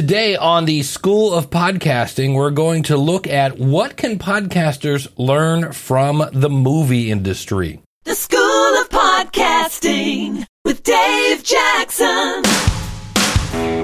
Today 0.00 0.34
on 0.34 0.64
the 0.64 0.82
School 0.82 1.34
of 1.34 1.50
Podcasting, 1.50 2.34
we're 2.34 2.52
going 2.52 2.84
to 2.84 2.96
look 2.96 3.26
at 3.26 3.58
what 3.58 3.98
can 3.98 4.18
podcasters 4.18 5.06
learn 5.18 5.72
from 5.72 6.24
the 6.32 6.48
movie 6.48 7.10
industry. 7.10 7.82
The 8.04 8.14
School 8.14 8.40
of 8.40 8.88
Podcasting 8.88 10.46
with 10.64 10.82
Dave 10.84 11.44
Jackson. 11.44 12.42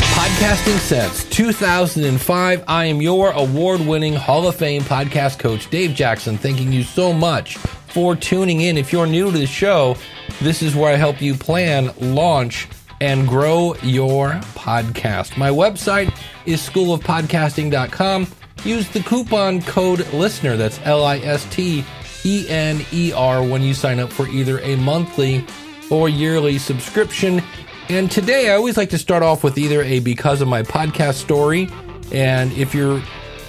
Podcasting 0.00 0.78
since 0.78 1.24
2005. 1.28 2.64
I 2.66 2.86
am 2.86 3.02
your 3.02 3.32
award 3.32 3.82
winning 3.82 4.14
Hall 4.14 4.48
of 4.48 4.56
Fame 4.56 4.84
podcast 4.84 5.38
coach, 5.38 5.68
Dave 5.68 5.92
Jackson. 5.94 6.38
Thanking 6.38 6.72
you 6.72 6.82
so 6.82 7.12
much 7.12 7.58
for 7.58 8.16
tuning 8.16 8.62
in. 8.62 8.78
If 8.78 8.90
you're 8.90 9.06
new 9.06 9.30
to 9.30 9.36
the 9.36 9.46
show, 9.46 9.98
this 10.40 10.62
is 10.62 10.74
where 10.74 10.94
I 10.94 10.96
help 10.96 11.20
you 11.20 11.34
plan, 11.34 11.92
launch, 12.00 12.68
and 13.00 13.28
grow 13.28 13.74
your 13.82 14.30
podcast. 14.54 15.36
My 15.36 15.50
website 15.50 16.16
is 16.46 16.60
schoolofpodcasting.com. 16.60 18.26
Use 18.64 18.88
the 18.88 19.00
coupon 19.00 19.62
code 19.62 20.06
LISTENER, 20.12 20.56
that's 20.56 20.80
L 20.84 21.04
I 21.04 21.18
S 21.18 21.46
T 21.50 21.84
E 22.24 22.46
N 22.48 22.84
E 22.92 23.12
R, 23.12 23.42
when 23.42 23.62
you 23.62 23.74
sign 23.74 24.00
up 24.00 24.12
for 24.12 24.26
either 24.28 24.58
a 24.60 24.76
monthly 24.76 25.44
or 25.90 26.08
yearly 26.08 26.58
subscription. 26.58 27.42
And 27.88 28.10
today 28.10 28.50
I 28.50 28.56
always 28.56 28.76
like 28.76 28.90
to 28.90 28.98
start 28.98 29.22
off 29.22 29.44
with 29.44 29.58
either 29.58 29.82
a 29.82 30.00
because 30.00 30.40
of 30.40 30.48
my 30.48 30.62
podcast 30.62 31.14
story. 31.14 31.68
And 32.12 32.52
if 32.52 32.74
you're 32.74 33.00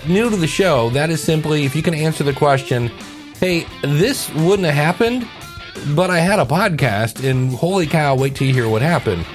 new 0.07 0.29
to 0.29 0.35
the 0.35 0.47
show, 0.47 0.89
that 0.91 1.09
is 1.09 1.23
simply 1.23 1.65
if 1.65 1.75
you 1.75 1.81
can 1.81 1.93
answer 1.93 2.23
the 2.23 2.33
question, 2.33 2.89
hey, 3.39 3.65
this 3.81 4.31
wouldn't 4.33 4.65
have 4.65 4.75
happened, 4.75 5.27
but 5.95 6.09
I 6.09 6.19
had 6.19 6.39
a 6.39 6.45
podcast, 6.45 7.27
and 7.27 7.51
holy 7.51 7.87
cow, 7.87 8.15
wait 8.15 8.35
till 8.35 8.47
you 8.47 8.53
hear 8.53 8.69
what 8.69 8.81
happened. 8.81 9.25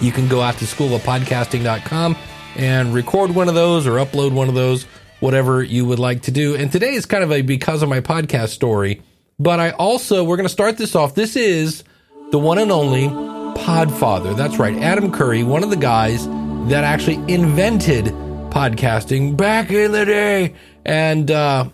You 0.00 0.12
can 0.12 0.28
go 0.28 0.40
out 0.40 0.56
to 0.58 0.64
schoolofpodcasting.com 0.64 2.16
and 2.56 2.92
record 2.92 3.34
one 3.34 3.48
of 3.48 3.54
those 3.54 3.86
or 3.86 3.92
upload 3.92 4.32
one 4.32 4.48
of 4.48 4.54
those, 4.54 4.84
whatever 5.20 5.62
you 5.62 5.84
would 5.86 5.98
like 5.98 6.22
to 6.22 6.30
do. 6.30 6.54
And 6.54 6.70
today 6.70 6.94
is 6.94 7.06
kind 7.06 7.22
of 7.24 7.32
a 7.32 7.42
because 7.42 7.82
of 7.82 7.88
my 7.88 8.00
podcast 8.00 8.48
story, 8.48 9.02
but 9.38 9.60
I 9.60 9.70
also, 9.70 10.24
we're 10.24 10.36
going 10.36 10.48
to 10.48 10.52
start 10.52 10.76
this 10.76 10.94
off. 10.94 11.14
This 11.14 11.36
is 11.36 11.84
the 12.30 12.38
one 12.38 12.58
and 12.58 12.72
only 12.72 13.08
Podfather. 13.08 14.36
That's 14.36 14.56
right, 14.58 14.76
Adam 14.82 15.12
Curry, 15.12 15.44
one 15.44 15.62
of 15.62 15.70
the 15.70 15.76
guys 15.76 16.26
that 16.68 16.84
actually 16.84 17.16
invented 17.32 18.06
podcasting 18.50 19.36
back 19.36 19.70
in 19.70 19.92
the 19.92 20.04
day. 20.04 20.54
And 20.84 21.30
uh, 21.30 21.68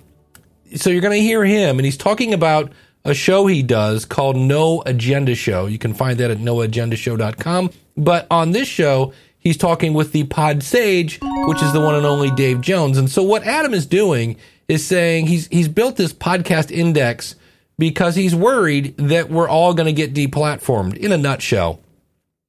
so 0.76 0.90
you're 0.90 1.00
going 1.00 1.18
to 1.18 1.24
hear 1.24 1.44
him, 1.44 1.78
and 1.78 1.86
he's 1.86 1.96
talking 1.96 2.34
about 2.34 2.72
a 3.08 3.14
show 3.14 3.46
he 3.46 3.62
does 3.62 4.04
called 4.04 4.36
No 4.36 4.82
Agenda 4.84 5.34
Show. 5.34 5.64
You 5.64 5.78
can 5.78 5.94
find 5.94 6.20
that 6.20 6.30
at 6.30 6.36
noagendashow.com. 6.36 7.70
But 7.96 8.26
on 8.30 8.52
this 8.52 8.68
show, 8.68 9.14
he's 9.38 9.56
talking 9.56 9.94
with 9.94 10.12
the 10.12 10.24
pod 10.24 10.62
sage, 10.62 11.18
which 11.46 11.62
is 11.62 11.72
the 11.72 11.80
one 11.80 11.94
and 11.94 12.04
only 12.04 12.30
Dave 12.32 12.60
Jones. 12.60 12.98
And 12.98 13.10
so 13.10 13.22
what 13.22 13.44
Adam 13.44 13.72
is 13.72 13.86
doing 13.86 14.36
is 14.68 14.86
saying 14.86 15.26
he's 15.26 15.46
he's 15.46 15.68
built 15.68 15.96
this 15.96 16.12
podcast 16.12 16.70
index 16.70 17.34
because 17.78 18.14
he's 18.14 18.34
worried 18.34 18.94
that 18.98 19.30
we're 19.30 19.48
all 19.48 19.72
going 19.72 19.86
to 19.86 19.92
get 19.92 20.12
deplatformed 20.12 20.98
in 20.98 21.10
a 21.10 21.16
nutshell 21.16 21.80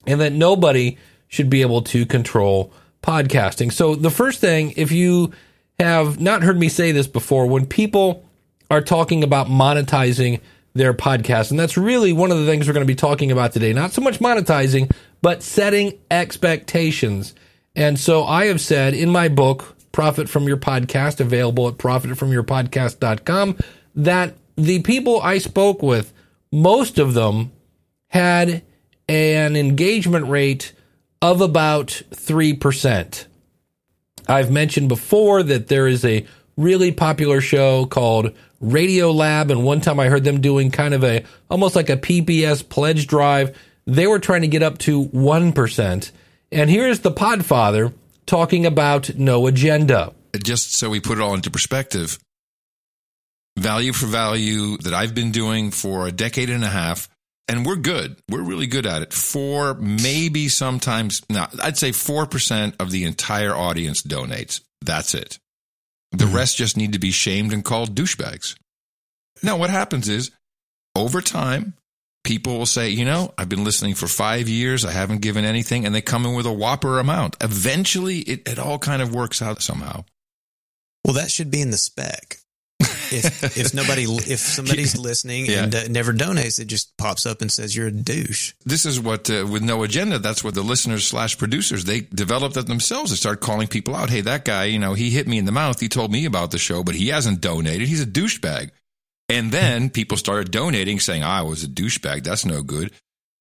and 0.05 0.19
that 0.19 0.33
nobody 0.33 0.97
should 1.29 1.49
be 1.49 1.61
able 1.61 1.83
to 1.83 2.05
control 2.05 2.73
podcasting. 3.01 3.71
So 3.71 3.95
the 3.95 4.09
first 4.09 4.41
thing, 4.41 4.73
if 4.75 4.91
you 4.91 5.31
have 5.79 6.19
not 6.19 6.43
heard 6.43 6.59
me 6.59 6.67
say 6.67 6.91
this 6.91 7.07
before, 7.07 7.47
when 7.47 7.65
people 7.65 8.25
are 8.69 8.81
talking 8.81 9.23
about 9.23 9.47
monetizing 9.47 10.41
their 10.73 10.93
podcast, 10.93 11.51
and 11.51 11.59
that's 11.59 11.77
really 11.77 12.13
one 12.13 12.31
of 12.31 12.37
the 12.37 12.45
things 12.45 12.67
we're 12.67 12.73
going 12.73 12.85
to 12.85 12.91
be 12.91 12.95
talking 12.95 13.31
about 13.31 13.51
today, 13.51 13.73
not 13.73 13.91
so 13.91 14.01
much 14.01 14.19
monetizing, 14.19 14.91
but 15.21 15.41
setting 15.41 15.97
expectations. 16.11 17.33
And 17.75 17.99
so 17.99 18.23
I 18.23 18.45
have 18.45 18.61
said 18.61 18.93
in 18.93 19.09
my 19.09 19.27
book, 19.27 19.75
Profit 19.91 20.29
from 20.29 20.47
Your 20.47 20.57
Podcast, 20.57 21.19
available 21.19 21.67
at 21.67 21.77
profitfromyourpodcast.com, 21.77 23.57
that 23.95 24.35
the 24.55 24.81
people 24.83 25.21
I 25.21 25.39
spoke 25.39 25.81
with, 25.81 26.13
most 26.51 26.99
of 26.99 27.13
them 27.13 27.51
had 28.07 28.63
an 29.07 29.55
engagement 29.55 30.27
rate 30.27 30.73
of 31.21 31.41
about 31.41 32.03
3%. 32.11 33.25
I've 34.27 34.51
mentioned 34.51 34.89
before 34.89 35.41
that 35.43 35.67
there 35.67 35.87
is 35.87 36.05
a 36.05 36.25
really 36.55 36.91
popular 36.91 37.41
show 37.41 37.85
called 37.85 38.31
Radiolab, 38.61 39.51
and 39.51 39.63
one 39.63 39.81
time 39.81 39.99
I 39.99 40.07
heard 40.07 40.23
them 40.23 40.41
doing 40.41 40.71
kind 40.71 40.93
of 40.93 41.03
a 41.03 41.23
almost 41.49 41.75
like 41.75 41.89
a 41.89 41.97
PBS 41.97 42.67
pledge 42.67 43.07
drive. 43.07 43.57
They 43.85 44.05
were 44.05 44.19
trying 44.19 44.41
to 44.41 44.47
get 44.47 44.61
up 44.61 44.77
to 44.79 45.05
1%. 45.05 46.11
And 46.51 46.69
here's 46.69 46.99
the 46.99 47.11
Podfather 47.11 47.93
talking 48.25 48.65
about 48.65 49.15
no 49.15 49.47
agenda. 49.47 50.13
Just 50.43 50.73
so 50.75 50.89
we 50.89 50.99
put 50.99 51.17
it 51.17 51.21
all 51.21 51.33
into 51.33 51.49
perspective, 51.49 52.19
value 53.57 53.93
for 53.93 54.05
value 54.05 54.77
that 54.77 54.93
I've 54.93 55.15
been 55.15 55.31
doing 55.31 55.71
for 55.71 56.07
a 56.07 56.11
decade 56.11 56.49
and 56.49 56.63
a 56.63 56.69
half. 56.69 57.09
And 57.47 57.65
we're 57.65 57.77
good. 57.77 58.15
We're 58.29 58.43
really 58.43 58.67
good 58.67 58.85
at 58.85 59.01
it. 59.01 59.11
Four, 59.11 59.73
maybe 59.73 60.49
sometimes, 60.49 61.23
now 61.31 61.47
I'd 61.63 61.77
say 61.77 61.89
4% 61.89 62.75
of 62.79 62.91
the 62.91 63.05
entire 63.05 63.55
audience 63.55 64.03
donates. 64.03 64.61
That's 64.81 65.15
it. 65.15 65.39
The 66.11 66.25
mm-hmm. 66.25 66.35
rest 66.35 66.57
just 66.57 66.77
need 66.77 66.93
to 66.93 66.99
be 66.99 67.11
shamed 67.11 67.53
and 67.53 67.63
called 67.63 67.95
douchebags. 67.95 68.55
Now, 69.43 69.57
what 69.57 69.69
happens 69.69 70.09
is 70.09 70.31
over 70.95 71.21
time, 71.21 71.75
people 72.23 72.57
will 72.57 72.65
say, 72.65 72.89
you 72.89 73.05
know, 73.05 73.33
I've 73.37 73.49
been 73.49 73.63
listening 73.63 73.95
for 73.95 74.07
five 74.07 74.49
years. 74.49 74.85
I 74.85 74.91
haven't 74.91 75.21
given 75.21 75.45
anything. 75.45 75.85
And 75.85 75.93
they 75.93 76.01
come 76.01 76.25
in 76.25 76.35
with 76.35 76.45
a 76.45 76.53
whopper 76.53 76.99
amount. 76.99 77.37
Eventually, 77.41 78.19
it, 78.19 78.47
it 78.47 78.59
all 78.59 78.79
kind 78.79 79.01
of 79.01 79.13
works 79.13 79.41
out 79.41 79.61
somehow. 79.61 80.03
Well, 81.05 81.13
that 81.13 81.31
should 81.31 81.51
be 81.51 81.61
in 81.61 81.71
the 81.71 81.77
spec 81.77 82.38
if 83.11 83.57
if 83.57 83.73
nobody 83.73 84.03
if 84.03 84.39
somebody's 84.39 84.97
listening 84.97 85.45
yeah. 85.45 85.63
and 85.63 85.75
uh, 85.75 85.87
never 85.89 86.13
donates, 86.13 86.59
it 86.59 86.65
just 86.65 86.95
pops 86.97 87.25
up 87.25 87.41
and 87.41 87.51
says 87.51 87.75
you're 87.75 87.87
a 87.87 87.91
douche. 87.91 88.53
This 88.65 88.85
is 88.85 88.99
what 88.99 89.29
uh, 89.29 89.45
with 89.49 89.63
no 89.63 89.83
agenda. 89.83 90.19
That's 90.19 90.43
what 90.43 90.55
the 90.55 90.61
listeners 90.61 91.05
slash 91.05 91.37
producers 91.37 91.85
they 91.85 92.01
developed 92.01 92.55
that 92.55 92.67
themselves. 92.67 93.11
They 93.11 93.17
start 93.17 93.41
calling 93.41 93.67
people 93.67 93.95
out. 93.95 94.09
Hey, 94.09 94.21
that 94.21 94.45
guy, 94.45 94.65
you 94.65 94.79
know, 94.79 94.93
he 94.93 95.09
hit 95.09 95.27
me 95.27 95.37
in 95.37 95.45
the 95.45 95.51
mouth. 95.51 95.79
He 95.79 95.89
told 95.89 96.11
me 96.11 96.25
about 96.25 96.51
the 96.51 96.57
show, 96.57 96.83
but 96.83 96.95
he 96.95 97.09
hasn't 97.09 97.41
donated. 97.41 97.87
He's 97.87 98.03
a 98.03 98.07
douchebag. 98.07 98.71
And 99.27 99.51
then 99.51 99.91
people 99.91 100.17
started 100.17 100.51
donating, 100.51 100.99
saying, 100.99 101.23
"I 101.23 101.43
was 101.43 101.63
a 101.63 101.67
douchebag. 101.67 102.23
That's 102.23 102.45
no 102.45 102.63
good." 102.63 102.91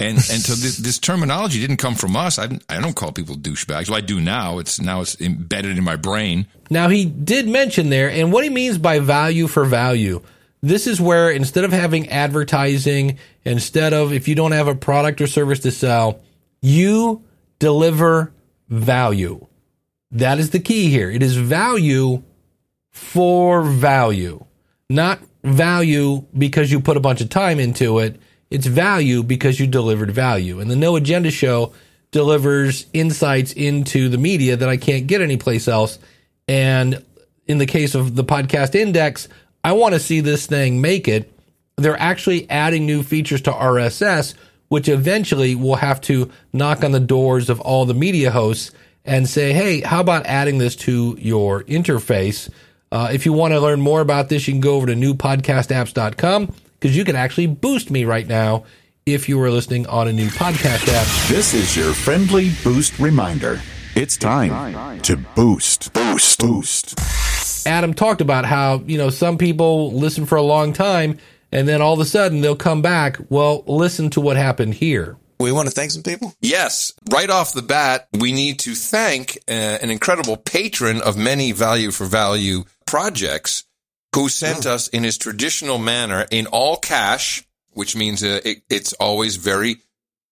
And 0.01 0.17
and 0.17 0.23
so 0.23 0.55
this, 0.55 0.77
this, 0.77 0.99
terminology 0.99 1.61
didn't 1.61 1.79
come 1.79 1.97
from 1.97 2.15
us. 2.15 2.39
I, 2.39 2.45
I 2.69 2.81
don't 2.81 2.95
call 2.95 3.11
people 3.11 3.35
douchebags. 3.35 3.89
Well, 3.89 3.99
I 3.99 4.01
do 4.01 4.21
now. 4.21 4.61
It's 4.61 4.81
now 4.81 5.01
it's 5.01 5.21
embedded 5.21 5.77
in 5.77 5.83
my 5.83 5.97
brain. 5.97 6.47
Now 6.71 6.89
he 6.89 7.05
did 7.05 7.49
mention 7.49 7.91
there, 7.91 8.09
and 8.09 8.33
what 8.33 8.45
he 8.45 8.51
means 8.51 8.79
by 8.79 9.01
value 9.01 9.49
for 9.49 9.65
value. 9.65 10.23
This 10.63 10.87
is 10.87 11.01
where 11.01 11.31
instead 11.31 11.65
of 11.65 11.73
having 11.73 12.09
advertising, 12.11 13.19
instead 13.45 13.93
of 13.93 14.13
if 14.13 14.29
you 14.29 14.37
don't 14.37 14.53
have 14.53 14.69
a 14.69 14.75
product 14.75 15.21
or 15.21 15.27
service 15.27 15.61
to 15.61 15.73
sell, 15.73 16.21
you 16.61 17.25
deliver 17.59 18.33
value. 18.69 19.47
That 20.13 20.39
is 20.39 20.51
the 20.51 20.61
key 20.61 20.91
here. 20.91 21.11
It 21.11 21.25
is 21.25 21.37
value 21.37 22.23
for 22.91 23.63
value, 23.63 24.45
not 24.89 25.21
value 25.43 26.25
because 26.37 26.71
you 26.71 26.81
put 26.81 26.97
a 26.97 27.01
bunch 27.01 27.21
of 27.21 27.31
time 27.31 27.59
into 27.59 27.99
it 27.99 28.21
it's 28.51 28.67
value 28.67 29.23
because 29.23 29.61
you 29.61 29.67
delivered 29.67 30.11
value. 30.11 30.61
And 30.61 30.71
the 30.71 30.77
No 30.77 30.97
Agenda 30.97 31.31
Show 31.31 31.73
delivers 32.11 32.87
insights 32.93 33.53
into 33.53 34.09
the 34.09 34.19
media 34.19 34.57
that 34.57 34.69
I 34.69 34.77
can't 34.77 35.07
get 35.07 35.21
anyplace 35.21 35.69
else. 35.69 35.99
And 36.47 37.05
in 37.47 37.59
the 37.59 37.67
case 37.67 37.95
of 37.95 38.17
the 38.17 38.25
podcast 38.25 38.75
index, 38.75 39.29
I 39.63 39.73
want 39.73 39.95
to 39.95 40.01
see 40.01 40.21
this 40.21 40.47
thing 40.47 40.81
make 40.81 41.09
it. 41.09 41.33
They're 41.77 42.01
actually 42.01 42.49
adding 42.51 42.87
new 42.87 43.03
features 43.03 43.43
to 43.43 43.53
RSS, 43.53 44.35
which 44.69 44.89
eventually 44.89 45.55
will 45.55 45.77
have 45.77 46.01
to 46.03 46.31
knock 46.53 46.83
on 46.83 46.93
the 46.93 47.01
doors 47.01 47.51
of 47.51 47.61
all 47.61 47.85
the 47.85 47.95
media 47.95 48.31
hosts 48.31 48.73
and 49.05 49.29
say, 49.29 49.53
hey, 49.53 49.81
how 49.81 50.01
about 50.01 50.27
adding 50.27 50.59
this 50.59 50.77
to 50.77 51.17
your 51.19 51.63
interface? 51.65 52.51
Uh, 52.91 53.11
if 53.13 53.27
you 53.27 53.33
want 53.33 53.53
to 53.53 53.61
learn 53.61 53.81
more 53.81 54.01
about 54.01 54.29
this, 54.29 54.49
you 54.49 54.55
can 54.55 54.61
go 54.61 54.75
over 54.75 54.87
to 54.87 54.95
newpodcastapps.com 54.95 56.55
because 56.79 56.97
you 56.97 57.05
can 57.05 57.17
actually 57.17 57.47
boost 57.47 57.91
me 57.91 58.05
right 58.05 58.27
now 58.27 58.65
if 59.07 59.29
you 59.29 59.41
are 59.43 59.51
listening 59.51 59.87
on 59.87 60.09
a 60.09 60.13
new 60.13 60.29
podcast 60.29 60.87
app. 60.89 61.29
This 61.29 61.55
is 61.55 61.77
your 61.77 61.95
friendly 61.95 62.51
boost 62.63 62.99
reminder. 62.99 63.61
It's 63.95 64.17
time 64.17 65.01
to 65.03 65.17
boost, 65.17 65.93
boost, 65.93 66.39
boost. 66.39 67.67
Adam 67.67 67.95
talked 67.95 68.21
about 68.21 68.45
how, 68.45 68.83
you 68.87 68.99
know, 68.99 69.11
some 69.11 69.39
people 69.39 69.93
listen 69.93 70.27
for 70.27 70.37
a 70.37 70.43
long 70.43 70.73
time 70.73 71.19
and 71.51 71.67
then 71.67 71.81
all 71.81 71.95
of 71.95 72.01
a 72.01 72.05
sudden 72.05 72.41
they'll 72.41 72.57
come 72.57 72.83
back. 72.83 73.19
Well, 73.29 73.65
listen 73.67 74.11
to 74.11 74.21
what 74.21 74.37
happened 74.37 74.75
here. 74.75 75.17
We 75.41 75.53
want 75.53 75.69
to 75.69 75.75
thank 75.75 75.93
some 75.93 76.03
people? 76.03 76.35
Yes. 76.41 76.93
Right 77.11 77.31
off 77.31 77.53
the 77.53 77.63
bat, 77.63 78.09
we 78.13 78.33
need 78.33 78.59
to 78.61 78.75
thank 78.75 79.39
uh, 79.49 79.53
an 79.53 79.91
incredible 79.91 80.37
patron 80.37 81.01
of 81.01 81.17
many 81.17 81.53
value 81.53 81.93
for 81.93 82.07
value 82.07 82.65
projects 82.87 83.65
who 84.15 84.29
sent 84.29 84.67
oh. 84.67 84.75
us 84.75 84.89
in 84.89 85.05
his 85.05 85.19
traditional 85.19 85.79
manner 85.79 86.27
in 86.31 86.47
all 86.47 86.77
cash, 86.77 87.45
which 87.73 87.97
means 87.97 88.23
uh, 88.23 88.41
it, 88.45 88.63
it's 88.69 88.93
always 88.95 89.37
very 89.37 89.77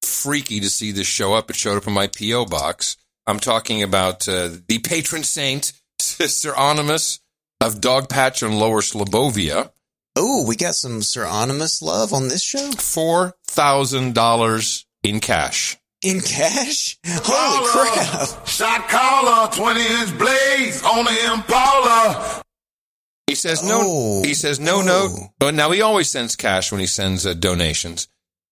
freaky 0.03 0.61
to 0.61 0.71
see 0.71 0.93
this 0.93 1.07
show 1.07 1.35
up. 1.35 1.51
It 1.51 1.57
showed 1.57 1.77
up 1.77 1.87
in 1.87 1.93
my 1.93 2.07
P.O. 2.07 2.47
box. 2.47 2.97
I'm 3.27 3.41
talking 3.41 3.83
about 3.83 4.29
uh, 4.29 4.51
the 4.69 4.79
patron 4.79 5.25
saint, 5.25 5.73
Sir 5.99 6.53
Onimus 6.53 7.19
of 7.61 7.81
Dogpatch 7.81 8.47
and 8.47 8.59
Lower 8.59 8.81
Slobovia. 8.81 9.71
Oh, 10.15 10.47
we 10.47 10.55
got 10.57 10.75
some 10.75 11.03
Sir 11.03 11.25
Onimus 11.25 11.83
love 11.83 12.15
on 12.15 12.29
this 12.29 12.43
show? 12.43 12.71
$4,000 12.71 14.85
in 15.03 15.21
cash. 15.21 15.77
In 16.03 16.21
cash? 16.21 16.99
Holy 17.07 17.69
crap. 17.69 18.47
Shot 18.47 18.89
caller, 18.89 19.51
20 19.53 19.81
inch 19.81 20.19
blades 20.19 20.83
on 20.83 21.05
the 21.05 21.33
Impala. 21.33 22.43
He 23.27 23.35
says 23.35 23.63
no. 23.63 23.81
Oh. 23.85 24.23
He 24.25 24.35
says 24.35 24.61
no 24.61 24.79
Oh. 24.79 24.83
note. 24.83 25.31
But 25.39 25.55
now 25.55 25.71
he 25.71 25.83
always 25.83 26.09
sends 26.11 26.37
cash 26.37 26.71
when 26.71 26.81
he 26.81 26.87
sends 26.87 27.27
uh, 27.27 27.35
donations 27.35 28.09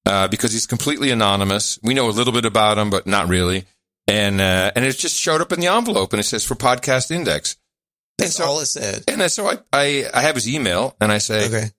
uh, 0.07 0.29
because 0.29 0.53
he's 0.53 0.67
completely 0.67 1.11
anonymous. 1.11 1.79
We 1.83 1.95
know 1.95 2.09
a 2.09 2.11
little 2.11 2.33
bit 2.33 2.45
about 2.45 2.79
him, 2.79 2.91
but 2.91 3.07
not 3.07 3.29
really. 3.29 3.65
And 4.09 4.41
uh, 4.41 4.73
and 4.75 4.85
it 4.85 4.97
just 4.99 5.17
showed 5.19 5.41
up 5.41 5.53
in 5.53 5.61
the 5.61 5.69
envelope, 5.69 6.13
and 6.13 6.21
it 6.21 6.25
says 6.25 6.45
for 6.45 6.55
podcast 6.57 7.11
index. 7.11 7.57
That's 8.19 8.35
so- 8.37 8.45
all 8.45 8.61
it 8.61 8.67
said. 8.67 9.05
And 9.09 9.31
so 9.31 9.47
I, 9.49 9.59
I 9.73 10.05
I 10.13 10.21
have 10.23 10.35
his 10.35 10.49
email, 10.49 10.95
and 11.01 11.11
I 11.11 11.19
say, 11.19 11.47
Okay. 11.47 11.71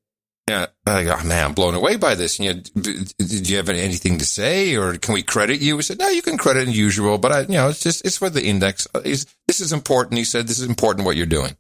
yeah, 0.49 0.65
I 0.87 1.03
go, 1.03 1.15
"Oh, 1.19 1.23
man, 1.23 1.45
I'm 1.45 1.53
blown 1.53 1.75
away 1.75 1.97
by 1.97 2.15
this. 2.15 2.39
And 2.39 2.45
you, 2.75 2.81
d- 2.81 3.05
did 3.19 3.47
you 3.49 3.57
have 3.57 3.69
anything 3.69 4.17
to 4.17 4.25
say, 4.25 4.75
or 4.75 4.97
can 4.97 5.13
we 5.13 5.21
credit 5.21 5.59
you? 5.61 5.77
We 5.77 5.83
said, 5.83 5.99
no, 5.99 6.09
you 6.09 6.21
can 6.21 6.37
credit 6.37 6.67
as 6.67 6.77
usual, 6.77 7.17
but 7.19 7.31
I, 7.31 7.41
you 7.41 7.47
know, 7.49 7.69
it's 7.69 7.81
just 7.83 8.05
it's 8.05 8.17
for 8.17 8.29
the 8.29 8.43
index. 8.43 8.87
He's, 9.03 9.25
this 9.47 9.59
is 9.61 9.71
important. 9.71 10.17
He 10.17 10.23
said, 10.25 10.47
this 10.47 10.59
is 10.59 10.67
important 10.67 11.05
what 11.05 11.15
you're 11.17 11.25
doing. 11.27 11.55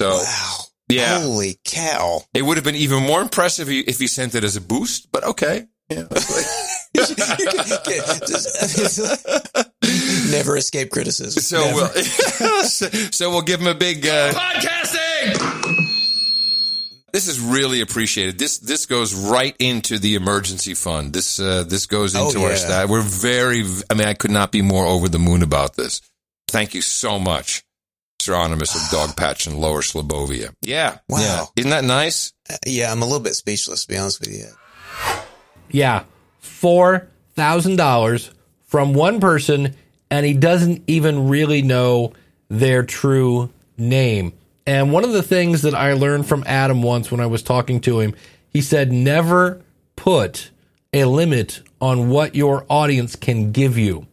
So 0.00 0.16
Wow. 0.16 0.56
yeah, 0.88 1.20
Holy 1.20 1.58
cow. 1.64 2.22
it 2.32 2.40
would 2.42 2.56
have 2.56 2.64
been 2.64 2.74
even 2.74 3.02
more 3.06 3.20
impressive 3.20 3.68
if 3.70 3.98
he, 3.98 4.06
sent 4.06 4.34
it 4.34 4.44
as 4.44 4.56
a 4.56 4.60
boost, 4.62 5.12
but 5.12 5.22
okay. 5.24 5.66
Yeah. 5.90 6.04
Never 10.30 10.56
escape 10.56 10.90
criticism. 10.90 11.42
so 11.42 11.58
Never. 11.64 11.90
we'll 12.40 12.64
so, 12.64 12.86
so 13.10 13.30
we'll 13.30 13.42
give 13.42 13.60
him 13.60 13.66
a 13.66 13.74
big 13.74 14.06
uh, 14.06 14.32
Podcasting! 14.32 15.86
This 17.12 17.26
is 17.28 17.40
really 17.40 17.80
appreciated. 17.80 18.38
This 18.38 18.58
this 18.58 18.86
goes 18.86 19.12
right 19.14 19.54
into 19.58 19.98
the 19.98 20.14
emergency 20.14 20.74
fund. 20.74 21.12
This 21.12 21.38
uh, 21.40 21.64
this 21.64 21.86
goes 21.86 22.14
Oh, 22.14 22.28
into 22.28 22.42
our 22.44 22.50
yeah. 22.50 22.56
staff. 22.56 22.88
We're 22.88 23.02
very. 23.02 23.64
I 23.90 23.94
mean, 23.94 24.06
I 24.06 24.14
could 24.14 24.30
not 24.30 24.52
be 24.52 24.62
more 24.62 24.86
over 24.86 25.08
the 25.08 25.18
moon 25.18 25.42
about 25.42 25.74
this. 25.76 26.00
Thank 26.48 26.72
you 26.74 26.82
so 26.82 27.18
much, 27.18 27.64
Sir 28.20 28.34
Onimus 28.34 28.74
of 28.74 28.82
Dogpatch 29.10 29.46
and 29.46 29.58
Lower 29.58 29.80
Slobovia. 29.82 30.52
Yeah, 30.62 30.98
Wow. 31.08 31.18
yeah. 31.20 31.44
Isn't 31.56 31.70
that 31.70 31.84
nice? 31.84 32.32
Uh, 32.50 32.56
yeah, 32.66 32.92
I'm 32.92 33.02
a 33.02 33.04
little 33.04 33.20
bit 33.20 33.34
speechless, 33.34 33.82
to 33.82 33.88
be 33.88 33.96
honest 33.96 34.20
with 34.20 34.32
you. 34.36 34.46
Yeah, 35.70 36.04
$4,000 36.42 38.30
from 38.66 38.94
one 38.94 39.20
person, 39.20 39.74
and 40.10 40.26
he 40.26 40.34
doesn't 40.34 40.82
even 40.86 41.28
really 41.28 41.62
know 41.62 42.12
their 42.48 42.82
true 42.82 43.50
name. 43.76 44.32
And 44.66 44.92
one 44.92 45.04
of 45.04 45.12
the 45.12 45.22
things 45.22 45.62
that 45.62 45.74
I 45.74 45.94
learned 45.94 46.26
from 46.26 46.44
Adam 46.46 46.82
once 46.82 47.10
when 47.10 47.20
I 47.20 47.26
was 47.26 47.42
talking 47.42 47.80
to 47.82 48.00
him, 48.00 48.14
he 48.50 48.60
said, 48.60 48.92
never 48.92 49.62
put 49.96 50.50
a 50.92 51.04
limit 51.04 51.62
on 51.80 52.08
what 52.10 52.34
your 52.34 52.66
audience 52.68 53.16
can 53.16 53.52
give 53.52 53.78
you. 53.78 54.06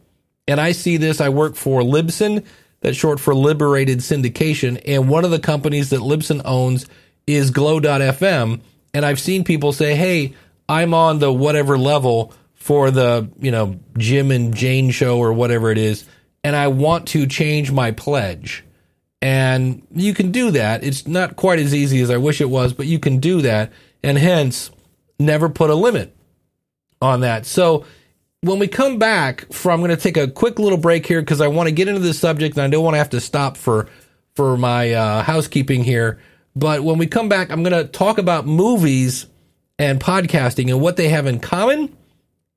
And 0.47 0.61
I 0.61 0.71
see 0.71 0.97
this, 0.97 1.19
I 1.19 1.29
work 1.29 1.55
for 1.55 1.81
Libsyn, 1.81 2.45
that's 2.81 2.97
short 2.97 3.19
for 3.19 3.33
Liberated 3.33 3.99
Syndication. 3.99 4.81
And 4.85 5.09
one 5.09 5.25
of 5.25 5.31
the 5.31 5.39
companies 5.39 5.89
that 5.89 5.99
Libsyn 5.99 6.41
owns 6.45 6.87
is 7.25 7.51
Glow.fm. 7.51 8.61
And 8.93 9.05
I've 9.05 9.19
seen 9.19 9.43
people 9.43 9.71
say, 9.73 9.95
hey, 9.95 10.33
I'm 10.69 10.93
on 10.93 11.19
the 11.19 11.31
whatever 11.31 11.77
level 11.77 12.33
for 12.55 12.91
the, 12.91 13.29
you 13.39 13.51
know, 13.51 13.79
Jim 13.97 14.31
and 14.31 14.55
Jane 14.55 14.91
show 14.91 15.19
or 15.19 15.33
whatever 15.33 15.71
it 15.71 15.77
is. 15.77 16.05
And 16.43 16.55
I 16.55 16.67
want 16.67 17.09
to 17.09 17.27
change 17.27 17.71
my 17.71 17.91
pledge. 17.91 18.63
And 19.21 19.85
you 19.91 20.13
can 20.13 20.31
do 20.31 20.51
that. 20.51 20.83
It's 20.83 21.07
not 21.07 21.35
quite 21.35 21.59
as 21.59 21.73
easy 21.73 22.01
as 22.01 22.11
I 22.11 22.17
wish 22.17 22.39
it 22.41 22.49
was, 22.49 22.73
but 22.73 22.85
you 22.85 22.99
can 22.99 23.19
do 23.19 23.41
that. 23.41 23.71
And 24.03 24.17
hence, 24.17 24.69
never 25.19 25.49
put 25.49 25.69
a 25.69 25.75
limit 25.75 26.15
on 27.01 27.21
that. 27.21 27.45
So 27.45 27.85
when 28.41 28.59
we 28.59 28.67
come 28.67 28.99
back 28.99 29.51
from, 29.51 29.79
I'm 29.81 29.85
going 29.85 29.95
to 29.95 30.01
take 30.01 30.17
a 30.17 30.27
quick 30.27 30.59
little 30.59 30.77
break 30.77 31.05
here 31.05 31.21
because 31.21 31.41
I 31.41 31.47
want 31.47 31.67
to 31.67 31.71
get 31.73 31.87
into 31.87 32.01
this 32.01 32.19
subject 32.19 32.55
and 32.55 32.63
I 32.63 32.69
don't 32.69 32.83
want 32.83 32.93
to 32.93 32.99
have 32.99 33.09
to 33.11 33.21
stop 33.21 33.57
for 33.57 33.87
for 34.35 34.55
my 34.55 34.93
uh, 34.93 35.23
housekeeping 35.23 35.83
here. 35.83 36.19
But 36.55 36.83
when 36.83 36.99
we 36.99 37.07
come 37.07 37.27
back, 37.27 37.49
I'm 37.51 37.63
going 37.63 37.73
to 37.73 37.89
talk 37.89 38.19
about 38.19 38.45
movies 38.45 39.25
and 39.79 39.99
podcasting 39.99 40.69
and 40.69 40.79
what 40.79 40.95
they 40.95 41.09
have 41.09 41.25
in 41.25 41.39
common 41.39 41.95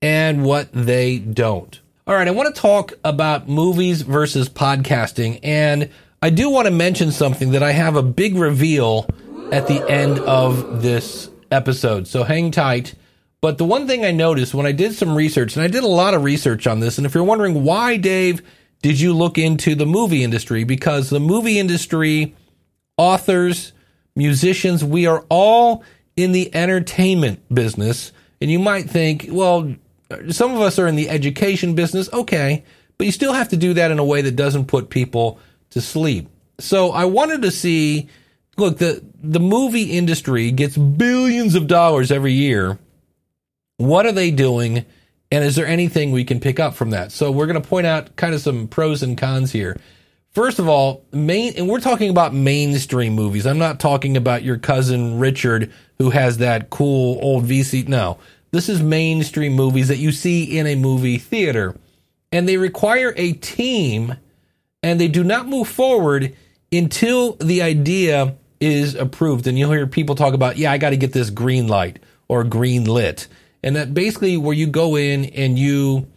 and 0.03 0.45
what 0.45 0.69
they 0.73 1.19
don't. 1.19 1.81
All 2.07 2.15
right, 2.15 2.29
I 2.29 2.33
want 2.33 2.55
to 2.55 2.61
talk 2.61 2.93
about 3.05 3.49
movies 3.49 4.03
versus 4.03 4.49
podcasting. 4.49 5.41
And 5.43 5.91
I 6.23 6.29
do 6.31 6.51
want 6.51 6.67
to 6.67 6.71
mention 6.71 7.13
something 7.13 7.53
that 7.53 7.63
I 7.63 7.73
have 7.73 7.97
a 7.97 8.03
big 8.03 8.37
reveal 8.37 9.07
at 9.53 9.67
the 9.67 9.89
end 9.89 10.19
of 10.19 10.83
this 10.83 11.31
episode. 11.51 12.07
So 12.07 12.25
hang 12.25 12.51
tight. 12.51 12.95
But 13.41 13.59
the 13.59 13.65
one 13.65 13.87
thing 13.87 14.05
I 14.05 14.11
noticed 14.11 14.53
when 14.53 14.67
I 14.67 14.73
did 14.73 14.95
some 14.95 15.17
research, 15.17 15.57
and 15.57 15.63
I 15.63 15.69
did 15.69 15.83
a 15.83 15.89
lot 15.89 16.15
of 16.15 16.25
research 16.25 16.67
on 16.67 16.81
this, 16.81 16.99
and 16.99 17.07
if 17.07 17.15
you're 17.15 17.25
wondering 17.25 17.65
why, 17.65 17.97
Dave, 17.97 18.43
did 18.83 19.01
you 19.01 19.13
look 19.15 19.39
into 19.39 19.75
the 19.75 19.87
movie 19.87 20.25
industry? 20.25 20.65
Because 20.65 21.11
the 21.11 21.21
movie 21.21 21.59
industry, 21.59 22.35
authors, 22.97 23.73
musicians, 24.15 24.85
we 24.85 25.07
are 25.07 25.25
all 25.29 25.85
in 26.17 26.33
the 26.33 26.55
entertainment 26.55 27.43
business. 27.55 28.13
And 28.41 28.51
you 28.51 28.59
might 28.59 28.89
think, 28.89 29.27
well, 29.31 29.75
some 30.31 30.55
of 30.55 30.61
us 30.61 30.79
are 30.79 30.87
in 30.87 30.97
the 30.97 31.09
education 31.09 31.75
business. 31.75 32.13
Okay. 32.13 32.65
But 32.99 33.07
you 33.07 33.13
still 33.13 33.33
have 33.33 33.49
to 33.51 33.57
do 33.57 33.75
that 33.75 33.91
in 33.91 33.99
a 33.99 34.05
way 34.05 34.23
that 34.23 34.37
doesn't 34.37 34.67
put 34.67 34.91
people 34.91 35.39
to 35.71 35.81
sleep. 35.81 36.29
So 36.59 36.91
I 36.91 37.07
wanted 37.07 37.43
to 37.43 37.51
see, 37.51 38.09
look, 38.57 38.79
the, 38.79 39.03
the 39.23 39.41
movie 39.41 39.93
industry 39.93 40.51
gets 40.51 40.77
billions 40.77 41.55
of 41.55 41.67
dollars 41.67 42.11
every 42.11 42.33
year. 42.33 42.79
What 43.81 44.05
are 44.05 44.13
they 44.13 44.31
doing? 44.31 44.85
And 45.33 45.43
is 45.43 45.57
there 45.57 45.67
anything 45.67 46.13
we 46.13 46.27
can 46.27 46.39
pick 46.39 46.61
up 46.61 46.75
from 46.75 46.91
that? 46.91 47.13
So 47.13 47.31
we're 47.31 47.47
going 47.47 47.61
to 47.61 47.67
point 47.67 47.87
out 47.87 48.15
kind 48.15 48.35
of 48.35 48.43
some 48.43 48.69
pros 48.69 49.03
and 49.03 49.17
cons 49.17 49.53
here. 49.53 49.81
First 50.33 50.59
of 50.59 50.69
all, 50.69 51.03
main, 51.13 51.55
and 51.57 51.67
we're 51.67 51.81
talking 51.81 52.11
about 52.11 52.35
mainstream 52.35 53.15
movies. 53.15 53.47
I'm 53.47 53.57
not 53.57 53.81
talking 53.81 54.19
about 54.19 54.43
your 54.43 54.59
cousin 54.59 55.19
Richard 55.19 55.73
who 55.97 56.11
has 56.11 56.37
that 56.39 56.69
cool 56.69 57.19
old 57.23 57.47
VC. 57.47 57.89
No, 57.89 58.19
this 58.51 58.69
is 58.69 58.83
mainstream 58.83 59.55
movies 59.55 59.89
that 59.89 59.97
you 59.97 60.13
see 60.13 60.59
in 60.59 60.67
a 60.67 60.75
movie 60.75 61.17
theater. 61.17 61.75
And 62.31 62.47
they 62.47 62.59
require 62.59 63.15
a 63.17 63.33
team 63.33 64.15
and 64.83 65.01
they 65.01 65.09
do 65.09 65.25
not 65.25 65.49
move 65.49 65.69
forward 65.69 66.37
until 66.71 67.33
the 67.37 67.63
idea 67.63 68.37
is 68.61 68.95
approved. 68.95 69.47
And 69.47 69.59
you'll 69.59 69.73
hear 69.73 69.87
people 69.87 70.17
talk 70.17 70.35
about, 70.35 70.59
yeah, 70.59 70.71
I 70.71 70.77
got 70.77 70.91
to 70.91 70.99
get 70.99 71.15
this 71.15 71.31
green 71.31 71.67
light 71.67 71.99
or 72.29 72.45
green 72.45 72.85
lit. 72.85 73.27
And 73.63 73.77
that 73.77 73.95
basically 73.95 74.37
where 74.37 74.55
you 74.55 74.67
go 74.67 74.97
in 74.97 75.27
and 75.27 75.59
you 75.59 76.09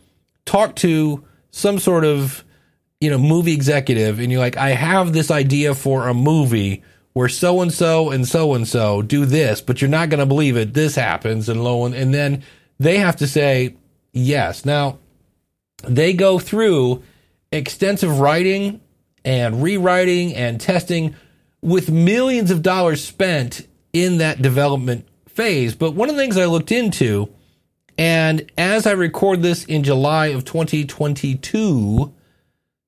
talk 0.45 0.75
to 0.77 1.23
some 1.51 1.79
sort 1.79 2.05
of, 2.05 2.43
you 3.01 3.09
know, 3.09 3.17
movie 3.17 3.53
executive 3.53 4.19
and 4.19 4.31
you're 4.31 4.41
like, 4.41 4.57
I 4.57 4.69
have 4.69 5.13
this 5.13 5.29
idea 5.29 5.75
for 5.75 6.07
a 6.07 6.13
movie 6.13 6.83
where 7.13 7.29
so 7.29 7.61
and 7.61 7.71
so 7.71 8.09
and 8.09 8.27
so 8.27 8.53
and 8.53 8.67
so 8.67 9.01
do 9.01 9.25
this, 9.25 9.61
but 9.61 9.81
you're 9.81 9.89
not 9.89 10.09
going 10.09 10.19
to 10.19 10.25
believe 10.25 10.57
it. 10.57 10.73
This 10.73 10.95
happens 10.95 11.49
and 11.49 11.63
lo 11.63 11.85
and, 11.85 11.93
and 11.93 12.13
then 12.13 12.43
they 12.79 12.97
have 12.97 13.17
to 13.17 13.27
say 13.27 13.75
yes. 14.13 14.65
Now 14.65 14.99
they 15.83 16.13
go 16.13 16.39
through 16.39 17.03
extensive 17.51 18.19
writing 18.19 18.81
and 19.23 19.61
rewriting 19.61 20.33
and 20.35 20.59
testing 20.59 21.15
with 21.61 21.91
millions 21.91 22.51
of 22.51 22.61
dollars 22.61 23.03
spent 23.03 23.67
in 23.93 24.17
that 24.17 24.41
development 24.41 25.07
phase. 25.33 25.75
But 25.75 25.91
one 25.91 26.09
of 26.09 26.15
the 26.15 26.21
things 26.21 26.37
I 26.37 26.45
looked 26.45 26.71
into, 26.71 27.29
and 27.97 28.49
as 28.57 28.87
I 28.87 28.91
record 28.91 29.41
this 29.41 29.65
in 29.65 29.83
July 29.83 30.27
of 30.27 30.45
2022, 30.45 32.13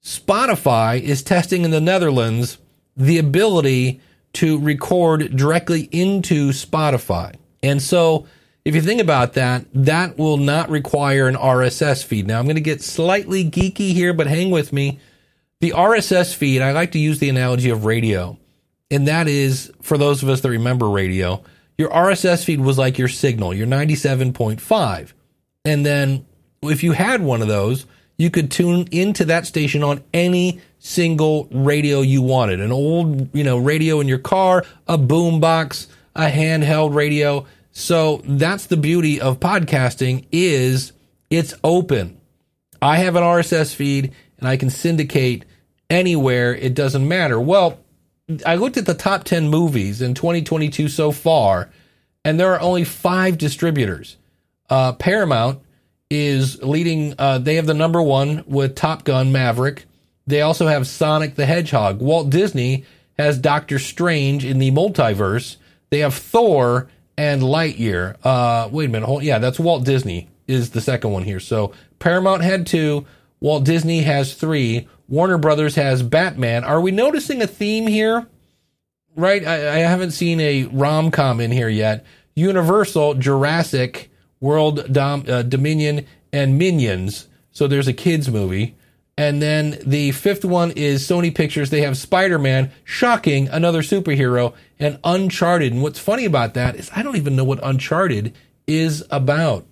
Spotify 0.04 1.02
is 1.02 1.24
testing 1.24 1.64
in 1.64 1.72
the 1.72 1.82
Netherlands 1.82 2.60
the 2.96 3.18
ability 3.18 4.02
to 4.34 4.60
record 4.60 5.36
directly 5.36 5.90
into 5.92 6.50
Spotify. 6.50 7.36
And 7.64 7.82
so, 7.82 8.28
if 8.64 8.74
you 8.74 8.82
think 8.82 9.00
about 9.00 9.34
that, 9.34 9.66
that 9.74 10.18
will 10.18 10.38
not 10.38 10.70
require 10.70 11.28
an 11.28 11.36
RSS 11.36 12.04
feed. 12.04 12.28
Now, 12.28 12.40
I'm 12.40 12.46
going 12.46 12.56
to 12.56 12.62
get 12.62 12.82
slightly 12.82 13.50
geeky 13.50 13.94
here, 13.94 14.14
but 14.14 14.28
hang 14.28 14.50
with 14.50 14.74
me. 14.74 15.00
The 15.62 15.72
RSS 15.72 16.36
feed, 16.36 16.62
I 16.62 16.72
like 16.72 16.92
to 16.94 17.00
use 17.00 17.20
the 17.20 17.30
analogy 17.30 17.70
of 17.70 17.86
radio. 17.86 18.38
And 18.92 19.08
that 19.08 19.28
is, 19.28 19.72
for 19.82 19.98
those 19.98 20.24
of 20.24 20.30
us 20.30 20.42
that 20.42 20.50
remember 20.50 20.90
radio, 20.90 21.44
your 21.78 21.90
RSS 21.90 22.44
feed 22.44 22.62
was 22.62 22.78
like 22.78 22.98
your 22.98 23.08
signal, 23.08 23.54
your 23.54 23.68
97.5. 23.68 25.14
And 25.66 25.86
then 25.86 26.26
if 26.62 26.84
you 26.84 26.94
had 26.94 27.22
one 27.22 27.42
of 27.42 27.48
those, 27.48 27.86
you 28.18 28.30
could 28.30 28.50
tune 28.50 28.88
into 28.92 29.26
that 29.26 29.46
station 29.46 29.84
on 29.84 30.04
any 30.14 30.62
single 30.80 31.48
radio 31.52 32.02
you 32.02 32.22
wanted. 32.22 32.62
An 32.62 32.72
old, 32.72 33.36
you 33.36 33.44
know, 33.44 33.58
radio 33.58 34.00
in 34.00 34.08
your 34.08 34.20
car, 34.20 34.64
a 34.88 34.98
boom 34.98 35.40
box, 35.40 35.88
a 36.16 36.30
handheld 36.30 36.94
radio. 36.94 37.46
So 37.72 38.22
that's 38.24 38.68
the 38.68 38.78
beauty 38.78 39.20
of 39.20 39.40
podcasting 39.40 40.26
is 40.32 40.94
it's 41.30 41.54
open. 41.64 42.18
I 42.82 42.98
have 42.98 43.16
an 43.16 43.24
RSS 43.24 43.76
feed 43.76 44.14
and 44.40 44.48
I 44.48 44.56
can 44.56 44.70
syndicate 44.70 45.44
anywhere. 45.90 46.56
It 46.56 46.74
doesn't 46.74 47.06
matter. 47.06 47.40
Well, 47.40 47.80
I 48.46 48.56
looked 48.56 48.78
at 48.78 48.86
the 48.86 48.96
top 48.96 49.24
10 49.24 49.50
movies 49.50 50.02
in 50.02 50.14
2022 50.16 50.90
so 50.90 51.12
far, 51.12 51.70
and 52.24 52.40
there 52.40 52.54
are 52.54 52.62
only 52.62 52.84
five 52.84 53.38
distributors. 53.38 54.18
Uh, 54.70 54.94
Paramount 54.94 55.62
is 56.10 56.62
leading, 56.64 57.14
uh, 57.20 57.38
they 57.38 57.56
have 57.56 57.68
the 57.68 57.74
number 57.74 58.02
one 58.02 58.44
with 58.48 58.76
Top 58.76 59.04
Gun 59.04 59.32
Maverick. 59.32 59.86
They 60.26 60.42
also 60.42 60.68
have 60.68 60.88
Sonic 60.88 61.36
the 61.36 61.46
Hedgehog. 61.46 62.00
Walt 62.00 62.32
Disney 62.32 62.86
has 63.18 63.38
Doctor 63.38 63.78
Strange 63.78 64.44
in 64.44 64.58
the 64.58 64.72
multiverse. 64.72 65.58
They 65.92 66.00
have 66.00 66.16
Thor 66.16 66.90
and 67.18 67.44
Lightyear. 67.44 68.16
Uh, 68.24 68.70
wait 68.72 68.90
a 68.90 68.92
minute. 68.92 69.06
Hold, 69.06 69.24
yeah, 69.24 69.38
that's 69.38 69.60
Walt 69.60 69.86
Disney 69.86 70.30
is 70.48 70.72
the 70.72 70.82
second 70.82 71.12
one 71.12 71.24
here. 71.24 71.40
So 71.40 71.74
Paramount 72.00 72.42
had 72.42 72.66
two. 72.66 73.06
Walt 73.40 73.64
Disney 73.64 74.02
has 74.02 74.34
three. 74.34 74.88
Warner 75.08 75.38
Brothers 75.38 75.76
has 75.76 76.04
Batman. 76.04 76.64
Are 76.64 76.82
we 76.82 76.92
noticing 76.92 77.42
a 77.42 77.48
theme 77.48 77.88
here? 77.88 78.28
Right? 79.16 79.46
I, 79.46 79.76
I 79.76 79.78
haven't 79.80 80.12
seen 80.12 80.40
a 80.40 80.66
rom 80.66 81.12
com 81.12 81.40
in 81.40 81.52
here 81.52 81.70
yet. 81.70 82.06
Universal, 82.36 83.16
Jurassic, 83.16 84.10
World 84.40 84.92
Dom, 84.92 85.24
uh, 85.28 85.44
Dominion, 85.44 86.06
and 86.34 86.58
Minions. 86.58 87.28
So 87.52 87.68
there's 87.68 87.88
a 87.88 87.94
kids 87.94 88.30
movie. 88.30 88.76
And 89.18 89.42
then 89.42 89.80
the 89.86 90.12
fifth 90.12 90.44
one 90.44 90.72
is 90.72 91.08
Sony 91.08 91.34
Pictures. 91.34 91.70
They 91.70 91.82
have 91.82 91.98
Spider 91.98 92.38
Man, 92.38 92.72
shocking, 92.84 93.48
another 93.48 93.82
superhero, 93.82 94.54
and 94.78 95.00
Uncharted. 95.06 95.72
And 95.72 95.82
what's 95.82 96.00
funny 96.00 96.26
about 96.26 96.54
that 96.56 96.76
is 96.76 96.92
I 96.94 97.02
don't 97.02 97.16
even 97.16 97.38
know 97.38 97.46
what 97.46 97.60
Uncharted 97.64 98.36
is 98.68 99.06
about. 99.10 99.66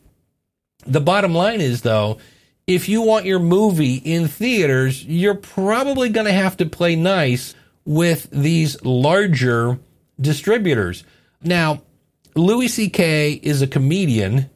The 0.85 1.01
bottom 1.01 1.33
line 1.33 1.59
is, 1.59 1.81
though, 1.81 2.19
if 2.67 2.87
you 2.87 3.01
want 3.01 3.25
your 3.25 3.39
movie 3.39 3.95
in 3.95 4.27
theaters, 4.27 5.03
you're 5.03 5.35
probably 5.35 6.09
going 6.09 6.25
to 6.25 6.33
have 6.33 6.57
to 6.57 6.65
play 6.65 6.95
nice 6.95 7.55
with 7.85 8.29
these 8.31 8.81
larger 8.83 9.79
distributors. 10.19 11.03
Now, 11.41 11.81
Louis 12.35 12.69
C.K. 12.69 13.33
is 13.33 13.61
a 13.61 13.67
comedian 13.67 14.49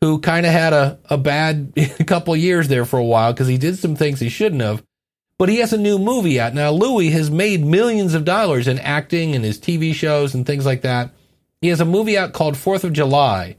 who 0.00 0.18
kind 0.18 0.46
of 0.46 0.52
had 0.52 0.72
a, 0.72 0.98
a 1.10 1.18
bad 1.18 1.72
couple 2.06 2.34
years 2.34 2.68
there 2.68 2.84
for 2.84 2.98
a 2.98 3.04
while 3.04 3.32
because 3.32 3.48
he 3.48 3.58
did 3.58 3.78
some 3.78 3.94
things 3.94 4.18
he 4.18 4.28
shouldn't 4.28 4.62
have. 4.62 4.82
But 5.38 5.48
he 5.48 5.58
has 5.58 5.72
a 5.72 5.78
new 5.78 5.98
movie 5.98 6.40
out. 6.40 6.54
Now, 6.54 6.70
Louis 6.70 7.10
has 7.10 7.30
made 7.30 7.64
millions 7.64 8.14
of 8.14 8.24
dollars 8.24 8.68
in 8.68 8.78
acting 8.78 9.34
and 9.34 9.44
his 9.44 9.58
TV 9.58 9.94
shows 9.94 10.34
and 10.34 10.46
things 10.46 10.64
like 10.64 10.82
that. 10.82 11.10
He 11.60 11.68
has 11.68 11.80
a 11.80 11.84
movie 11.84 12.16
out 12.16 12.32
called 12.32 12.56
Fourth 12.56 12.84
of 12.84 12.92
July. 12.92 13.56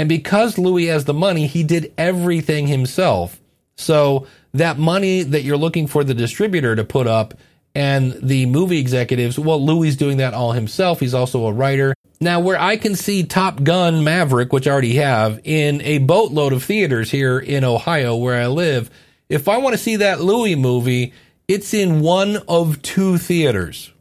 And 0.00 0.08
because 0.08 0.56
Louis 0.56 0.86
has 0.86 1.04
the 1.04 1.12
money, 1.12 1.46
he 1.46 1.62
did 1.62 1.92
everything 1.98 2.66
himself. 2.66 3.38
So 3.76 4.26
that 4.54 4.78
money 4.78 5.24
that 5.24 5.42
you're 5.42 5.58
looking 5.58 5.86
for 5.86 6.04
the 6.04 6.14
distributor 6.14 6.74
to 6.74 6.84
put 6.84 7.06
up 7.06 7.34
and 7.74 8.14
the 8.22 8.46
movie 8.46 8.78
executives, 8.78 9.38
well, 9.38 9.62
Louis 9.62 9.94
doing 9.96 10.16
that 10.16 10.32
all 10.32 10.52
himself. 10.52 11.00
He's 11.00 11.12
also 11.12 11.44
a 11.46 11.52
writer. 11.52 11.92
Now, 12.18 12.40
where 12.40 12.58
I 12.58 12.78
can 12.78 12.96
see 12.96 13.24
Top 13.24 13.62
Gun 13.62 14.02
Maverick, 14.02 14.54
which 14.54 14.66
I 14.66 14.70
already 14.70 14.94
have, 14.94 15.38
in 15.44 15.82
a 15.82 15.98
boatload 15.98 16.54
of 16.54 16.64
theaters 16.64 17.10
here 17.10 17.38
in 17.38 17.62
Ohio 17.62 18.16
where 18.16 18.40
I 18.40 18.46
live, 18.46 18.88
if 19.28 19.48
I 19.48 19.58
want 19.58 19.74
to 19.74 19.78
see 19.78 19.96
that 19.96 20.22
Louis 20.22 20.56
movie, 20.56 21.12
it's 21.46 21.74
in 21.74 22.00
one 22.00 22.38
of 22.48 22.80
two 22.80 23.18
theaters. 23.18 23.92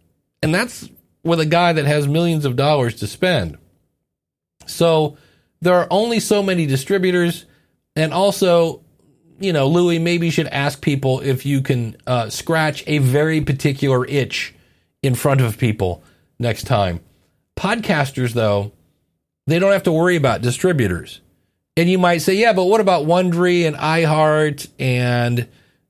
And 0.41 0.56
that's 0.56 0.89
with 1.24 1.41
a 1.41 1.46
guy 1.46 1.74
that 1.74 1.84
has 1.84 2.08
millions 2.08 2.46
of 2.46 2.56
dollars 2.56 2.96
to 3.01 3.08
spend. 3.08 3.58
So 4.65 5.18
there 5.62 5.75
are 5.75 5.88
only 5.89 6.20
so 6.20 6.42
many 6.42 6.66
distributors. 6.66 7.46
And 7.96 8.13
also, 8.13 8.82
you 9.39 9.54
know, 9.54 9.68
Louis 9.68 10.00
maybe 10.00 10.30
should 10.30 10.48
ask 10.48 10.82
people 10.82 11.22
if 11.22 11.46
you 11.46 11.62
can 11.62 11.98
uh, 12.08 12.30
scratch 12.30 12.84
a 12.88 13.00
very 13.00 13.42
particular 13.42 14.06
itch 14.06 14.54
in 15.01 15.16
front 15.16 15.42
of 15.42 15.58
people 15.58 16.04
next 16.39 16.63
time. 16.63 17.00
Podcasters, 17.58 18.34
though, 18.34 18.72
they 19.48 19.60
don't 19.60 19.72
have 19.72 19.84
to 19.84 19.92
worry 19.92 20.16
about 20.16 20.42
distributors. 20.42 21.22
And 21.75 21.89
you 21.89 21.98
might 21.98 22.20
say, 22.20 22.34
yeah, 22.36 22.54
but 22.54 22.66
what 22.66 22.82
about 22.82 23.06
Wondery 23.06 23.66
and 23.66 23.75
iHeart 23.75 24.70
and, 24.80 25.48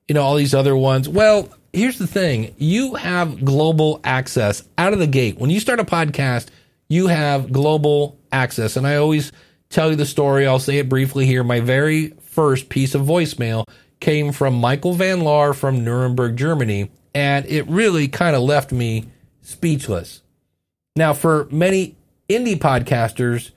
you 0.07 0.15
know, 0.15 0.21
all 0.21 0.35
these 0.35 0.53
other 0.53 0.75
ones? 0.75 1.09
Well, 1.09 1.49
here's 1.73 1.97
the 1.97 2.07
thing 2.07 2.53
you 2.57 2.95
have 2.95 3.43
global 3.43 3.99
access 4.03 4.63
out 4.77 4.93
of 4.93 4.99
the 4.99 5.07
gate. 5.07 5.37
When 5.37 5.49
you 5.49 5.59
start 5.59 5.79
a 5.79 5.83
podcast, 5.83 6.47
you 6.87 7.07
have 7.07 7.51
global 7.51 8.17
access. 8.31 8.77
And 8.77 8.85
I 8.85 8.95
always 8.95 9.31
tell 9.69 9.89
you 9.89 9.95
the 9.95 10.05
story. 10.05 10.45
I'll 10.45 10.59
say 10.59 10.77
it 10.77 10.89
briefly 10.89 11.25
here. 11.25 11.43
My 11.43 11.59
very 11.59 12.09
first 12.21 12.69
piece 12.69 12.95
of 12.95 13.03
voicemail 13.03 13.65
came 13.99 14.31
from 14.31 14.55
Michael 14.55 14.93
Van 14.93 15.19
Laar 15.19 15.53
from 15.53 15.83
Nuremberg, 15.83 16.37
Germany, 16.37 16.91
and 17.13 17.45
it 17.45 17.67
really 17.67 18.07
kind 18.07 18.35
of 18.35 18.41
left 18.41 18.71
me 18.71 19.05
speechless. 19.41 20.21
Now, 20.95 21.13
for 21.13 21.47
many 21.51 21.95
indie 22.29 22.57
podcasters, 22.57 23.51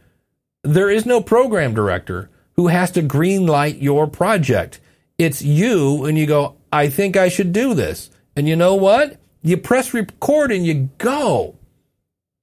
there 0.63 0.91
is 0.91 1.07
no 1.07 1.21
program 1.21 1.75
director 1.75 2.31
who 2.55 2.69
has 2.69 2.91
to 2.93 3.03
greenlight 3.03 3.81
your 3.81 4.07
project. 4.07 4.81
It's 5.19 5.43
you, 5.43 6.05
and 6.05 6.19
you 6.19 6.27
go, 6.27 6.57
I 6.73 6.89
think 6.89 7.17
I 7.17 7.29
should 7.29 7.53
do 7.53 7.75
this. 7.75 8.11
And 8.37 8.49
you 8.49 8.57
know 8.57 8.75
what? 8.75 9.19
You 9.43 9.57
press 9.57 9.93
record 9.93 10.53
and 10.53 10.67
you 10.67 10.91
go. 10.99 11.57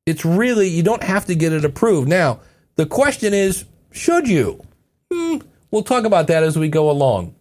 It's 0.05 0.25
really, 0.25 0.67
you 0.67 0.83
don't 0.83 1.03
have 1.03 1.25
to 1.25 1.35
get 1.35 1.53
it 1.53 1.65
approved. 1.65 2.07
Now, 2.07 2.39
the 2.79 2.86
question 2.86 3.33
is, 3.33 3.65
should 3.91 4.25
you? 4.29 4.65
Hmm, 5.12 5.39
we'll 5.69 5.83
talk 5.83 6.05
about 6.05 6.27
that 6.27 6.43
as 6.43 6.57
we 6.57 6.69
go 6.69 6.89
along. 6.89 7.36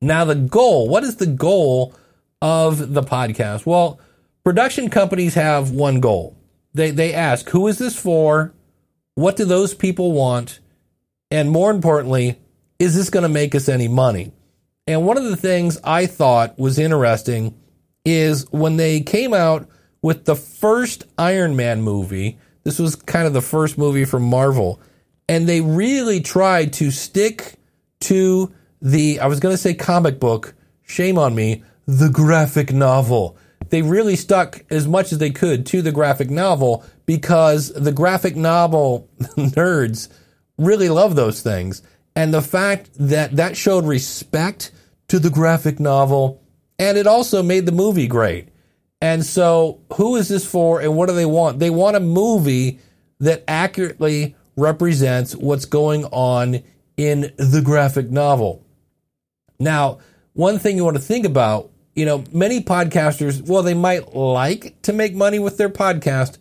Now, 0.00 0.24
the 0.24 0.36
goal 0.36 0.88
what 0.88 1.02
is 1.02 1.16
the 1.16 1.26
goal 1.26 1.96
of 2.40 2.94
the 2.94 3.02
podcast? 3.02 3.66
Well, 3.66 3.98
production 4.44 4.88
companies 4.88 5.34
have 5.34 5.72
one 5.72 5.98
goal. 5.98 6.36
They, 6.74 6.92
they 6.92 7.12
ask, 7.12 7.48
who 7.48 7.66
is 7.66 7.78
this 7.78 7.98
for? 7.98 8.54
What 9.16 9.34
do 9.34 9.46
those 9.46 9.74
people 9.74 10.12
want? 10.12 10.60
And 11.28 11.50
more 11.50 11.72
importantly, 11.72 12.38
is 12.78 12.94
this 12.94 13.10
going 13.10 13.24
to 13.24 13.28
make 13.28 13.56
us 13.56 13.68
any 13.68 13.88
money? 13.88 14.30
And 14.86 15.04
one 15.04 15.16
of 15.16 15.24
the 15.24 15.36
things 15.36 15.76
I 15.82 16.06
thought 16.06 16.56
was 16.56 16.78
interesting 16.78 17.58
is 18.04 18.46
when 18.52 18.76
they 18.76 19.00
came 19.00 19.34
out 19.34 19.68
with 20.02 20.24
the 20.24 20.36
first 20.36 21.02
Iron 21.18 21.56
Man 21.56 21.82
movie, 21.82 22.38
this 22.64 22.78
was 22.78 22.96
kind 22.96 23.26
of 23.26 23.32
the 23.32 23.42
first 23.42 23.78
movie 23.78 24.04
from 24.04 24.22
Marvel, 24.22 24.80
and 25.28 25.48
they 25.48 25.60
really 25.60 26.20
tried 26.20 26.72
to 26.74 26.90
stick 26.90 27.54
to 28.00 28.52
the, 28.80 29.20
I 29.20 29.26
was 29.26 29.40
going 29.40 29.52
to 29.54 29.60
say 29.60 29.74
comic 29.74 30.18
book, 30.18 30.54
shame 30.82 31.18
on 31.18 31.34
me, 31.34 31.62
the 31.86 32.08
graphic 32.08 32.72
novel. 32.72 33.36
They 33.70 33.82
really 33.82 34.16
stuck 34.16 34.64
as 34.70 34.86
much 34.86 35.12
as 35.12 35.18
they 35.18 35.30
could 35.30 35.64
to 35.66 35.82
the 35.82 35.92
graphic 35.92 36.30
novel 36.30 36.84
because 37.06 37.72
the 37.72 37.92
graphic 37.92 38.36
novel 38.36 39.08
nerds 39.20 40.08
really 40.58 40.88
love 40.88 41.16
those 41.16 41.42
things. 41.42 41.82
And 42.14 42.34
the 42.34 42.42
fact 42.42 42.90
that 42.94 43.36
that 43.36 43.56
showed 43.56 43.86
respect 43.86 44.72
to 45.08 45.18
the 45.18 45.30
graphic 45.30 45.80
novel 45.80 46.42
and 46.78 46.98
it 46.98 47.06
also 47.06 47.42
made 47.42 47.64
the 47.64 47.72
movie 47.72 48.06
great. 48.06 48.48
And 49.02 49.26
so, 49.26 49.80
who 49.94 50.14
is 50.14 50.28
this 50.28 50.46
for 50.46 50.80
and 50.80 50.96
what 50.96 51.08
do 51.08 51.14
they 51.16 51.26
want? 51.26 51.58
They 51.58 51.70
want 51.70 51.96
a 51.96 52.00
movie 52.00 52.78
that 53.18 53.42
accurately 53.48 54.36
represents 54.56 55.34
what's 55.34 55.64
going 55.64 56.04
on 56.04 56.62
in 56.96 57.32
the 57.36 57.62
graphic 57.64 58.12
novel. 58.12 58.64
Now, 59.58 59.98
one 60.34 60.60
thing 60.60 60.76
you 60.76 60.84
want 60.84 60.98
to 60.98 61.02
think 61.02 61.26
about, 61.26 61.72
you 61.96 62.06
know, 62.06 62.22
many 62.32 62.62
podcasters, 62.62 63.44
well, 63.44 63.64
they 63.64 63.74
might 63.74 64.14
like 64.14 64.80
to 64.82 64.92
make 64.92 65.16
money 65.16 65.40
with 65.40 65.56
their 65.56 65.68
podcast. 65.68 66.38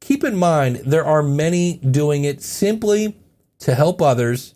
Keep 0.00 0.22
in 0.22 0.36
mind, 0.36 0.76
there 0.86 1.04
are 1.04 1.24
many 1.24 1.78
doing 1.78 2.22
it 2.22 2.40
simply 2.40 3.16
to 3.58 3.74
help 3.74 4.00
others, 4.00 4.54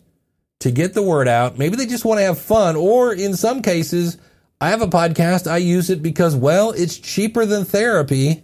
to 0.61 0.71
get 0.71 0.93
the 0.93 1.03
word 1.03 1.27
out. 1.27 1.57
Maybe 1.57 1.75
they 1.75 1.85
just 1.85 2.05
want 2.05 2.19
to 2.19 2.23
have 2.23 2.39
fun, 2.39 2.77
or 2.77 3.13
in 3.13 3.35
some 3.35 3.61
cases, 3.61 4.17
I 4.61 4.69
have 4.69 4.83
a 4.83 4.87
podcast. 4.87 5.49
I 5.49 5.57
use 5.57 5.89
it 5.89 6.03
because, 6.03 6.35
well, 6.35 6.69
it's 6.69 6.99
cheaper 6.99 7.47
than 7.47 7.65
therapy. 7.65 8.43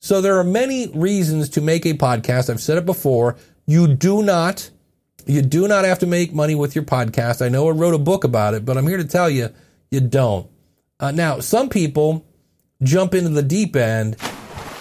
So 0.00 0.20
there 0.20 0.38
are 0.38 0.44
many 0.44 0.86
reasons 0.94 1.48
to 1.50 1.60
make 1.60 1.84
a 1.84 1.94
podcast. 1.94 2.48
I've 2.48 2.60
said 2.60 2.78
it 2.78 2.86
before. 2.86 3.36
You 3.66 3.88
do 3.88 4.22
not, 4.22 4.70
you 5.26 5.42
do 5.42 5.66
not 5.66 5.84
have 5.84 5.98
to 5.98 6.06
make 6.06 6.32
money 6.32 6.54
with 6.54 6.76
your 6.76 6.84
podcast. 6.84 7.44
I 7.44 7.48
know 7.48 7.68
I 7.68 7.72
wrote 7.72 7.94
a 7.94 7.98
book 7.98 8.22
about 8.22 8.54
it, 8.54 8.64
but 8.64 8.78
I'm 8.78 8.86
here 8.86 8.98
to 8.98 9.04
tell 9.04 9.28
you, 9.28 9.52
you 9.90 9.98
don't. 10.00 10.48
Uh, 11.00 11.10
now, 11.10 11.40
some 11.40 11.68
people 11.68 12.24
jump 12.84 13.12
into 13.12 13.30
the 13.30 13.42
deep 13.42 13.74
end 13.74 14.14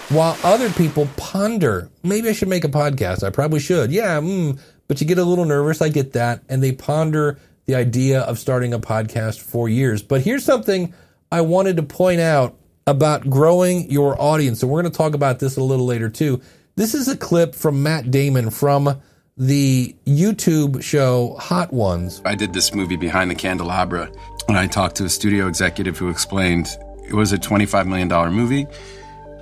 while 0.10 0.38
other 0.44 0.70
people 0.70 1.10
ponder. 1.18 1.90
Maybe 2.04 2.30
I 2.30 2.34
should 2.34 2.50
make 2.50 2.64
a 2.64 2.70
podcast. 2.70 3.24
I 3.24 3.32
probably 3.32 3.60
should. 3.60 3.92
Yeah, 3.92 4.20
mm, 4.20 4.60
but 4.88 5.02
you 5.02 5.08
get 5.08 5.18
a 5.18 5.24
little 5.24 5.46
nervous. 5.46 5.82
I 5.82 5.90
get 5.90 6.14
that. 6.14 6.44
And 6.50 6.62
they 6.62 6.72
ponder 6.72 7.40
the 7.66 7.76
idea 7.76 8.22
of 8.22 8.40
starting 8.40 8.74
a 8.74 8.80
podcast 8.80 9.42
for 9.42 9.68
years. 9.68 10.02
But 10.04 10.22
here's 10.22 10.46
something 10.46 10.94
I 11.32 11.42
wanted 11.42 11.78
to 11.78 11.84
point 11.84 12.22
out 12.22 12.56
about 12.88 13.30
growing 13.30 13.90
your 13.90 14.20
audience. 14.22 14.62
And 14.62 14.72
we're 14.72 14.82
going 14.82 14.92
to 14.92 14.98
talk 14.98 15.16
about 15.16 15.40
this 15.40 15.58
a 15.58 15.64
little 15.64 15.86
later 15.86 16.10
too. 16.10 16.42
This 16.76 16.94
is 16.94 17.08
a 17.08 17.18
clip 17.18 17.56
from 17.56 17.84
Matt 17.84 18.12
Damon 18.12 18.50
from 18.50 19.02
the 19.38 19.96
YouTube 20.06 20.82
show 20.84 21.36
Hot 21.40 21.74
Ones. 21.74 22.22
I 22.26 22.36
did 22.36 22.54
this 22.54 22.74
movie 22.74 22.96
Behind 22.96 23.30
the 23.30 23.36
Candelabra, 23.36 24.12
and 24.48 24.58
I 24.58 24.68
talked 24.68 24.96
to 24.98 25.06
a 25.06 25.10
studio 25.10 25.48
executive 25.48 25.98
who 25.98 26.10
explained 26.10 26.68
it 27.08 27.14
was 27.14 27.34
a 27.34 27.38
$25 27.38 27.86
million 27.88 28.34
movie. 28.34 28.68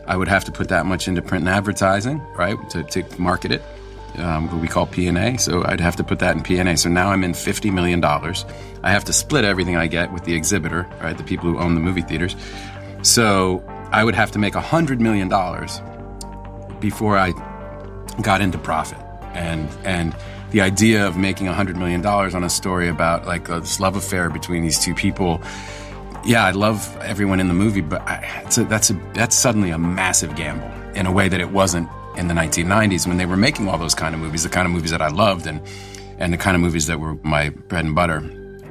I 0.08 0.18
would 0.18 0.28
have 0.28 0.44
to 0.46 0.52
put 0.52 0.70
that 0.70 0.86
much 0.86 1.08
into 1.08 1.22
print 1.22 1.44
and 1.48 1.50
advertising, 1.50 2.20
right, 2.36 2.58
to, 2.72 2.84
to 2.84 3.22
market 3.22 3.52
it, 3.52 3.62
um, 4.18 4.50
what 4.52 4.62
we 4.62 4.68
call 4.68 4.86
P&A. 4.86 5.38
So 5.38 5.64
I'd 5.66 5.80
have 5.80 5.96
to 5.98 6.04
put 6.04 6.20
that 6.20 6.36
in 6.36 6.44
P&A. 6.44 6.78
So 6.78 6.90
now 6.90 7.10
I'm 7.10 7.24
in 7.24 7.34
$50 7.34 7.72
million. 7.74 8.04
I 8.04 8.92
have 8.92 9.04
to 9.06 9.14
split 9.14 9.46
everything 9.46 9.76
I 9.76 9.88
get 9.88 10.12
with 10.12 10.24
the 10.26 10.36
exhibitor, 10.36 10.88
right, 11.02 11.18
the 11.18 11.24
people 11.24 11.50
who 11.50 11.60
own 11.60 11.76
the 11.76 11.82
movie 11.82 12.02
theaters. 12.02 12.36
So 13.02 13.64
I 13.92 14.04
would 14.04 14.16
have 14.16 14.32
to 14.32 14.40
make 14.40 14.54
$100 14.54 15.00
million 15.00 15.30
before 16.80 17.18
I 17.18 17.32
got 18.22 18.42
into 18.42 18.58
profit. 18.58 19.00
And, 19.34 19.70
and 19.84 20.16
the 20.52 20.62
idea 20.62 21.08
of 21.08 21.18
making 21.18 21.48
$100 21.48 21.76
million 21.76 22.06
on 22.06 22.44
a 22.44 22.50
story 22.50 22.88
about 22.88 23.26
like 23.26 23.48
this 23.48 23.80
love 23.80 23.96
affair 23.96 24.30
between 24.30 24.62
these 24.64 24.80
two 24.80 24.94
people 24.94 25.42
yeah, 26.26 26.46
I 26.46 26.52
love 26.52 26.98
everyone 27.02 27.40
in 27.40 27.48
the 27.48 27.54
movie, 27.54 27.82
but 27.82 28.06
that's 28.06 28.90
a 28.90 28.94
that's 29.14 29.36
suddenly 29.36 29.72
a 29.72 29.78
massive 29.78 30.36
gamble 30.36 30.72
in 30.96 31.06
a 31.06 31.12
way 31.12 31.28
that 31.28 31.42
it 31.42 31.52
wasn't 31.52 31.90
in 32.18 32.28
the 32.28 32.34
1990s 32.34 33.08
when 33.08 33.18
they 33.18 33.26
were 33.26 33.38
making 33.38 33.68
all 33.68 33.78
those 33.78 33.96
kind 33.96 34.14
of 34.16 34.22
movies, 34.22 34.44
the 34.44 34.50
kind 34.50 34.66
of 34.66 34.72
movies 34.72 34.92
that 34.92 35.02
I 35.02 35.10
loved, 35.10 35.48
and 35.48 35.62
and 36.18 36.32
the 36.32 36.38
kind 36.38 36.56
of 36.56 36.62
movies 36.62 36.88
that 36.88 37.00
were 37.00 37.16
my 37.24 37.50
bread 37.50 37.86
and 37.86 37.96
butter. 37.96 38.18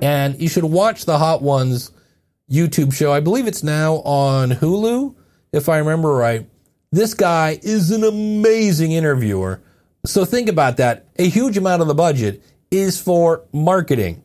And 0.01 0.41
you 0.41 0.49
should 0.49 0.65
watch 0.65 1.05
the 1.05 1.19
Hot 1.19 1.43
Ones 1.43 1.93
YouTube 2.51 2.93
show. 2.93 3.13
I 3.13 3.21
believe 3.21 3.47
it's 3.47 3.63
now 3.63 3.97
on 3.97 4.51
Hulu, 4.51 5.15
if 5.53 5.69
I 5.69 5.79
remember 5.79 6.15
right. 6.15 6.47
This 6.91 7.15
guy 7.15 7.59
is 7.63 7.91
an 7.91 8.05
amazing 8.05 8.93
interviewer. 8.93 9.61
So 10.05 10.25
think 10.25 10.49
about 10.49 10.77
that. 10.79 11.07
A 11.17 11.29
huge 11.29 11.57
amount 11.57 11.83
of 11.83 11.89
the 11.89 11.95
budget 11.95 12.43
is 12.71 13.01
for 13.01 13.45
marketing. 13.53 14.23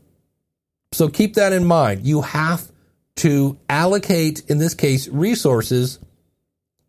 So 0.92 1.08
keep 1.08 1.36
that 1.36 1.54
in 1.54 1.66
mind. 1.66 2.06
You 2.06 2.22
have 2.22 2.72
to 3.18 3.58
allocate, 3.70 4.50
in 4.50 4.58
this 4.58 4.74
case, 4.74 5.08
resources 5.08 6.00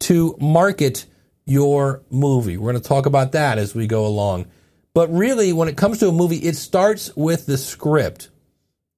to 0.01 0.37
market 0.41 1.07
your 1.49 2.02
movie. 2.11 2.57
We're 2.57 2.73
going 2.73 2.83
to 2.83 2.88
talk 2.88 3.07
about 3.07 3.33
that 3.33 3.59
as 3.59 3.75
we 3.75 3.87
go 3.87 4.07
along. 4.07 4.47
But 4.95 5.12
really, 5.12 5.52
when 5.52 5.69
it 5.69 5.76
comes 5.76 5.99
to 5.99 6.09
a 6.09 6.12
movie, 6.12 6.37
it 6.37 6.57
starts 6.57 7.14
with 7.17 7.47
the 7.47 7.59
script. 7.59 8.31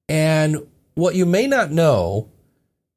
And 0.09 0.66
what 0.95 1.14
you 1.14 1.26
may 1.26 1.47
not 1.47 1.71
know, 1.71 2.30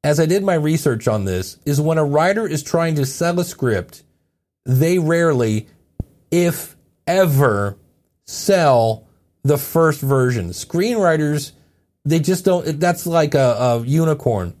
as 0.02 0.18
I 0.18 0.26
did 0.26 0.42
my 0.42 0.54
research 0.54 1.06
on 1.06 1.24
this, 1.24 1.58
is 1.64 1.80
when 1.80 1.98
a 1.98 2.04
writer 2.04 2.46
is 2.46 2.62
trying 2.62 2.96
to 2.96 3.06
sell 3.06 3.38
a 3.40 3.44
script, 3.44 4.02
they 4.64 4.98
rarely, 4.98 5.68
if 6.30 6.76
ever, 7.06 7.78
sell 8.24 9.06
the 9.42 9.58
first 9.58 10.00
version. 10.00 10.50
Screenwriters 10.50 11.52
they 12.04 12.20
just 12.20 12.44
don't. 12.44 12.78
That's 12.78 13.06
like 13.06 13.34
a, 13.34 13.56
a 13.58 13.80
unicorn. 13.84 14.54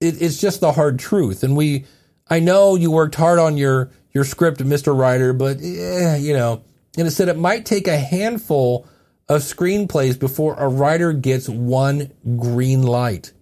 It, 0.00 0.20
it's 0.22 0.40
just 0.40 0.60
the 0.60 0.72
hard 0.72 0.98
truth. 0.98 1.42
And 1.42 1.56
we, 1.56 1.84
I 2.32 2.40
know 2.40 2.76
you 2.76 2.90
worked 2.90 3.16
hard 3.16 3.38
on 3.38 3.58
your 3.58 3.90
your 4.12 4.24
script, 4.24 4.64
Mister 4.64 4.94
Writer, 4.94 5.34
but 5.34 5.58
eh, 5.60 6.16
you 6.16 6.32
know, 6.32 6.62
and 6.96 7.06
it 7.06 7.10
said 7.10 7.28
it 7.28 7.36
might 7.36 7.66
take 7.66 7.86
a 7.86 7.98
handful 7.98 8.88
of 9.28 9.42
screenplays 9.42 10.18
before 10.18 10.54
a 10.54 10.66
writer 10.66 11.12
gets 11.12 11.46
one 11.46 12.10
green 12.38 12.80
light. 12.80 13.34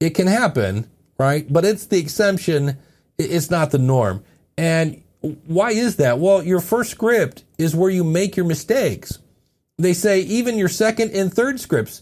It 0.00 0.14
can 0.14 0.28
happen, 0.28 0.90
right? 1.18 1.46
But 1.52 1.66
it's 1.66 1.84
the 1.84 1.98
exception. 1.98 2.78
It's 3.18 3.50
not 3.50 3.70
the 3.70 3.78
norm. 3.78 4.24
And 4.56 5.02
why 5.20 5.72
is 5.72 5.96
that? 5.96 6.18
Well, 6.18 6.42
your 6.42 6.60
first 6.60 6.90
script 6.90 7.44
is 7.58 7.76
where 7.76 7.90
you 7.90 8.02
make 8.02 8.34
your 8.34 8.46
mistakes. 8.46 9.18
They 9.76 9.92
say 9.92 10.20
even 10.20 10.56
your 10.56 10.70
second 10.70 11.10
and 11.10 11.30
third 11.30 11.60
scripts 11.60 12.00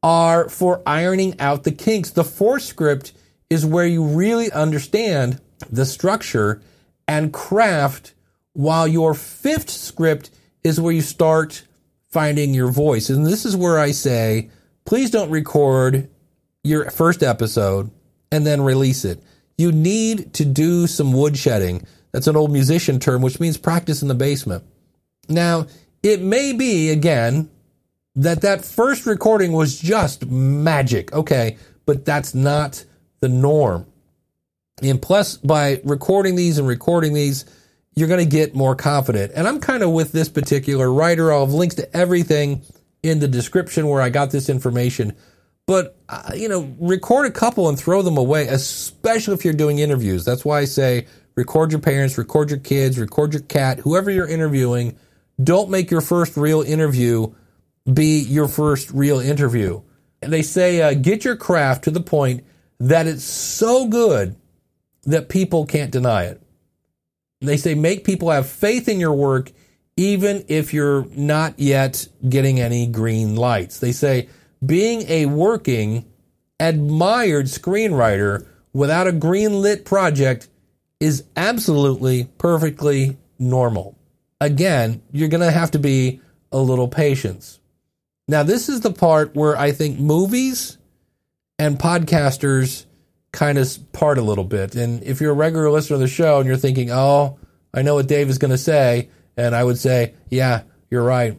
are 0.00 0.48
for 0.48 0.80
ironing 0.86 1.40
out 1.40 1.64
the 1.64 1.72
kinks. 1.72 2.10
The 2.10 2.22
fourth 2.22 2.62
script 2.62 3.14
is 3.50 3.66
where 3.66 3.86
you 3.86 4.04
really 4.04 4.48
understand 4.52 5.40
the 5.70 5.86
structure 5.86 6.62
and 7.08 7.32
craft, 7.32 8.14
while 8.52 8.86
your 8.86 9.14
fifth 9.14 9.70
script 9.70 10.30
is 10.62 10.80
where 10.80 10.92
you 10.92 11.02
start 11.02 11.66
finding 12.08 12.54
your 12.54 12.70
voice. 12.70 13.08
And 13.08 13.26
this 13.26 13.44
is 13.44 13.56
where 13.56 13.78
I 13.78 13.90
say, 13.90 14.50
please 14.84 15.10
don't 15.10 15.30
record 15.30 16.08
your 16.62 16.90
first 16.90 17.22
episode 17.22 17.90
and 18.30 18.46
then 18.46 18.60
release 18.60 19.04
it. 19.04 19.22
You 19.58 19.72
need 19.72 20.34
to 20.34 20.44
do 20.44 20.86
some 20.86 21.12
woodshedding. 21.12 21.84
That's 22.12 22.26
an 22.26 22.36
old 22.36 22.52
musician 22.52 23.00
term, 23.00 23.22
which 23.22 23.40
means 23.40 23.56
practice 23.56 24.02
in 24.02 24.08
the 24.08 24.14
basement. 24.14 24.64
Now, 25.28 25.66
it 26.02 26.20
may 26.20 26.52
be, 26.52 26.90
again, 26.90 27.50
that 28.14 28.42
that 28.42 28.64
first 28.64 29.06
recording 29.06 29.52
was 29.52 29.78
just 29.78 30.26
magic. 30.26 31.12
Okay, 31.12 31.56
but 31.86 32.04
that's 32.04 32.34
not 32.34 32.84
the 33.20 33.28
norm. 33.28 33.86
And 34.82 35.00
plus, 35.00 35.36
by 35.36 35.80
recording 35.84 36.34
these 36.34 36.58
and 36.58 36.66
recording 36.66 37.14
these, 37.14 37.44
you're 37.94 38.08
going 38.08 38.24
to 38.24 38.30
get 38.30 38.54
more 38.54 38.74
confident. 38.74 39.32
And 39.34 39.46
I'm 39.46 39.60
kind 39.60 39.82
of 39.82 39.90
with 39.90 40.12
this 40.12 40.28
particular 40.28 40.92
writer. 40.92 41.32
I'll 41.32 41.46
have 41.46 41.54
links 41.54 41.76
to 41.76 41.96
everything 41.96 42.62
in 43.02 43.18
the 43.18 43.28
description 43.28 43.88
where 43.88 44.00
I 44.00 44.10
got 44.10 44.30
this 44.30 44.48
information. 44.48 45.14
But, 45.66 45.96
uh, 46.08 46.32
you 46.34 46.48
know, 46.48 46.74
record 46.80 47.26
a 47.26 47.30
couple 47.30 47.68
and 47.68 47.78
throw 47.78 48.02
them 48.02 48.16
away, 48.16 48.48
especially 48.48 49.34
if 49.34 49.44
you're 49.44 49.54
doing 49.54 49.78
interviews. 49.78 50.24
That's 50.24 50.44
why 50.44 50.60
I 50.60 50.64
say 50.64 51.06
record 51.36 51.70
your 51.70 51.80
parents, 51.80 52.18
record 52.18 52.50
your 52.50 52.58
kids, 52.58 52.98
record 52.98 53.32
your 53.34 53.42
cat, 53.42 53.78
whoever 53.80 54.10
you're 54.10 54.28
interviewing. 54.28 54.98
Don't 55.42 55.70
make 55.70 55.90
your 55.90 56.00
first 56.00 56.36
real 56.36 56.62
interview 56.62 57.32
be 57.92 58.20
your 58.20 58.48
first 58.48 58.90
real 58.90 59.18
interview. 59.18 59.82
And 60.20 60.32
they 60.32 60.42
say, 60.42 60.82
uh, 60.82 60.94
get 60.94 61.24
your 61.24 61.36
craft 61.36 61.84
to 61.84 61.90
the 61.90 62.00
point 62.00 62.44
that 62.78 63.06
it's 63.06 63.24
so 63.24 63.88
good 63.88 64.36
that 65.04 65.28
people 65.28 65.66
can't 65.66 65.90
deny 65.90 66.24
it. 66.24 66.40
They 67.40 67.56
say, 67.56 67.74
make 67.74 68.04
people 68.04 68.30
have 68.30 68.48
faith 68.48 68.88
in 68.88 69.00
your 69.00 69.14
work, 69.14 69.50
even 69.96 70.44
if 70.48 70.72
you're 70.72 71.06
not 71.10 71.58
yet 71.58 72.06
getting 72.28 72.60
any 72.60 72.86
green 72.86 73.34
lights. 73.34 73.80
They 73.80 73.92
say, 73.92 74.28
being 74.64 75.02
a 75.08 75.26
working, 75.26 76.04
admired 76.60 77.46
screenwriter 77.46 78.46
without 78.72 79.08
a 79.08 79.12
green 79.12 79.60
lit 79.60 79.84
project 79.84 80.48
is 81.00 81.24
absolutely 81.36 82.24
perfectly 82.38 83.18
normal. 83.38 83.98
Again, 84.40 85.02
you're 85.10 85.28
going 85.28 85.40
to 85.40 85.50
have 85.50 85.72
to 85.72 85.78
be 85.80 86.20
a 86.52 86.58
little 86.58 86.88
patience. 86.88 87.58
Now, 88.28 88.44
this 88.44 88.68
is 88.68 88.80
the 88.80 88.92
part 88.92 89.34
where 89.34 89.56
I 89.56 89.72
think 89.72 89.98
movies 89.98 90.78
and 91.58 91.78
podcasters 91.78 92.86
kind 93.32 93.58
of 93.58 93.92
part 93.92 94.18
a 94.18 94.22
little 94.22 94.44
bit. 94.44 94.74
And 94.74 95.02
if 95.02 95.20
you're 95.20 95.32
a 95.32 95.34
regular 95.34 95.70
listener 95.70 95.94
of 95.94 96.00
the 96.00 96.08
show 96.08 96.38
and 96.38 96.46
you're 96.46 96.56
thinking, 96.56 96.90
oh, 96.90 97.38
I 97.74 97.82
know 97.82 97.94
what 97.94 98.06
Dave 98.06 98.28
is 98.28 98.38
going 98.38 98.50
to 98.50 98.58
say, 98.58 99.08
and 99.36 99.54
I 99.54 99.64
would 99.64 99.78
say, 99.78 100.14
yeah, 100.28 100.62
you're 100.90 101.02
right. 101.02 101.36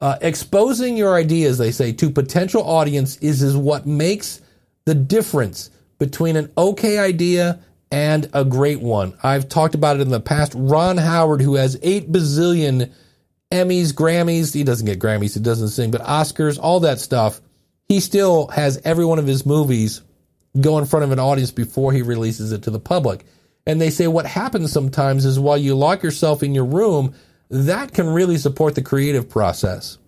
Uh, 0.00 0.16
exposing 0.20 0.96
your 0.96 1.14
ideas, 1.14 1.58
they 1.58 1.70
say, 1.70 1.92
to 1.92 2.10
potential 2.10 2.62
audience 2.62 3.16
is, 3.18 3.42
is 3.42 3.56
what 3.56 3.86
makes 3.86 4.40
the 4.86 4.94
difference 4.94 5.70
between 5.98 6.36
an 6.36 6.50
okay 6.56 6.98
idea 6.98 7.60
and 7.90 8.28
a 8.32 8.44
great 8.44 8.80
one. 8.80 9.16
I've 9.22 9.48
talked 9.48 9.74
about 9.74 9.96
it 9.96 10.02
in 10.02 10.08
the 10.08 10.20
past. 10.20 10.52
Ron 10.56 10.96
Howard, 10.96 11.40
who 11.40 11.54
has 11.54 11.78
8 11.82 12.10
bazillion 12.10 12.92
Emmys, 13.52 13.92
Grammys. 13.92 14.52
He 14.52 14.64
doesn't 14.64 14.86
get 14.86 14.98
Grammys, 14.98 15.34
he 15.34 15.40
doesn't 15.40 15.68
sing, 15.68 15.90
but 15.90 16.02
Oscars, 16.02 16.58
all 16.60 16.80
that 16.80 16.98
stuff. 16.98 17.40
He 17.88 18.00
still 18.00 18.48
has 18.48 18.80
every 18.84 19.04
one 19.04 19.18
of 19.18 19.26
his 19.26 19.46
movies 19.46 20.02
go 20.60 20.78
in 20.78 20.86
front 20.86 21.04
of 21.04 21.12
an 21.12 21.18
audience 21.18 21.50
before 21.50 21.92
he 21.92 22.02
releases 22.02 22.52
it 22.52 22.62
to 22.64 22.70
the 22.70 22.80
public. 22.80 23.24
And 23.66 23.80
they 23.80 23.90
say 23.90 24.06
what 24.06 24.26
happens 24.26 24.72
sometimes 24.72 25.24
is 25.24 25.38
while 25.38 25.58
you 25.58 25.74
lock 25.74 26.02
yourself 26.02 26.42
in 26.42 26.54
your 26.54 26.64
room, 26.64 27.14
that 27.50 27.92
can 27.92 28.08
really 28.08 28.38
support 28.38 28.74
the 28.74 28.82
creative 28.82 29.28
process. 29.28 29.98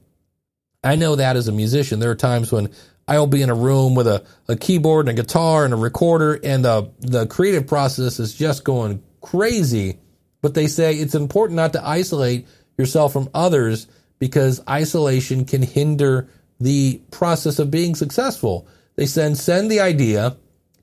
I 0.82 0.96
know 0.96 1.16
that 1.16 1.37
as 1.37 1.48
a 1.48 1.52
musician. 1.52 1.98
There 1.98 2.11
are 2.11 2.16
times 2.16 2.52
when 2.52 2.70
I'll 3.06 3.26
be 3.26 3.42
in 3.42 3.50
a 3.50 3.54
room 3.54 3.94
with 3.94 4.06
a, 4.06 4.24
a 4.48 4.56
keyboard 4.56 5.08
and 5.08 5.18
a 5.18 5.22
guitar 5.22 5.64
and 5.64 5.74
a 5.74 5.76
recorder, 5.76 6.38
and 6.42 6.64
the, 6.64 6.90
the 7.00 7.26
creative 7.26 7.66
process 7.66 8.20
is 8.20 8.34
just 8.34 8.64
going 8.64 9.02
crazy. 9.20 9.98
But 10.40 10.54
they 10.54 10.68
say 10.68 10.94
it's 10.94 11.16
important 11.16 11.56
not 11.56 11.72
to 11.72 11.84
isolate 11.84 12.46
yourself 12.76 13.12
from 13.12 13.28
others 13.34 13.88
because 14.18 14.61
isolation 14.68 15.44
can 15.44 15.62
hinder 15.62 16.28
the 16.61 17.00
process 17.11 17.58
of 17.58 17.70
being 17.70 17.94
successful. 17.94 18.68
They 18.98 19.06
send 19.06 19.38
send 19.38 19.70
the 19.70 19.78
idea 19.78 20.37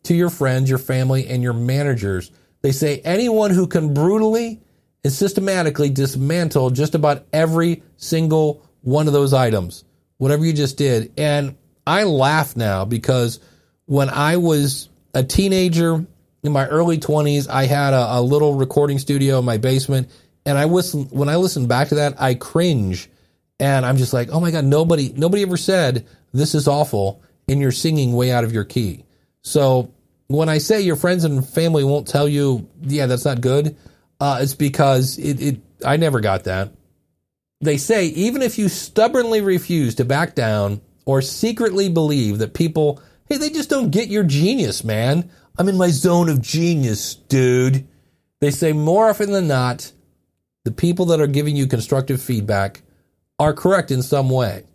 to 0.03 0.15
your 0.15 0.29
friends, 0.29 0.69
your 0.69 0.79
family, 0.79 1.27
and 1.27 1.43
your 1.43 1.51
managers. 1.51 2.31
They 2.61 2.71
say 2.71 3.01
anyone 3.03 3.51
who 3.51 3.67
can 3.67 3.93
brutally 3.93 4.61
and 5.03 5.11
systematically 5.11 5.89
dismantle 5.89 6.69
just 6.69 6.95
about 6.95 7.25
every 7.33 7.83
single 7.97 8.65
one 8.79 9.07
of 9.07 9.13
those 9.13 9.33
items, 9.33 9.83
whatever 10.15 10.45
you 10.45 10.53
just 10.53 10.77
did. 10.77 11.11
And 11.17 11.57
I 11.85 12.03
laugh 12.03 12.55
now 12.55 12.85
because 12.85 13.41
when 13.83 14.09
I 14.09 14.37
was 14.37 14.87
a 15.13 15.21
teenager 15.21 16.05
in 16.41 16.51
my 16.53 16.67
early 16.67 16.97
20s, 16.97 17.49
I 17.49 17.65
had 17.65 17.93
a, 17.93 18.19
a 18.19 18.21
little 18.21 18.53
recording 18.53 18.97
studio 18.97 19.39
in 19.39 19.45
my 19.45 19.57
basement 19.57 20.09
and 20.45 20.57
I 20.57 20.63
listen 20.63 21.03
when 21.09 21.27
I 21.27 21.35
listen 21.35 21.67
back 21.67 21.89
to 21.89 21.95
that, 21.95 22.13
I 22.17 22.35
cringe 22.35 23.09
And 23.59 23.85
I'm 23.85 23.97
just 23.97 24.13
like, 24.13 24.29
oh 24.31 24.39
my 24.39 24.51
God, 24.51 24.63
nobody, 24.63 25.11
nobody 25.17 25.43
ever 25.43 25.57
said 25.57 26.07
this 26.31 26.55
is 26.55 26.69
awful 26.69 27.21
and 27.47 27.59
you're 27.59 27.71
singing 27.71 28.13
way 28.13 28.31
out 28.31 28.43
of 28.43 28.53
your 28.53 28.63
key. 28.63 29.05
So 29.41 29.93
when 30.27 30.49
I 30.49 30.57
say 30.57 30.81
your 30.81 30.95
friends 30.95 31.23
and 31.23 31.47
family 31.47 31.83
won't 31.83 32.07
tell 32.07 32.27
you, 32.27 32.67
yeah, 32.81 33.05
that's 33.05 33.25
not 33.25 33.41
good, 33.41 33.77
uh, 34.19 34.39
it's 34.41 34.55
because 34.55 35.17
it, 35.17 35.41
it, 35.41 35.61
I 35.85 35.97
never 35.97 36.19
got 36.19 36.45
that. 36.45 36.71
They 37.61 37.77
say 37.77 38.07
even 38.07 38.41
if 38.41 38.57
you 38.57 38.69
stubbornly 38.69 39.41
refuse 39.41 39.95
to 39.95 40.05
back 40.05 40.35
down 40.35 40.81
or 41.05 41.21
secretly 41.21 41.89
believe 41.89 42.39
that 42.39 42.53
people, 42.53 43.01
hey, 43.27 43.37
they 43.37 43.49
just 43.49 43.69
don't 43.69 43.91
get 43.91 44.09
your 44.09 44.23
genius, 44.23 44.83
man. 44.83 45.29
I'm 45.57 45.69
in 45.69 45.77
my 45.77 45.89
zone 45.89 46.29
of 46.29 46.41
genius, 46.41 47.15
dude. 47.15 47.87
They 48.41 48.51
say 48.51 48.73
more 48.73 49.09
often 49.09 49.31
than 49.31 49.47
not, 49.47 49.91
the 50.65 50.71
people 50.71 51.05
that 51.07 51.21
are 51.21 51.27
giving 51.27 51.55
you 51.55 51.67
constructive 51.67 52.21
feedback 52.21 52.81
are 53.39 53.53
correct 53.53 53.91
in 53.91 54.01
some 54.01 54.29
way. 54.29 54.65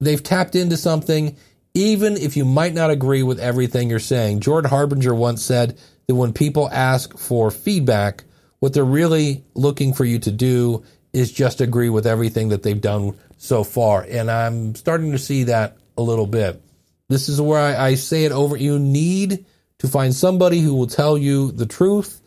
They've 0.00 0.22
tapped 0.22 0.54
into 0.54 0.76
something, 0.76 1.36
even 1.74 2.16
if 2.16 2.36
you 2.36 2.44
might 2.44 2.72
not 2.72 2.90
agree 2.90 3.22
with 3.22 3.40
everything 3.40 3.90
you're 3.90 3.98
saying. 3.98 4.40
Jordan 4.40 4.70
Harbinger 4.70 5.14
once 5.14 5.42
said 5.42 5.78
that 6.06 6.14
when 6.14 6.32
people 6.32 6.68
ask 6.70 7.18
for 7.18 7.50
feedback, 7.50 8.24
what 8.60 8.72
they're 8.72 8.84
really 8.84 9.44
looking 9.54 9.92
for 9.92 10.04
you 10.04 10.20
to 10.20 10.30
do 10.30 10.84
is 11.12 11.30
just 11.32 11.60
agree 11.60 11.90
with 11.90 12.06
everything 12.06 12.48
that 12.48 12.62
they've 12.62 12.80
done 12.80 13.16
so 13.36 13.64
far. 13.64 14.06
And 14.08 14.30
I'm 14.30 14.74
starting 14.74 15.12
to 15.12 15.18
see 15.18 15.44
that 15.44 15.76
a 15.96 16.02
little 16.02 16.26
bit. 16.26 16.62
This 17.08 17.28
is 17.28 17.40
where 17.40 17.60
I, 17.60 17.88
I 17.88 17.94
say 17.94 18.24
it 18.24 18.32
over. 18.32 18.56
You 18.56 18.78
need 18.78 19.44
to 19.78 19.88
find 19.88 20.14
somebody 20.14 20.60
who 20.60 20.74
will 20.74 20.86
tell 20.86 21.18
you 21.18 21.52
the 21.52 21.66
truth. 21.66 22.20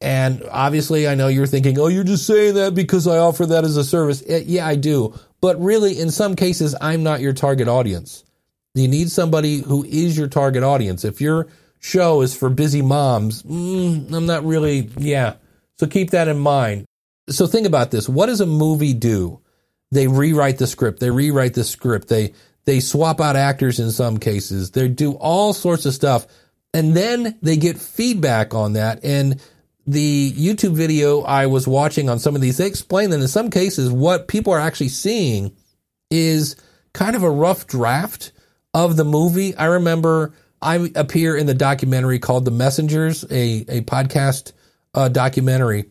And 0.00 0.42
obviously, 0.50 1.08
I 1.08 1.14
know 1.14 1.28
you're 1.28 1.46
thinking, 1.46 1.78
oh, 1.78 1.88
you're 1.88 2.04
just 2.04 2.26
saying 2.26 2.54
that 2.54 2.74
because 2.74 3.06
I 3.06 3.18
offer 3.18 3.46
that 3.46 3.64
as 3.64 3.76
a 3.76 3.84
service. 3.84 4.22
Eh, 4.26 4.42
yeah, 4.46 4.66
I 4.66 4.76
do. 4.76 5.18
But 5.40 5.60
really, 5.60 5.98
in 5.98 6.10
some 6.10 6.36
cases, 6.36 6.74
I'm 6.80 7.02
not 7.02 7.20
your 7.20 7.32
target 7.32 7.68
audience. 7.68 8.24
You 8.74 8.88
need 8.88 9.10
somebody 9.10 9.58
who 9.58 9.84
is 9.84 10.16
your 10.16 10.28
target 10.28 10.62
audience. 10.62 11.04
If 11.04 11.20
your 11.20 11.48
show 11.78 12.22
is 12.22 12.34
for 12.34 12.48
busy 12.48 12.80
moms, 12.80 13.42
mm, 13.42 14.10
I'm 14.12 14.26
not 14.26 14.44
really, 14.44 14.90
yeah. 14.96 15.34
So 15.78 15.86
keep 15.86 16.10
that 16.10 16.28
in 16.28 16.38
mind. 16.38 16.86
So 17.28 17.46
think 17.46 17.66
about 17.66 17.90
this. 17.90 18.08
What 18.08 18.26
does 18.26 18.40
a 18.40 18.46
movie 18.46 18.94
do? 18.94 19.40
They 19.90 20.06
rewrite 20.06 20.58
the 20.58 20.66
script. 20.66 21.00
They 21.00 21.10
rewrite 21.10 21.54
the 21.54 21.64
script. 21.64 22.08
They, 22.08 22.32
they 22.64 22.80
swap 22.80 23.20
out 23.20 23.36
actors 23.36 23.78
in 23.78 23.90
some 23.90 24.18
cases. 24.18 24.70
They 24.70 24.88
do 24.88 25.12
all 25.14 25.52
sorts 25.52 25.84
of 25.84 25.92
stuff. 25.92 26.26
And 26.72 26.96
then 26.96 27.38
they 27.42 27.58
get 27.58 27.78
feedback 27.78 28.54
on 28.54 28.72
that. 28.72 29.04
And 29.04 29.40
the 29.86 30.32
YouTube 30.32 30.74
video 30.74 31.22
I 31.22 31.46
was 31.46 31.68
watching 31.68 32.08
on 32.08 32.18
some 32.18 32.34
of 32.34 32.40
these, 32.40 32.56
they 32.56 32.66
explain 32.66 33.10
that 33.10 33.20
in 33.20 33.28
some 33.28 33.50
cases, 33.50 33.90
what 33.90 34.28
people 34.28 34.52
are 34.52 34.60
actually 34.60 34.88
seeing 34.88 35.54
is 36.10 36.56
kind 36.94 37.16
of 37.16 37.22
a 37.22 37.30
rough 37.30 37.66
draft 37.66 38.32
of 38.74 38.96
the 38.96 39.04
movie. 39.04 39.54
I 39.56 39.66
remember 39.66 40.34
I 40.60 40.90
appear 40.94 41.36
in 41.36 41.46
the 41.46 41.54
documentary 41.54 42.18
called 42.18 42.44
The 42.44 42.50
Messengers, 42.50 43.24
a, 43.24 43.64
a 43.68 43.80
podcast 43.82 44.52
uh, 44.94 45.08
documentary. 45.08 45.86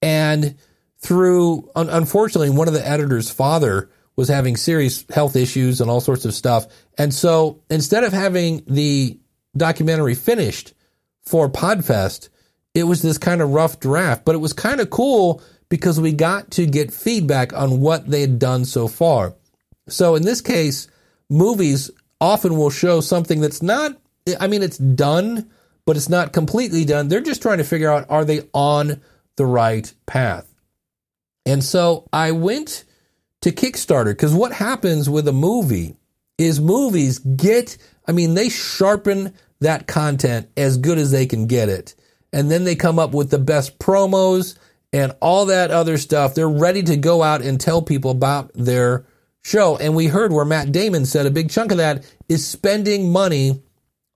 And 0.00 0.56
through, 0.98 1.70
un- 1.74 1.90
unfortunately, 1.90 2.50
one 2.50 2.68
of 2.68 2.74
the 2.74 2.86
editor's 2.86 3.30
father 3.30 3.90
was 4.14 4.28
having 4.28 4.56
serious 4.56 5.04
health 5.10 5.36
issues 5.36 5.80
and 5.80 5.90
all 5.90 6.00
sorts 6.00 6.24
of 6.24 6.34
stuff. 6.34 6.66
And 6.98 7.12
so 7.12 7.62
instead 7.70 8.04
of 8.04 8.12
having 8.12 8.62
the 8.66 9.18
documentary 9.56 10.14
finished 10.14 10.74
for 11.24 11.48
Podfest, 11.48 12.28
it 12.74 12.84
was 12.84 13.02
this 13.02 13.18
kind 13.18 13.42
of 13.42 13.50
rough 13.50 13.80
draft, 13.80 14.24
but 14.24 14.34
it 14.34 14.38
was 14.38 14.52
kind 14.52 14.80
of 14.80 14.90
cool 14.90 15.42
because 15.68 16.00
we 16.00 16.12
got 16.12 16.50
to 16.52 16.66
get 16.66 16.92
feedback 16.92 17.52
on 17.52 17.80
what 17.80 18.08
they 18.08 18.20
had 18.20 18.38
done 18.38 18.64
so 18.64 18.88
far. 18.88 19.34
So 19.88 20.14
in 20.14 20.22
this 20.22 20.40
case, 20.40 20.88
movies 21.28 21.90
often 22.22 22.56
will 22.56 22.70
show 22.70 23.00
something 23.00 23.40
that's 23.40 23.60
not, 23.60 24.00
I 24.38 24.46
mean, 24.46 24.62
it's 24.62 24.78
done, 24.78 25.50
but 25.84 25.96
it's 25.96 26.08
not 26.08 26.32
completely 26.32 26.84
done. 26.84 27.08
They're 27.08 27.20
just 27.20 27.42
trying 27.42 27.58
to 27.58 27.64
figure 27.64 27.90
out 27.90 28.08
are 28.08 28.24
they 28.24 28.48
on 28.54 29.02
the 29.36 29.44
right 29.44 29.92
path? 30.06 30.48
And 31.44 31.64
so 31.64 32.08
I 32.12 32.30
went 32.30 32.84
to 33.40 33.50
Kickstarter 33.50 34.12
because 34.12 34.32
what 34.32 34.52
happens 34.52 35.10
with 35.10 35.26
a 35.26 35.32
movie 35.32 35.96
is 36.38 36.60
movies 36.60 37.18
get, 37.18 37.76
I 38.06 38.12
mean, 38.12 38.34
they 38.34 38.48
sharpen 38.48 39.34
that 39.60 39.88
content 39.88 40.48
as 40.56 40.78
good 40.78 40.98
as 40.98 41.10
they 41.10 41.26
can 41.26 41.48
get 41.48 41.68
it. 41.68 41.96
And 42.32 42.52
then 42.52 42.62
they 42.62 42.76
come 42.76 43.00
up 43.00 43.12
with 43.12 43.30
the 43.30 43.38
best 43.38 43.80
promos 43.80 44.56
and 44.92 45.12
all 45.20 45.46
that 45.46 45.72
other 45.72 45.98
stuff. 45.98 46.36
They're 46.36 46.48
ready 46.48 46.84
to 46.84 46.96
go 46.96 47.22
out 47.22 47.42
and 47.42 47.60
tell 47.60 47.82
people 47.82 48.12
about 48.12 48.52
their 48.54 49.06
show. 49.42 49.76
And 49.76 49.94
we 49.94 50.06
heard 50.06 50.32
where 50.32 50.44
Matt 50.44 50.72
Damon 50.72 51.06
said 51.06 51.26
a 51.26 51.30
big 51.30 51.50
chunk 51.50 51.72
of 51.72 51.78
that 51.78 52.04
is 52.28 52.46
spending 52.46 53.10
money 53.10 53.62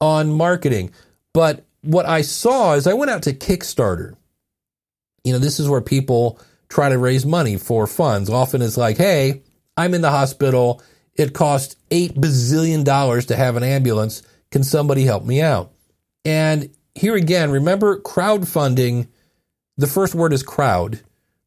on 0.00 0.32
marketing. 0.32 0.92
But 1.32 1.64
what 1.82 2.06
I 2.06 2.22
saw 2.22 2.74
is 2.74 2.86
I 2.86 2.94
went 2.94 3.10
out 3.10 3.22
to 3.24 3.32
Kickstarter. 3.32 4.16
You 5.24 5.32
know, 5.32 5.38
this 5.38 5.60
is 5.60 5.68
where 5.68 5.80
people 5.80 6.40
try 6.68 6.88
to 6.88 6.98
raise 6.98 7.26
money 7.26 7.56
for 7.56 7.86
funds. 7.86 8.30
Often 8.30 8.62
it's 8.62 8.76
like, 8.76 8.96
hey, 8.96 9.42
I'm 9.76 9.94
in 9.94 10.00
the 10.00 10.10
hospital. 10.10 10.82
It 11.14 11.34
costs 11.34 11.76
eight 11.90 12.14
bazillion 12.14 12.84
dollars 12.84 13.26
to 13.26 13.36
have 13.36 13.56
an 13.56 13.62
ambulance. 13.62 14.22
Can 14.50 14.62
somebody 14.62 15.04
help 15.04 15.24
me 15.24 15.42
out? 15.42 15.72
And 16.24 16.70
here 16.94 17.14
again, 17.14 17.50
remember 17.50 18.00
crowdfunding. 18.00 19.08
The 19.76 19.86
first 19.86 20.14
word 20.14 20.32
is 20.32 20.42
crowd. 20.42 21.00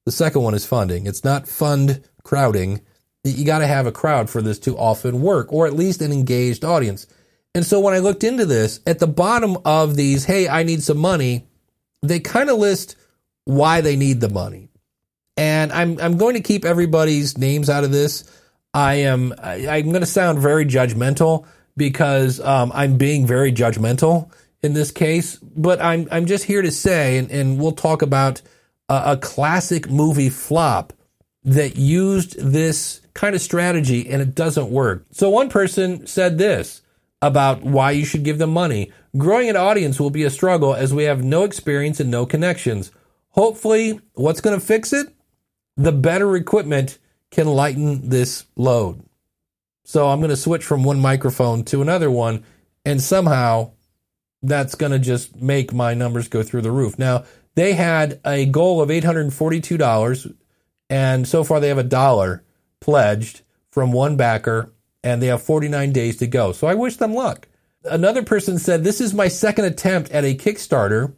The 0.05 0.11
second 0.11 0.41
one 0.41 0.53
is 0.53 0.65
funding. 0.65 1.07
It's 1.07 1.23
not 1.23 1.47
fund 1.47 2.03
crowding. 2.23 2.81
You 3.23 3.45
got 3.45 3.59
to 3.59 3.67
have 3.67 3.85
a 3.85 3.91
crowd 3.91 4.29
for 4.29 4.41
this 4.41 4.59
to 4.59 4.77
often 4.77 5.21
work, 5.21 5.51
or 5.51 5.67
at 5.67 5.73
least 5.73 6.01
an 6.01 6.11
engaged 6.11 6.63
audience. 6.63 7.05
And 7.53 7.65
so 7.65 7.79
when 7.79 7.93
I 7.93 7.99
looked 7.99 8.23
into 8.23 8.45
this, 8.45 8.79
at 8.85 8.99
the 8.99 9.07
bottom 9.07 9.57
of 9.65 9.95
these, 9.95 10.25
hey, 10.25 10.47
I 10.47 10.63
need 10.63 10.83
some 10.83 10.97
money, 10.97 11.47
they 12.01 12.19
kind 12.19 12.49
of 12.49 12.57
list 12.57 12.95
why 13.45 13.81
they 13.81 13.95
need 13.95 14.21
the 14.21 14.29
money. 14.29 14.69
And 15.35 15.71
I'm 15.71 15.99
I'm 15.99 16.17
going 16.17 16.35
to 16.35 16.41
keep 16.41 16.65
everybody's 16.65 17.37
names 17.37 17.69
out 17.69 17.83
of 17.83 17.91
this. 17.91 18.29
I 18.73 18.95
am 18.95 19.33
I, 19.41 19.79
am 19.79 19.89
going 19.89 20.01
to 20.01 20.05
sound 20.05 20.39
very 20.39 20.65
judgmental 20.65 21.45
because 21.75 22.39
um, 22.41 22.71
I'm 22.75 22.97
being 22.97 23.25
very 23.25 23.51
judgmental 23.51 24.31
in 24.61 24.73
this 24.73 24.91
case. 24.91 25.37
But 25.37 25.81
I'm 25.81 26.07
I'm 26.11 26.25
just 26.25 26.43
here 26.43 26.61
to 26.61 26.71
say, 26.71 27.17
and, 27.17 27.31
and 27.31 27.59
we'll 27.59 27.71
talk 27.71 28.01
about 28.01 28.41
a, 28.89 29.13
a 29.13 29.17
classic 29.17 29.89
movie 29.89 30.29
flop 30.29 30.93
that 31.43 31.77
used 31.77 32.37
this 32.39 33.01
kind 33.19 33.35
of 33.35 33.41
strategy 33.41 34.09
and 34.09 34.21
it 34.21 34.33
doesn't 34.33 34.71
work. 34.71 35.05
So 35.11 35.29
one 35.29 35.49
person 35.49 36.07
said 36.07 36.37
this 36.37 36.81
about 37.21 37.63
why 37.63 37.91
you 37.91 38.05
should 38.05 38.23
give 38.23 38.37
them 38.37 38.53
money. 38.53 38.93
Growing 39.17 39.49
an 39.49 39.57
audience 39.57 39.99
will 39.99 40.09
be 40.09 40.23
a 40.23 40.29
struggle 40.29 40.73
as 40.73 40.93
we 40.93 41.03
have 41.03 41.21
no 41.21 41.43
experience 41.43 41.99
and 41.99 42.09
no 42.09 42.25
connections. 42.25 42.93
Hopefully, 43.31 43.99
what's 44.13 44.39
going 44.39 44.57
to 44.57 44.65
fix 44.65 44.93
it? 44.93 45.13
The 45.75 45.91
better 45.91 46.33
equipment 46.37 46.97
can 47.29 47.47
lighten 47.47 48.07
this 48.07 48.45
load. 48.55 49.03
So 49.83 50.07
I'm 50.07 50.19
going 50.19 50.29
to 50.29 50.37
switch 50.37 50.63
from 50.63 50.85
one 50.85 51.01
microphone 51.01 51.65
to 51.65 51.81
another 51.81 52.09
one, 52.09 52.45
and 52.85 53.01
somehow 53.01 53.71
that's 54.41 54.75
going 54.75 54.93
to 54.93 54.99
just 54.99 55.35
make 55.35 55.73
my 55.73 55.93
numbers 55.93 56.29
go 56.29 56.41
through 56.41 56.61
the 56.61 56.71
roof. 56.71 56.97
Now, 56.97 57.25
they 57.55 57.73
had 57.73 58.21
a 58.25 58.45
goal 58.45 58.81
of 58.81 58.87
$842, 58.87 60.35
and 60.89 61.27
so 61.27 61.43
far 61.43 61.59
they 61.59 61.67
have 61.67 61.77
a 61.77 61.83
dollar 61.83 62.45
pledged 62.79 63.41
from 63.71 63.91
one 63.91 64.17
backer, 64.17 64.73
and 65.03 65.21
they 65.21 65.27
have 65.27 65.41
49 65.41 65.91
days 65.91 66.17
to 66.17 66.27
go. 66.27 66.51
So 66.51 66.67
I 66.67 66.75
wish 66.75 66.97
them 66.97 67.13
luck. 67.13 67.47
Another 67.83 68.23
person 68.23 68.59
said, 68.59 68.83
This 68.83 68.99
is 68.99 69.13
my 69.13 69.27
second 69.27 69.65
attempt 69.65 70.11
at 70.11 70.25
a 70.25 70.35
Kickstarter. 70.35 71.13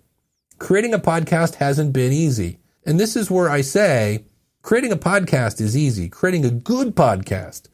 Creating 0.59 0.93
a 0.93 0.99
podcast 0.99 1.55
hasn't 1.55 1.93
been 1.93 2.11
easy. 2.11 2.59
And 2.85 2.99
this 2.99 3.15
is 3.15 3.31
where 3.31 3.49
I 3.49 3.61
say, 3.61 4.25
creating 4.61 4.91
a 4.91 4.97
podcast 4.97 5.59
is 5.59 5.75
easy. 5.75 6.07
Creating 6.09 6.45
a 6.45 6.51
good 6.51 6.95
podcast 6.95 7.67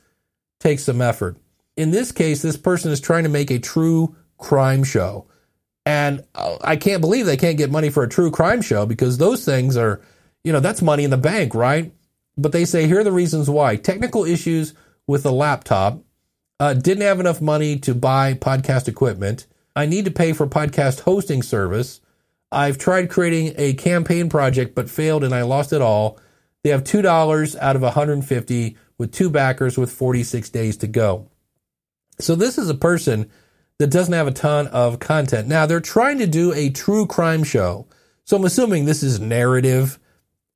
takes 0.59 0.83
some 0.83 1.01
effort. 1.01 1.37
In 1.75 1.91
this 1.91 2.11
case, 2.11 2.41
this 2.41 2.57
person 2.57 2.91
is 2.91 3.01
trying 3.01 3.23
to 3.23 3.29
make 3.29 3.51
a 3.51 3.59
true 3.59 4.15
crime 4.37 4.83
show. 4.83 5.27
And 5.85 6.23
uh, 6.35 6.57
I 6.61 6.75
can't 6.75 7.01
believe 7.01 7.25
they 7.25 7.37
can't 7.37 7.57
get 7.57 7.71
money 7.71 7.89
for 7.89 8.03
a 8.03 8.09
true 8.09 8.31
crime 8.31 8.61
show 8.61 8.85
because 8.85 9.17
those 9.17 9.45
things 9.45 9.77
are, 9.77 10.01
you 10.43 10.51
know, 10.51 10.59
that's 10.59 10.81
money 10.81 11.03
in 11.03 11.11
the 11.11 11.17
bank, 11.17 11.55
right? 11.55 11.91
But 12.37 12.51
they 12.51 12.65
say 12.65 12.87
here 12.87 12.99
are 12.99 13.03
the 13.03 13.11
reasons 13.11 13.49
why 13.49 13.75
technical 13.75 14.23
issues 14.23 14.73
with 15.07 15.23
the 15.23 15.31
laptop, 15.31 16.03
uh, 16.59 16.73
didn't 16.73 17.03
have 17.03 17.19
enough 17.19 17.41
money 17.41 17.77
to 17.79 17.95
buy 17.95 18.33
podcast 18.33 18.87
equipment. 18.87 19.47
I 19.75 19.85
need 19.85 20.05
to 20.05 20.11
pay 20.11 20.33
for 20.33 20.47
podcast 20.47 21.01
hosting 21.01 21.41
service. 21.41 22.01
I've 22.51 22.77
tried 22.77 23.09
creating 23.09 23.53
a 23.57 23.73
campaign 23.73 24.29
project 24.29 24.75
but 24.75 24.89
failed 24.89 25.23
and 25.23 25.33
I 25.33 25.43
lost 25.43 25.73
it 25.73 25.81
all. 25.81 26.19
They 26.63 26.71
have 26.71 26.83
$2 26.83 27.55
out 27.59 27.75
of 27.75 27.81
150 27.81 28.77
with 28.97 29.11
two 29.11 29.29
backers 29.29 29.77
with 29.77 29.91
46 29.91 30.49
days 30.49 30.77
to 30.77 30.87
go. 30.87 31.29
So 32.19 32.35
this 32.35 32.57
is 32.57 32.69
a 32.69 32.75
person 32.75 33.29
that 33.77 33.91
doesn't 33.91 34.13
have 34.13 34.27
a 34.27 34.31
ton 34.31 34.67
of 34.67 34.99
content. 34.99 35.47
Now 35.47 35.65
they're 35.65 35.79
trying 35.79 36.17
to 36.17 36.27
do 36.27 36.51
a 36.53 36.71
true 36.71 37.05
crime 37.05 37.43
show. 37.43 37.87
So 38.25 38.35
I'm 38.37 38.45
assuming 38.45 38.85
this 38.85 39.03
is 39.03 39.19
narrative 39.19 39.99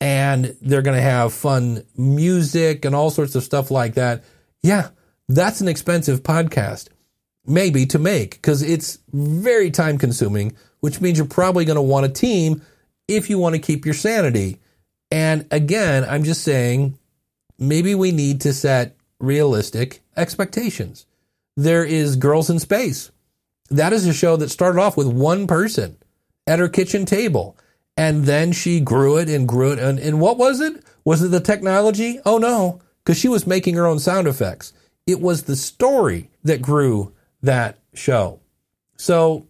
and 0.02 0.58
they're 0.62 0.82
going 0.82 0.98
to 0.98 1.02
have 1.02 1.32
fun 1.32 1.86
music 1.96 2.84
and 2.84 2.96
all 2.96 3.12
sorts 3.12 3.36
of 3.36 3.44
stuff 3.44 3.70
like 3.70 3.94
that. 3.94 4.24
Yeah, 4.64 4.90
that's 5.30 5.62
an 5.62 5.68
expensive 5.68 6.24
podcast, 6.24 6.90
maybe 7.46 7.86
to 7.86 8.00
make 8.00 8.32
because 8.32 8.64
it's 8.64 8.98
very 9.14 9.70
time 9.70 10.00
consuming, 10.00 10.58
which 10.80 11.00
means 11.00 11.20
you're 11.20 11.28
probably 11.28 11.66
going 11.66 11.76
to 11.76 11.82
want 11.82 12.08
a 12.08 12.10
team 12.10 12.64
if 13.08 13.30
you 13.30 13.38
want 13.38 13.54
to 13.54 13.62
keep 13.62 13.86
your 13.86 13.94
sanity. 13.94 14.60
And 15.12 15.46
again, 15.52 16.04
I'm 16.10 16.24
just 16.24 16.44
saying 16.44 16.98
maybe 17.60 17.94
we 17.94 18.12
need 18.12 18.42
to 18.42 18.54
set 18.54 18.98
realistic 19.20 20.02
expectations. 20.18 21.06
There 21.56 21.86
is 21.86 22.16
Girls 22.16 22.50
in 22.50 22.58
Space. 22.58 23.12
That 23.70 23.94
is 23.94 24.08
a 24.08 24.14
show 24.14 24.36
that 24.38 24.50
started 24.50 24.82
off 24.82 24.98
with 24.98 25.08
one 25.08 25.46
person 25.46 25.98
at 26.48 26.60
her 26.60 26.70
kitchen 26.70 27.06
table. 27.06 27.56
And 27.97 28.25
then 28.25 28.51
she 28.51 28.80
grew 28.80 29.17
it 29.17 29.30
and 29.30 29.47
grew 29.47 29.73
it. 29.73 29.80
And, 29.80 29.99
and 29.99 30.19
what 30.19 30.38
was 30.38 30.60
it? 30.60 30.84
Was 31.04 31.21
it 31.23 31.30
the 31.30 31.39
technology? 31.39 32.19
Oh 32.25 32.38
no, 32.38 32.82
because 33.04 33.17
she 33.17 33.27
was 33.27 33.47
making 33.47 33.75
her 33.75 33.86
own 33.86 33.99
sound 33.99 34.27
effects. 34.27 34.73
It 35.06 35.19
was 35.19 35.43
the 35.43 35.56
story 35.56 36.30
that 36.43 36.62
grew 36.62 37.13
that 37.41 37.80
show. 37.93 38.39
So 38.97 39.47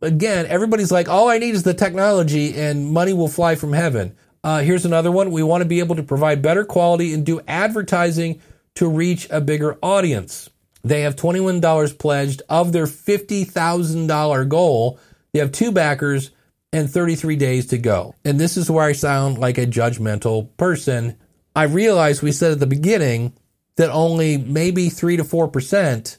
again, 0.00 0.46
everybody's 0.46 0.92
like, 0.92 1.08
all 1.08 1.28
I 1.28 1.38
need 1.38 1.54
is 1.54 1.64
the 1.64 1.74
technology 1.74 2.54
and 2.56 2.90
money 2.90 3.12
will 3.12 3.28
fly 3.28 3.54
from 3.54 3.72
heaven. 3.72 4.16
Uh, 4.42 4.60
here's 4.60 4.84
another 4.84 5.10
one. 5.10 5.30
We 5.30 5.42
want 5.42 5.62
to 5.62 5.68
be 5.68 5.80
able 5.80 5.96
to 5.96 6.02
provide 6.02 6.42
better 6.42 6.64
quality 6.64 7.14
and 7.14 7.24
do 7.24 7.40
advertising 7.48 8.40
to 8.74 8.88
reach 8.88 9.26
a 9.30 9.40
bigger 9.40 9.78
audience. 9.82 10.50
They 10.82 11.00
have 11.00 11.16
$21 11.16 11.98
pledged 11.98 12.42
of 12.48 12.72
their 12.72 12.86
$50,000 12.86 14.48
goal. 14.48 15.00
They 15.32 15.40
have 15.40 15.50
two 15.50 15.72
backers 15.72 16.30
and 16.74 16.90
33 16.90 17.36
days 17.36 17.66
to 17.66 17.78
go. 17.78 18.16
And 18.24 18.38
this 18.38 18.56
is 18.56 18.68
where 18.68 18.84
I 18.84 18.92
sound 18.92 19.38
like 19.38 19.58
a 19.58 19.66
judgmental 19.66 20.48
person. 20.56 21.16
I 21.54 21.62
realize 21.62 22.20
we 22.20 22.32
said 22.32 22.50
at 22.50 22.58
the 22.58 22.66
beginning 22.66 23.32
that 23.76 23.90
only 23.90 24.38
maybe 24.38 24.88
3 24.88 25.18
to 25.18 25.24
4% 25.24 26.18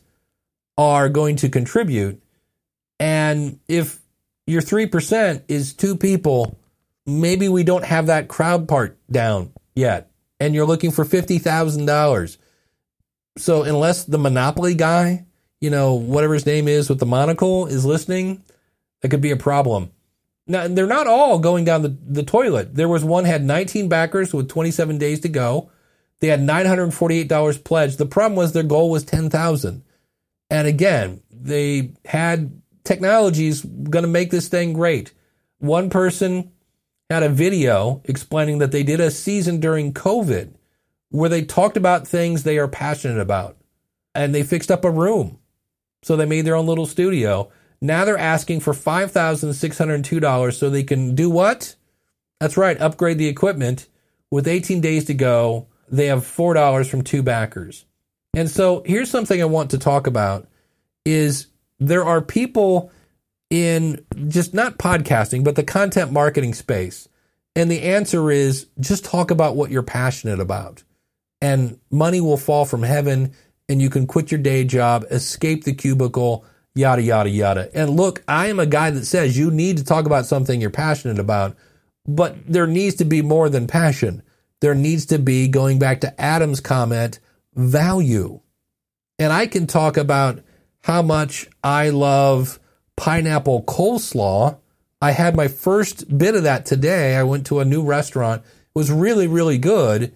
are 0.78 1.10
going 1.10 1.36
to 1.38 1.50
contribute. 1.50 2.24
And 3.02 3.60
if 3.68 4.00
your 4.48 4.62
3% 4.62 5.44
is 5.50 5.74
two 5.74 5.98
people, 5.98 6.58
maybe 7.06 7.50
we 7.50 7.64
don't 7.64 7.84
have 7.84 8.06
that 8.06 8.30
crowd 8.30 8.70
part 8.70 8.98
down 9.12 9.52
yet. 9.76 10.10
And 10.40 10.56
you're 10.56 10.66
looking 10.66 10.92
for 10.92 11.04
$50,000. 11.04 12.38
So 13.38 13.64
unless 13.64 14.06
the 14.06 14.18
Monopoly 14.18 14.74
guy, 14.74 15.26
you 15.60 15.70
know, 15.70 15.96
whatever 15.96 16.34
his 16.34 16.46
name 16.46 16.70
is 16.70 16.88
with 16.88 17.00
the 17.00 17.06
monocle 17.06 17.66
is 17.66 17.86
listening, 17.86 18.42
that 19.02 19.10
could 19.10 19.22
be 19.22 19.32
a 19.32 19.38
problem. 19.38 19.92
Now, 20.48 20.68
they're 20.68 20.86
not 20.86 21.08
all 21.08 21.40
going 21.40 21.66
down 21.66 21.82
the, 21.82 21.98
the 22.06 22.24
toilet. 22.24 22.76
There 22.76 22.88
was 22.88 23.04
one 23.04 23.26
had 23.26 23.44
19 23.44 23.90
backers 23.90 24.34
with 24.34 24.48
27 24.48 24.98
days 24.98 25.20
to 25.22 25.30
go. 25.30 25.72
They 26.20 26.28
had 26.28 26.42
$948 26.42 27.64
pledged. 27.64 27.98
The 27.98 28.06
problem 28.06 28.36
was 28.36 28.54
their 28.54 28.64
goal 28.64 28.92
was 28.92 29.04
10,000. 29.04 29.84
And 30.50 30.68
again, 30.68 31.22
they 31.32 31.94
had 32.06 32.62
technologies 32.84 33.62
going 33.64 34.04
to 34.04 34.10
make 34.10 34.30
this 34.30 34.48
thing 34.48 34.74
great. 34.74 35.12
One 35.58 35.90
person 35.90 36.52
had 37.10 37.24
a 37.24 37.30
video 37.30 38.02
explaining 38.06 38.60
that 38.60 38.72
they 38.72 38.84
did 38.84 39.00
a 39.00 39.12
season 39.12 39.60
during 39.60 39.94
COVID 39.94 40.54
where 41.10 41.30
they 41.30 41.44
talked 41.44 41.78
about 41.78 42.08
things 42.08 42.44
they 42.44 42.58
are 42.58 42.68
passionate 42.68 43.20
about 43.20 43.58
and 44.14 44.34
they 44.34 44.44
fixed 44.44 44.72
up 44.72 44.86
a 44.86 44.92
room. 44.92 45.40
So 46.04 46.16
they 46.16 46.26
made 46.26 46.46
their 46.46 46.56
own 46.56 46.68
little 46.68 46.86
studio 46.86 47.52
now 47.82 48.06
they're 48.06 48.18
asking 48.18 48.62
for 48.62 48.74
$5,602 48.74 50.54
so 50.54 50.70
they 50.70 50.84
can 50.84 51.16
do 51.16 51.30
what? 51.30 51.76
That's 52.40 52.58
right, 52.58 52.80
upgrade 52.80 53.18
the 53.18 53.28
equipment. 53.28 53.88
With 54.32 54.48
18 54.48 54.82
days 54.82 55.06
to 55.06 55.14
go, 55.14 55.68
they 55.90 56.08
have 56.08 56.20
$4 56.20 56.90
from 56.90 57.04
two 57.04 57.24
backers. 57.24 57.86
And 58.36 58.50
so 58.50 58.84
here's 58.86 59.10
something 59.10 59.42
I 59.42 59.46
want 59.46 59.72
to 59.72 59.78
talk 59.78 60.08
about 60.08 60.48
is 61.06 61.48
there 61.80 62.04
are 62.04 62.22
people 62.22 62.92
in 63.50 64.04
just 64.28 64.54
not 64.54 64.78
podcasting, 64.78 65.44
but 65.44 65.56
the 65.56 65.64
content 65.64 66.12
marketing 66.12 66.54
space. 66.54 67.08
And 67.56 67.72
the 67.72 67.84
answer 67.84 68.32
is 68.32 68.68
just 68.80 69.06
talk 69.06 69.32
about 69.32 69.56
what 69.56 69.72
you're 69.72 69.84
passionate 69.84 70.40
about. 70.40 70.84
And 71.42 71.80
money 71.90 72.20
will 72.20 72.38
fall 72.38 72.66
from 72.66 72.84
heaven 72.84 73.34
and 73.70 73.82
you 73.82 73.90
can 73.90 74.08
quit 74.08 74.32
your 74.32 74.40
day 74.40 74.64
job, 74.64 75.06
escape 75.10 75.64
the 75.64 75.74
cubicle, 75.74 76.46
yada, 76.76 77.02
yada, 77.02 77.30
yada. 77.30 77.70
And 77.74 77.92
look, 77.92 78.22
I 78.28 78.48
am 78.48 78.60
a 78.60 78.66
guy 78.66 78.92
that 78.92 79.06
says 79.06 79.38
you 79.38 79.50
need 79.50 79.78
to 79.78 79.84
talk 79.84 80.06
about 80.06 80.26
something 80.26 80.62
you're 80.62 80.70
passionate 80.70 81.20
about, 81.20 81.56
but 82.06 82.36
there 82.46 82.68
needs 82.68 82.96
to 82.96 83.06
be 83.06 83.22
more 83.22 83.50
than 83.50 83.66
passion. 83.66 84.22
There 84.62 84.76
needs 84.76 85.06
to 85.08 85.18
be, 85.18 85.48
going 85.48 85.80
back 85.80 86.02
to 86.02 86.22
Adam's 86.22 86.60
comment, 86.60 87.20
value. 87.56 88.42
And 89.18 89.32
I 89.32 89.48
can 89.48 89.68
talk 89.68 89.98
about 89.98 90.44
how 90.84 91.02
much 91.02 91.48
I 91.64 91.90
love 91.90 92.60
pineapple 92.96 93.64
coleslaw. 93.64 94.58
I 95.02 95.12
had 95.12 95.36
my 95.36 95.48
first 95.48 96.18
bit 96.18 96.36
of 96.36 96.44
that 96.44 96.66
today. 96.66 97.16
I 97.16 97.24
went 97.24 97.48
to 97.48 97.60
a 97.60 97.66
new 97.66 97.84
restaurant. 97.84 98.44
It 98.44 98.80
was 98.80 98.92
really, 98.92 99.28
really 99.28 99.58
good. 99.58 100.14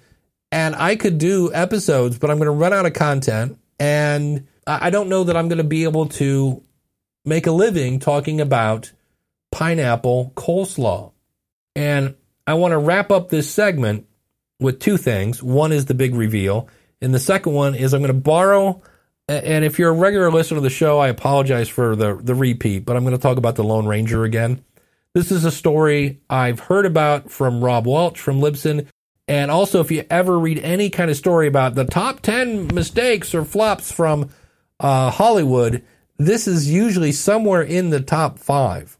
And 0.52 0.76
I 0.76 0.95
could 0.95 1.17
do 1.17 1.54
episodes, 1.54 2.17
but 2.17 2.30
I'm 2.30 2.38
going 2.38 2.48
to 2.48 2.52
run 2.52 2.74
out 2.74 2.86
of 2.86 2.93
content. 2.93 3.58
And 3.80 4.48
I 4.69 4.89
don't 4.91 5.10
know 5.10 5.23
that 5.23 5.36
I'm 5.36 5.47
going 5.47 5.58
to 5.58 5.63
be 5.63 5.84
able 5.84 6.05
to 6.08 6.63
make 7.25 7.47
a 7.47 7.51
living 7.51 7.99
talking 7.99 8.39
about 8.39 8.91
pineapple 9.51 10.32
coleslaw. 10.36 11.12
And 11.75 12.15
I 12.45 12.53
want 12.53 12.73
to 12.73 12.77
wrap 12.77 13.12
up 13.12 13.29
this 13.29 13.51
segment 13.51 14.08
with 14.60 14.79
two 14.79 14.97
things. 14.97 15.41
One 15.41 15.71
is 15.71 15.86
the 15.86 15.93
big 15.93 16.13
reveal, 16.13 16.69
and 17.01 17.13
the 17.13 17.19
second 17.19 17.53
one 17.53 17.75
is 17.75 17.93
I'm 17.93 18.01
going 18.01 18.13
to 18.13 18.19
borrow. 18.19 18.82
And 19.27 19.63
if 19.63 19.77
you're 19.77 19.91
a 19.91 19.93
regular 19.93 20.32
listener 20.32 20.58
to 20.58 20.62
the 20.62 20.69
show, 20.69 20.99
I 20.99 21.08
apologize 21.08 21.69
for 21.69 21.95
the, 21.95 22.15
the 22.15 22.36
repeat, 22.36 22.86
but 22.86 22.95
I'm 22.95 23.03
going 23.03 23.15
to 23.15 23.21
talk 23.21 23.38
about 23.38 23.55
the 23.55 23.63
Lone 23.63 23.86
Ranger 23.86 24.23
again. 24.23 24.63
This 25.13 25.32
is 25.32 25.45
a 25.45 25.51
story 25.51 26.21
I've 26.29 26.60
heard 26.60 26.86
about 26.86 27.32
from 27.32 27.63
Rob 27.63 27.86
Walch 27.86 28.17
from 28.17 28.41
Libsyn. 28.41 28.88
And 29.27 29.51
also, 29.51 29.82
if 29.82 29.91
you 29.91 30.03
ever 30.10 30.38
read 30.38 30.60
any 30.60 30.89
kind 30.89 31.12
of 31.12 31.17
story 31.17 31.47
about 31.47 31.75
the 31.75 31.86
top 31.86 32.21
10 32.21 32.73
mistakes 32.73 33.36
or 33.36 33.45
flops 33.45 33.91
from 33.91 34.29
uh, 34.79 35.11
Hollywood, 35.11 35.83
this 36.17 36.47
is 36.47 36.71
usually 36.71 37.11
somewhere 37.11 37.61
in 37.61 37.89
the 37.89 38.01
top 38.01 38.39
five. 38.39 38.97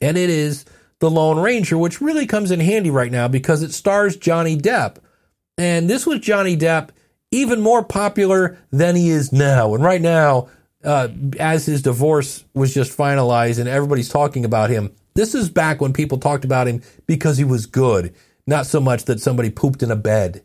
And 0.00 0.16
it 0.16 0.30
is 0.30 0.64
The 0.98 1.10
Lone 1.10 1.38
Ranger, 1.38 1.78
which 1.78 2.00
really 2.00 2.26
comes 2.26 2.50
in 2.50 2.60
handy 2.60 2.90
right 2.90 3.12
now 3.12 3.28
because 3.28 3.62
it 3.62 3.72
stars 3.72 4.16
Johnny 4.16 4.56
Depp. 4.56 4.96
And 5.56 5.88
this 5.88 6.06
was 6.06 6.20
Johnny 6.20 6.56
Depp 6.56 6.90
even 7.30 7.60
more 7.60 7.82
popular 7.82 8.58
than 8.70 8.96
he 8.96 9.08
is 9.08 9.32
now. 9.32 9.74
And 9.74 9.82
right 9.82 10.00
now, 10.00 10.48
uh, 10.84 11.08
as 11.38 11.66
his 11.66 11.82
divorce 11.82 12.44
was 12.54 12.72
just 12.72 12.96
finalized 12.96 13.58
and 13.58 13.68
everybody's 13.68 14.08
talking 14.08 14.44
about 14.44 14.70
him, 14.70 14.92
this 15.14 15.34
is 15.34 15.48
back 15.48 15.80
when 15.80 15.92
people 15.92 16.18
talked 16.18 16.44
about 16.44 16.68
him 16.68 16.82
because 17.06 17.38
he 17.38 17.44
was 17.44 17.66
good, 17.66 18.14
not 18.46 18.66
so 18.66 18.80
much 18.80 19.04
that 19.04 19.20
somebody 19.20 19.50
pooped 19.50 19.82
in 19.82 19.90
a 19.90 19.96
bed. 19.96 20.42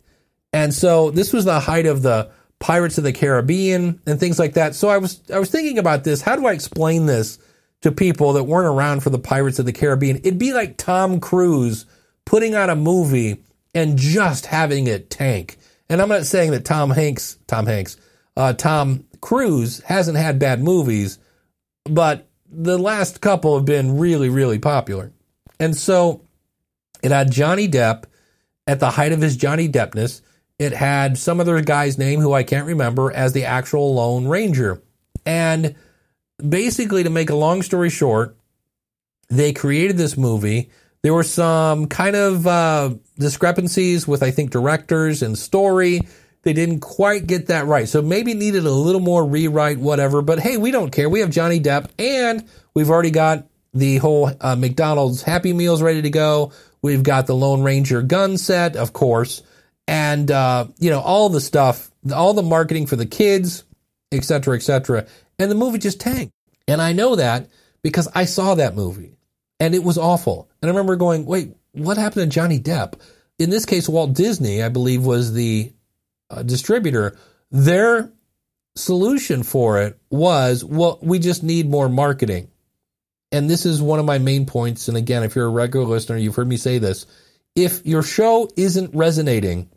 And 0.54 0.74
so 0.74 1.12
this 1.12 1.34
was 1.34 1.46
the 1.46 1.60
height 1.60 1.86
of 1.86 2.02
the 2.02 2.32
Pirates 2.62 2.98
of 2.98 3.04
the 3.04 3.12
Caribbean 3.12 4.00
and 4.06 4.20
things 4.20 4.40
like 4.40 4.54
that. 4.54 4.76
So 4.76 4.88
I 4.88 4.98
was 4.98 5.20
I 5.34 5.40
was 5.40 5.50
thinking 5.50 5.78
about 5.78 6.06
this. 6.06 6.22
How 6.22 6.38
do 6.38 6.46
I 6.46 6.54
explain 6.54 7.08
this 7.08 7.40
to 7.82 7.92
people 7.92 8.34
that 8.34 8.44
weren't 8.44 8.68
around 8.68 9.02
for 9.02 9.10
the 9.10 9.20
Pirates 9.20 9.60
of 9.60 9.66
the 9.66 9.74
Caribbean? 9.74 10.18
It'd 10.18 10.38
be 10.38 10.54
like 10.54 10.78
Tom 10.78 11.20
Cruise 11.20 11.86
putting 12.26 12.54
out 12.56 12.70
a 12.70 12.76
movie 12.76 13.44
and 13.74 13.98
just 13.98 14.46
having 14.46 14.88
it 14.88 15.10
tank. 15.10 15.58
And 15.90 16.02
I'm 16.02 16.10
not 16.10 16.26
saying 16.26 16.52
that 16.52 16.64
Tom 16.64 16.92
Hanks, 16.92 17.38
Tom 17.48 17.66
Hanks, 17.66 17.98
uh, 18.38 18.54
Tom 18.54 19.06
Cruise 19.20 19.82
hasn't 19.82 20.18
had 20.18 20.40
bad 20.40 20.62
movies, 20.62 21.18
but 21.86 22.30
the 22.50 22.78
last 22.78 23.22
couple 23.22 23.56
have 23.56 23.66
been 23.66 23.98
really, 23.98 24.30
really 24.30 24.60
popular. 24.60 25.12
And 25.60 25.76
so 25.76 26.22
it 27.02 27.12
had 27.12 27.32
Johnny 27.32 27.68
Depp 27.68 28.04
at 28.68 28.80
the 28.80 28.92
height 28.92 29.12
of 29.12 29.22
his 29.22 29.36
Johnny 29.36 29.68
Deppness 29.68 30.22
it 30.62 30.74
had 30.74 31.18
some 31.18 31.40
other 31.40 31.60
guy's 31.62 31.98
name 31.98 32.20
who 32.20 32.34
I 32.34 32.44
can't 32.44 32.68
remember 32.68 33.12
as 33.12 33.34
the 33.34 33.46
actual 33.46 33.96
Lone 33.96 34.28
Ranger. 34.28 34.80
And 35.26 35.74
basically, 36.38 37.02
to 37.02 37.10
make 37.10 37.32
a 37.32 37.36
long 37.36 37.64
story 37.64 37.90
short, 37.90 38.38
they 39.28 39.54
created 39.54 39.98
this 39.98 40.16
movie. 40.16 40.70
There 41.02 41.16
were 41.16 41.24
some 41.24 41.88
kind 41.88 42.16
of 42.16 42.46
uh, 42.46 42.94
discrepancies 43.18 44.08
with, 44.08 44.22
I 44.22 44.30
think, 44.30 44.52
directors 44.52 45.24
and 45.24 45.36
story. 45.36 46.02
They 46.44 46.54
didn't 46.54 46.82
quite 46.82 47.26
get 47.26 47.48
that 47.48 47.66
right. 47.66 47.90
So 47.90 48.04
maybe 48.04 48.36
needed 48.36 48.64
a 48.64 48.72
little 48.72 49.02
more 49.02 49.26
rewrite, 49.26 49.80
whatever. 49.80 50.22
But 50.22 50.42
hey, 50.42 50.58
we 50.58 50.70
don't 50.70 50.92
care. 50.92 51.10
We 51.10 51.22
have 51.22 51.32
Johnny 51.32 51.60
Depp 51.60 51.90
and 51.98 52.48
we've 52.76 52.92
already 52.92 53.10
got 53.10 53.48
the 53.74 53.98
whole 53.98 54.30
uh, 54.40 54.56
McDonald's 54.56 55.24
Happy 55.24 55.54
Meals 55.54 55.82
ready 55.82 56.04
to 56.04 56.12
go. 56.12 56.52
We've 56.84 57.02
got 57.02 57.26
the 57.26 57.36
Lone 57.36 57.64
Ranger 57.64 58.04
gun 58.04 58.38
set, 58.38 58.76
of 58.76 58.94
course 58.94 59.42
and 59.92 60.32
uh, 60.32 60.68
you 60.80 60.90
know 60.90 61.02
all 61.02 61.28
the 61.28 61.42
stuff, 61.42 61.92
all 62.16 62.34
the 62.34 62.42
marketing 62.42 62.88
for 62.88 62.96
the 62.96 63.06
kids, 63.06 63.66
et 64.12 64.24
cetera, 64.24 64.56
et 64.56 64.62
cetera. 64.62 65.06
And 65.38 65.52
the 65.52 65.56
movie 65.56 65.80
just 65.80 66.00
tanked. 66.00 66.34
And 66.68 66.82
I 66.82 66.94
know 66.94 67.18
that 67.18 67.50
because 67.84 68.08
I 68.16 68.24
saw 68.24 68.56
that 68.56 68.74
movie 68.74 69.18
and 69.60 69.76
it 69.76 69.84
was 69.84 69.98
awful. 69.98 70.50
And 70.62 70.70
I 70.70 70.72
remember 70.72 70.96
going, 70.96 71.26
wait, 71.26 71.56
what 71.74 71.98
happened 71.98 72.32
to 72.32 72.34
Johnny 72.34 72.58
Depp? 72.60 72.94
In 73.38 73.50
this 73.50 73.66
case, 73.66 73.90
Walt 73.90 74.14
Disney, 74.14 74.64
I 74.64 74.70
believe, 74.70 75.04
was 75.04 75.34
the 75.34 75.74
uh, 76.30 76.44
distributor. 76.44 77.18
Their 77.50 78.14
solution 78.76 79.44
for 79.44 79.82
it 79.82 80.00
was, 80.10 80.64
well, 80.64 81.00
we 81.02 81.20
just 81.20 81.44
need 81.44 81.70
more 81.70 81.90
marketing. 81.90 82.50
And 83.34 83.50
this 83.50 83.66
is 83.66 83.82
one 83.82 84.00
of 84.00 84.06
my 84.06 84.20
main 84.20 84.46
points. 84.46 84.88
And 84.88 84.96
again, 84.96 85.24
if 85.24 85.36
you're 85.36 85.48
a 85.48 85.50
regular 85.50 85.86
listener, 85.86 86.18
you've 86.18 86.36
heard 86.36 86.48
me 86.48 86.58
say 86.58 86.78
this. 86.78 87.08
If 87.56 87.86
your 87.86 88.04
show 88.04 88.48
isn't 88.56 88.96
resonating 88.96 89.70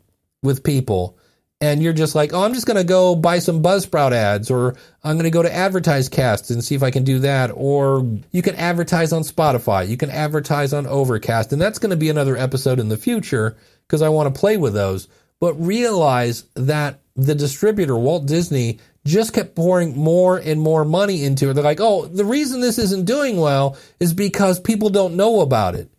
with 0.45 0.63
people, 0.63 1.17
and 1.61 1.81
you're 1.81 1.93
just 1.93 2.15
like, 2.15 2.33
oh, 2.33 2.43
I'm 2.43 2.53
just 2.53 2.67
going 2.67 2.77
to 2.77 2.83
go 2.83 3.15
buy 3.15 3.39
some 3.39 3.63
Buzzsprout 3.63 4.11
ads, 4.11 4.51
or 4.51 4.75
I'm 5.03 5.15
going 5.15 5.23
to 5.23 5.29
go 5.29 5.41
to 5.41 5.53
Advertise 5.53 6.09
AdvertiseCast 6.09 6.51
and 6.51 6.63
see 6.63 6.75
if 6.75 6.83
I 6.83 6.91
can 6.91 7.03
do 7.03 7.19
that. 7.19 7.51
Or 7.53 8.05
you 8.31 8.41
can 8.41 8.55
advertise 8.55 9.11
on 9.13 9.23
Spotify, 9.23 9.87
you 9.87 9.97
can 9.97 10.09
advertise 10.09 10.73
on 10.73 10.85
Overcast, 10.85 11.53
and 11.53 11.61
that's 11.61 11.79
going 11.79 11.91
to 11.91 11.95
be 11.95 12.09
another 12.09 12.37
episode 12.37 12.79
in 12.79 12.89
the 12.89 12.97
future 12.97 13.57
because 13.87 14.01
I 14.01 14.09
want 14.09 14.33
to 14.33 14.39
play 14.39 14.57
with 14.57 14.73
those. 14.73 15.07
But 15.39 15.53
realize 15.55 16.43
that 16.55 17.01
the 17.15 17.35
distributor, 17.35 17.97
Walt 17.97 18.25
Disney, 18.25 18.79
just 19.05 19.33
kept 19.33 19.55
pouring 19.55 19.95
more 19.97 20.37
and 20.37 20.59
more 20.59 20.83
money 20.83 21.23
into 21.23 21.49
it. 21.49 21.53
They're 21.53 21.63
like, 21.63 21.79
oh, 21.79 22.05
the 22.05 22.25
reason 22.25 22.59
this 22.59 22.79
isn't 22.79 23.05
doing 23.05 23.37
well 23.37 23.77
is 23.99 24.13
because 24.13 24.59
people 24.59 24.89
don't 24.89 25.15
know 25.15 25.41
about 25.41 25.75
it. 25.75 25.89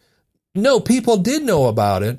No, 0.55 0.81
people 0.81 1.19
did 1.19 1.43
know 1.43 1.67
about 1.67 2.03
it, 2.03 2.19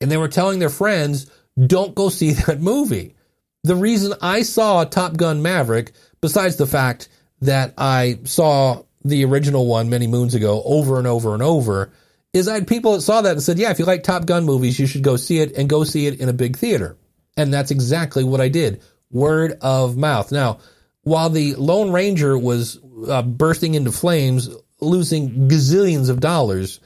and 0.00 0.10
they 0.10 0.16
were 0.16 0.28
telling 0.28 0.58
their 0.58 0.70
friends, 0.70 1.30
don't 1.66 1.94
go 1.94 2.08
see 2.08 2.32
that 2.46 2.60
movie. 2.60 3.14
The 3.62 3.76
reason 3.76 4.14
I 4.22 4.42
saw 4.42 4.84
Top 4.84 5.16
Gun 5.16 5.42
Maverick, 5.42 5.92
besides 6.20 6.56
the 6.56 6.66
fact 6.66 7.08
that 7.42 7.74
I 7.76 8.20
saw 8.24 8.82
the 9.04 9.24
original 9.24 9.66
one 9.66 9.90
many 9.90 10.06
moons 10.06 10.34
ago 10.34 10.62
over 10.64 10.98
and 10.98 11.06
over 11.06 11.34
and 11.34 11.42
over, 11.42 11.92
is 12.32 12.48
I 12.48 12.54
had 12.54 12.68
people 12.68 12.92
that 12.92 13.00
saw 13.02 13.22
that 13.22 13.32
and 13.32 13.42
said, 13.42 13.58
yeah, 13.58 13.70
if 13.70 13.78
you 13.78 13.84
like 13.84 14.02
Top 14.02 14.24
Gun 14.24 14.44
movies, 14.44 14.78
you 14.78 14.86
should 14.86 15.02
go 15.02 15.16
see 15.16 15.40
it 15.40 15.56
and 15.56 15.68
go 15.68 15.84
see 15.84 16.06
it 16.06 16.20
in 16.20 16.28
a 16.28 16.34
big 16.34 16.56
theater. 16.56 16.96
And 17.36 17.52
that's 17.52 17.70
exactly 17.70 18.24
what 18.24 18.40
I 18.40 18.48
did. 18.48 18.82
Word 19.10 19.58
of 19.60 19.96
mouth. 19.96 20.30
Now, 20.30 20.58
while 21.02 21.30
the 21.30 21.54
Lone 21.56 21.92
Ranger 21.92 22.38
was 22.38 22.78
uh, 23.08 23.22
bursting 23.22 23.74
into 23.74 23.92
flames, 23.92 24.48
losing 24.80 25.48
gazillions 25.48 26.08
of 26.08 26.20
dollars, 26.20 26.80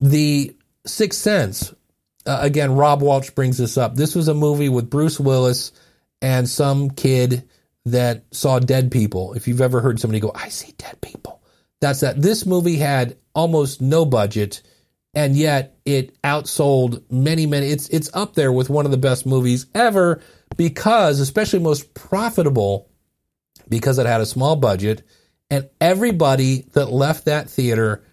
the 0.00 0.56
Sixth 0.86 1.20
Sense 1.20 1.72
uh, 2.26 2.38
again, 2.40 2.74
Rob 2.74 3.02
Walch 3.02 3.34
brings 3.34 3.58
this 3.58 3.76
up. 3.76 3.94
This 3.94 4.14
was 4.14 4.28
a 4.28 4.34
movie 4.34 4.68
with 4.68 4.90
Bruce 4.90 5.18
Willis 5.18 5.72
and 6.20 6.48
some 6.48 6.90
kid 6.90 7.48
that 7.84 8.24
saw 8.30 8.58
dead 8.58 8.90
people. 8.90 9.34
If 9.34 9.48
you've 9.48 9.60
ever 9.60 9.80
heard 9.80 9.98
somebody 9.98 10.20
go, 10.20 10.32
I 10.34 10.48
see 10.48 10.72
dead 10.78 11.00
people. 11.00 11.42
That's 11.80 12.00
that. 12.00 12.20
This 12.20 12.46
movie 12.46 12.76
had 12.76 13.16
almost 13.34 13.80
no 13.80 14.04
budget 14.04 14.62
and 15.14 15.36
yet 15.36 15.76
it 15.84 16.20
outsold 16.22 17.02
many, 17.10 17.46
many. 17.46 17.68
It's, 17.68 17.88
it's 17.88 18.10
up 18.14 18.34
there 18.34 18.52
with 18.52 18.70
one 18.70 18.84
of 18.84 18.92
the 18.92 18.96
best 18.96 19.26
movies 19.26 19.66
ever 19.74 20.20
because, 20.56 21.20
especially 21.20 21.58
most 21.58 21.92
profitable, 21.92 22.88
because 23.68 23.98
it 23.98 24.06
had 24.06 24.20
a 24.20 24.26
small 24.26 24.56
budget 24.56 25.02
and 25.50 25.68
everybody 25.80 26.66
that 26.72 26.86
left 26.86 27.26
that 27.26 27.50
theater 27.50 28.04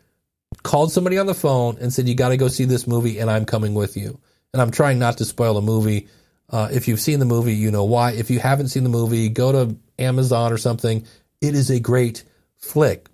called 0.69 0.91
somebody 0.91 1.17
on 1.17 1.25
the 1.25 1.33
phone 1.33 1.79
and 1.81 1.91
said, 1.91 2.07
You 2.07 2.13
got 2.13 2.29
to 2.29 2.37
go 2.37 2.47
see 2.47 2.65
this 2.65 2.85
movie, 2.85 3.17
and 3.17 3.29
I'm 3.31 3.45
coming 3.45 3.73
with 3.73 3.97
you. 3.97 4.19
And 4.53 4.61
I'm 4.61 4.69
trying 4.69 4.99
not 4.99 5.17
to 5.17 5.25
spoil 5.25 5.55
the 5.55 5.61
movie. 5.61 6.07
Uh, 6.47 6.69
if 6.71 6.87
you've 6.87 6.99
seen 6.99 7.17
the 7.17 7.25
movie, 7.25 7.55
you 7.55 7.71
know 7.71 7.85
why. 7.85 8.11
If 8.11 8.29
you 8.29 8.39
haven't 8.39 8.67
seen 8.67 8.83
the 8.83 8.89
movie, 8.89 9.29
go 9.29 9.51
to 9.51 9.75
Amazon 9.97 10.53
or 10.53 10.59
something. 10.59 11.07
It 11.41 11.55
is 11.55 11.71
a 11.71 11.79
great 11.79 12.23
flick. 12.57 13.07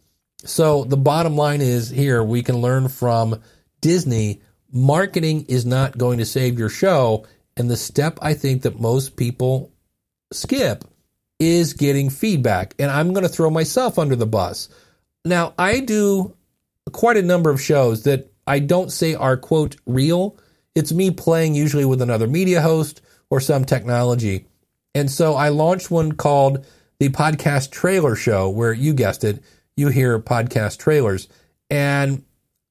So 0.43 0.83
the 0.83 0.97
bottom 0.97 1.37
line 1.37 1.61
is 1.61 1.89
here 1.89 2.21
we 2.21 2.43
can 2.43 2.57
learn 2.57 2.89
from 2.89 3.41
Disney 3.79 4.41
marketing 4.73 5.45
is 5.47 5.65
not 5.65 5.97
going 5.97 6.17
to 6.17 6.25
save 6.25 6.59
your 6.59 6.69
show. 6.69 7.25
And 7.55 7.71
the 7.71 7.77
step 7.77 8.19
I 8.21 8.33
think 8.33 8.63
that 8.63 8.81
most 8.81 9.15
people 9.15 9.71
skip 10.33 10.83
is 11.39 11.71
getting 11.71 12.09
feedback. 12.09 12.75
And 12.79 12.91
I'm 12.91 13.13
going 13.13 13.23
to 13.23 13.29
throw 13.29 13.49
myself 13.49 13.97
under 13.97 14.17
the 14.17 14.27
bus. 14.27 14.67
Now, 15.23 15.53
I 15.57 15.79
do 15.79 16.34
quite 16.91 17.17
a 17.17 17.21
number 17.21 17.49
of 17.49 17.61
shows 17.61 18.03
that 18.03 18.31
I 18.47 18.59
don't 18.59 18.91
say 18.91 19.15
are, 19.15 19.37
quote, 19.37 19.75
real. 19.85 20.37
It's 20.75 20.91
me 20.91 21.11
playing 21.11 21.55
usually 21.55 21.85
with 21.85 22.01
another 22.01 22.27
media 22.27 22.61
host 22.61 23.01
or 23.29 23.39
some 23.39 23.65
technology. 23.65 24.45
And 24.93 25.09
so 25.09 25.35
I 25.35 25.49
launched 25.49 25.91
one 25.91 26.13
called 26.13 26.65
the 26.99 27.09
Podcast 27.09 27.71
Trailer 27.71 28.15
Show, 28.15 28.49
where 28.49 28.73
you 28.73 28.93
guessed 28.93 29.23
it, 29.23 29.43
you 29.75 29.89
hear 29.89 30.19
podcast 30.19 30.77
trailers. 30.77 31.27
And 31.69 32.23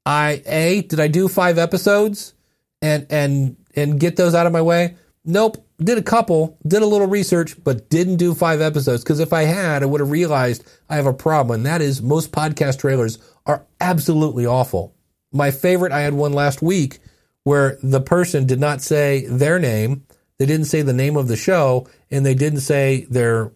I, 0.07 0.43
A, 0.47 0.83
did 0.83 1.01
I 1.01 1.09
do 1.09 1.29
five 1.29 1.59
episodes 1.59 2.35
and, 2.81 3.07
and, 3.11 3.57
and 3.75 4.01
get 4.01 4.17
those 4.17 4.35
out 4.35 4.47
of 4.47 4.53
my 4.53 4.63
way? 4.63 4.97
Nope. 5.25 5.67
Did 5.79 5.99
a 5.99 6.03
couple, 6.03 6.59
did 6.67 6.83
a 6.83 6.87
little 6.87 7.07
research, 7.07 7.63
but 7.63 7.91
didn't 7.91 8.17
do 8.17 8.35
five 8.35 8.61
episodes. 8.61 9.03
Because 9.03 9.21
if 9.21 9.33
I 9.33 9.43
had, 9.43 9.83
I 9.83 9.87
would 9.87 10.01
have 10.01 10.11
realized 10.11 10.65
I 10.89 10.97
have 10.97 11.07
a 11.07 11.13
problem. 11.13 11.61
And 11.61 11.67
that 11.67 11.83
is 11.83 12.03
most 12.03 12.31
podcast 12.31 12.79
trailers 12.79 13.19
are 13.47 13.67
absolutely 13.81 14.47
awful. 14.47 14.95
My 15.33 15.51
favorite, 15.51 15.93
I 15.93 16.01
had 16.01 16.15
one 16.15 16.33
last 16.33 16.63
week 16.63 17.01
where 17.43 17.79
the 17.83 18.01
person 18.01 18.47
did 18.47 18.61
not 18.61 18.81
say 18.83 19.27
their 19.27 19.59
name, 19.59 20.05
they 20.39 20.47
didn't 20.47 20.67
say 20.67 20.83
the 20.83 20.93
name 20.93 21.17
of 21.17 21.29
the 21.29 21.37
show, 21.37 21.87
and 22.11 22.25
they 22.25 22.35
didn't 22.35 22.61
say 22.61 23.07
their 23.11 23.53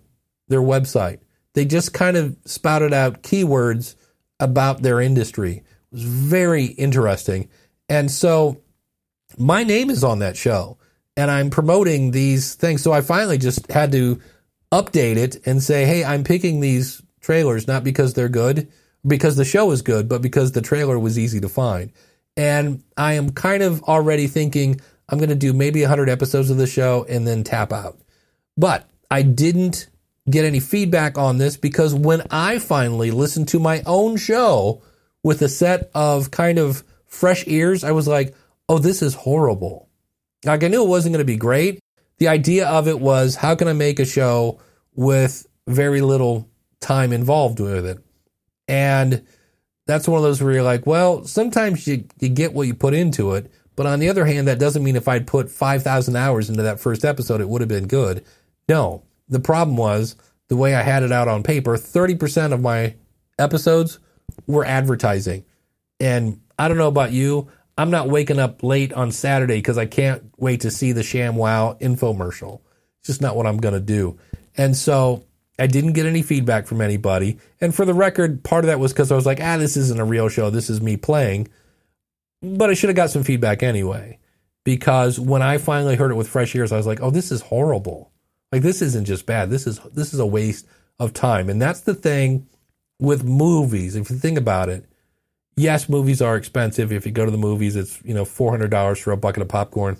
their 0.48 0.60
website. 0.60 1.20
They 1.54 1.64
just 1.64 1.92
kind 1.92 2.16
of 2.16 2.36
spouted 2.44 2.92
out 2.92 3.22
keywords 3.22 3.96
about 4.40 4.82
their 4.82 5.00
industry. 5.00 5.56
It 5.56 5.64
was 5.92 6.02
very 6.02 6.66
interesting. 6.66 7.48
And 7.88 8.10
so 8.10 8.62
my 9.36 9.64
name 9.64 9.90
is 9.90 10.04
on 10.04 10.20
that 10.20 10.36
show 10.36 10.78
and 11.18 11.32
I'm 11.32 11.50
promoting 11.50 12.12
these 12.12 12.54
things. 12.54 12.80
So 12.80 12.92
I 12.92 13.00
finally 13.00 13.38
just 13.38 13.72
had 13.72 13.90
to 13.90 14.20
update 14.70 15.16
it 15.16 15.44
and 15.44 15.60
say, 15.60 15.84
hey, 15.84 16.04
I'm 16.04 16.22
picking 16.22 16.60
these 16.60 17.02
trailers 17.20 17.66
not 17.66 17.82
because 17.82 18.14
they're 18.14 18.28
good, 18.28 18.68
because 19.04 19.34
the 19.34 19.44
show 19.44 19.72
is 19.72 19.82
good, 19.82 20.08
but 20.08 20.22
because 20.22 20.52
the 20.52 20.62
trailer 20.62 20.96
was 20.96 21.18
easy 21.18 21.40
to 21.40 21.48
find. 21.48 21.90
And 22.36 22.84
I 22.96 23.14
am 23.14 23.30
kind 23.30 23.64
of 23.64 23.82
already 23.82 24.28
thinking 24.28 24.80
I'm 25.08 25.18
going 25.18 25.30
to 25.30 25.34
do 25.34 25.52
maybe 25.52 25.80
100 25.80 26.08
episodes 26.08 26.50
of 26.50 26.56
the 26.56 26.68
show 26.68 27.04
and 27.08 27.26
then 27.26 27.42
tap 27.42 27.72
out. 27.72 27.98
But 28.56 28.88
I 29.10 29.22
didn't 29.22 29.88
get 30.30 30.44
any 30.44 30.60
feedback 30.60 31.18
on 31.18 31.38
this 31.38 31.56
because 31.56 31.94
when 31.94 32.22
I 32.30 32.60
finally 32.60 33.10
listened 33.10 33.48
to 33.48 33.58
my 33.58 33.82
own 33.86 34.18
show 34.18 34.82
with 35.24 35.42
a 35.42 35.48
set 35.48 35.90
of 35.96 36.30
kind 36.30 36.60
of 36.60 36.84
fresh 37.06 37.42
ears, 37.48 37.82
I 37.82 37.90
was 37.90 38.06
like, 38.06 38.36
oh, 38.68 38.78
this 38.78 39.02
is 39.02 39.14
horrible. 39.14 39.87
Like 40.44 40.62
I 40.62 40.68
knew 40.68 40.84
it 40.84 40.88
wasn't 40.88 41.14
going 41.14 41.26
to 41.26 41.32
be 41.32 41.36
great. 41.36 41.80
The 42.18 42.28
idea 42.28 42.68
of 42.68 42.88
it 42.88 43.00
was 43.00 43.36
how 43.36 43.54
can 43.54 43.68
I 43.68 43.72
make 43.72 43.98
a 43.98 44.04
show 44.04 44.60
with 44.94 45.46
very 45.66 46.00
little 46.00 46.48
time 46.80 47.12
involved 47.12 47.60
with 47.60 47.86
it? 47.86 47.98
And 48.66 49.26
that's 49.86 50.06
one 50.06 50.18
of 50.18 50.22
those 50.22 50.42
where 50.42 50.52
you're 50.52 50.62
like, 50.62 50.86
well, 50.86 51.24
sometimes 51.24 51.86
you, 51.86 52.04
you 52.20 52.28
get 52.28 52.52
what 52.52 52.66
you 52.66 52.74
put 52.74 52.94
into 52.94 53.32
it. 53.32 53.50
But 53.74 53.86
on 53.86 54.00
the 54.00 54.08
other 54.08 54.26
hand, 54.26 54.48
that 54.48 54.58
doesn't 54.58 54.82
mean 54.82 54.96
if 54.96 55.08
I'd 55.08 55.26
put 55.26 55.50
5,000 55.50 56.16
hours 56.16 56.50
into 56.50 56.62
that 56.62 56.80
first 56.80 57.04
episode, 57.04 57.40
it 57.40 57.48
would 57.48 57.60
have 57.60 57.68
been 57.68 57.86
good. 57.86 58.24
No, 58.68 59.04
the 59.28 59.40
problem 59.40 59.76
was 59.76 60.16
the 60.48 60.56
way 60.56 60.74
I 60.74 60.82
had 60.82 61.02
it 61.02 61.12
out 61.12 61.28
on 61.28 61.42
paper, 61.42 61.76
30% 61.76 62.52
of 62.52 62.60
my 62.60 62.96
episodes 63.38 63.98
were 64.46 64.64
advertising. 64.64 65.44
And 66.00 66.40
I 66.58 66.68
don't 66.68 66.76
know 66.76 66.88
about 66.88 67.12
you, 67.12 67.48
I'm 67.78 67.90
not 67.90 68.10
waking 68.10 68.40
up 68.40 68.64
late 68.64 68.92
on 68.92 69.12
Saturday 69.12 69.58
because 69.58 69.78
I 69.78 69.86
can't 69.86 70.32
wait 70.36 70.62
to 70.62 70.70
see 70.70 70.90
the 70.90 71.02
ShamWow 71.02 71.80
infomercial. 71.80 72.60
It's 72.98 73.06
just 73.06 73.22
not 73.22 73.36
what 73.36 73.46
I'm 73.46 73.58
going 73.58 73.74
to 73.74 73.80
do. 73.80 74.18
And 74.56 74.76
so 74.76 75.24
I 75.60 75.68
didn't 75.68 75.92
get 75.92 76.04
any 76.04 76.22
feedback 76.22 76.66
from 76.66 76.80
anybody. 76.80 77.38
And 77.60 77.72
for 77.72 77.84
the 77.84 77.94
record, 77.94 78.42
part 78.42 78.64
of 78.64 78.66
that 78.66 78.80
was 78.80 78.92
because 78.92 79.12
I 79.12 79.14
was 79.14 79.26
like, 79.26 79.40
ah, 79.40 79.56
this 79.58 79.76
isn't 79.76 80.00
a 80.00 80.04
real 80.04 80.28
show. 80.28 80.50
This 80.50 80.68
is 80.68 80.80
me 80.80 80.96
playing. 80.96 81.48
But 82.42 82.68
I 82.68 82.74
should 82.74 82.88
have 82.88 82.96
got 82.96 83.10
some 83.10 83.22
feedback 83.22 83.62
anyway. 83.62 84.18
Because 84.64 85.20
when 85.20 85.40
I 85.40 85.58
finally 85.58 85.94
heard 85.94 86.10
it 86.10 86.16
with 86.16 86.28
fresh 86.28 86.54
ears, 86.56 86.72
I 86.72 86.76
was 86.76 86.86
like, 86.86 87.00
oh, 87.00 87.10
this 87.10 87.30
is 87.30 87.42
horrible. 87.42 88.10
Like 88.50 88.62
this 88.62 88.82
isn't 88.82 89.04
just 89.04 89.24
bad. 89.24 89.50
This 89.50 89.66
is 89.66 89.78
this 89.92 90.12
is 90.12 90.20
a 90.20 90.26
waste 90.26 90.66
of 90.98 91.12
time. 91.12 91.48
And 91.48 91.62
that's 91.62 91.82
the 91.82 91.94
thing 91.94 92.48
with 92.98 93.22
movies. 93.24 93.94
If 93.94 94.10
you 94.10 94.16
think 94.16 94.36
about 94.36 94.68
it, 94.68 94.84
yes, 95.58 95.88
movies 95.88 96.22
are 96.22 96.36
expensive. 96.36 96.92
If 96.92 97.06
you 97.06 97.12
go 97.12 97.24
to 97.24 97.30
the 97.30 97.38
movies, 97.38 97.76
it's, 97.76 98.00
you 98.04 98.14
know, 98.14 98.24
$400 98.24 99.00
for 99.00 99.12
a 99.12 99.16
bucket 99.16 99.42
of 99.42 99.48
popcorn. 99.48 99.98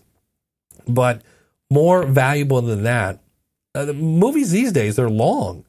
But 0.86 1.22
more 1.70 2.06
valuable 2.06 2.62
than 2.62 2.84
that 2.84 3.20
uh, 3.74 3.84
the 3.84 3.94
movies 3.94 4.50
these 4.50 4.72
days 4.72 4.96
they're 4.96 5.11
long, 5.11 5.64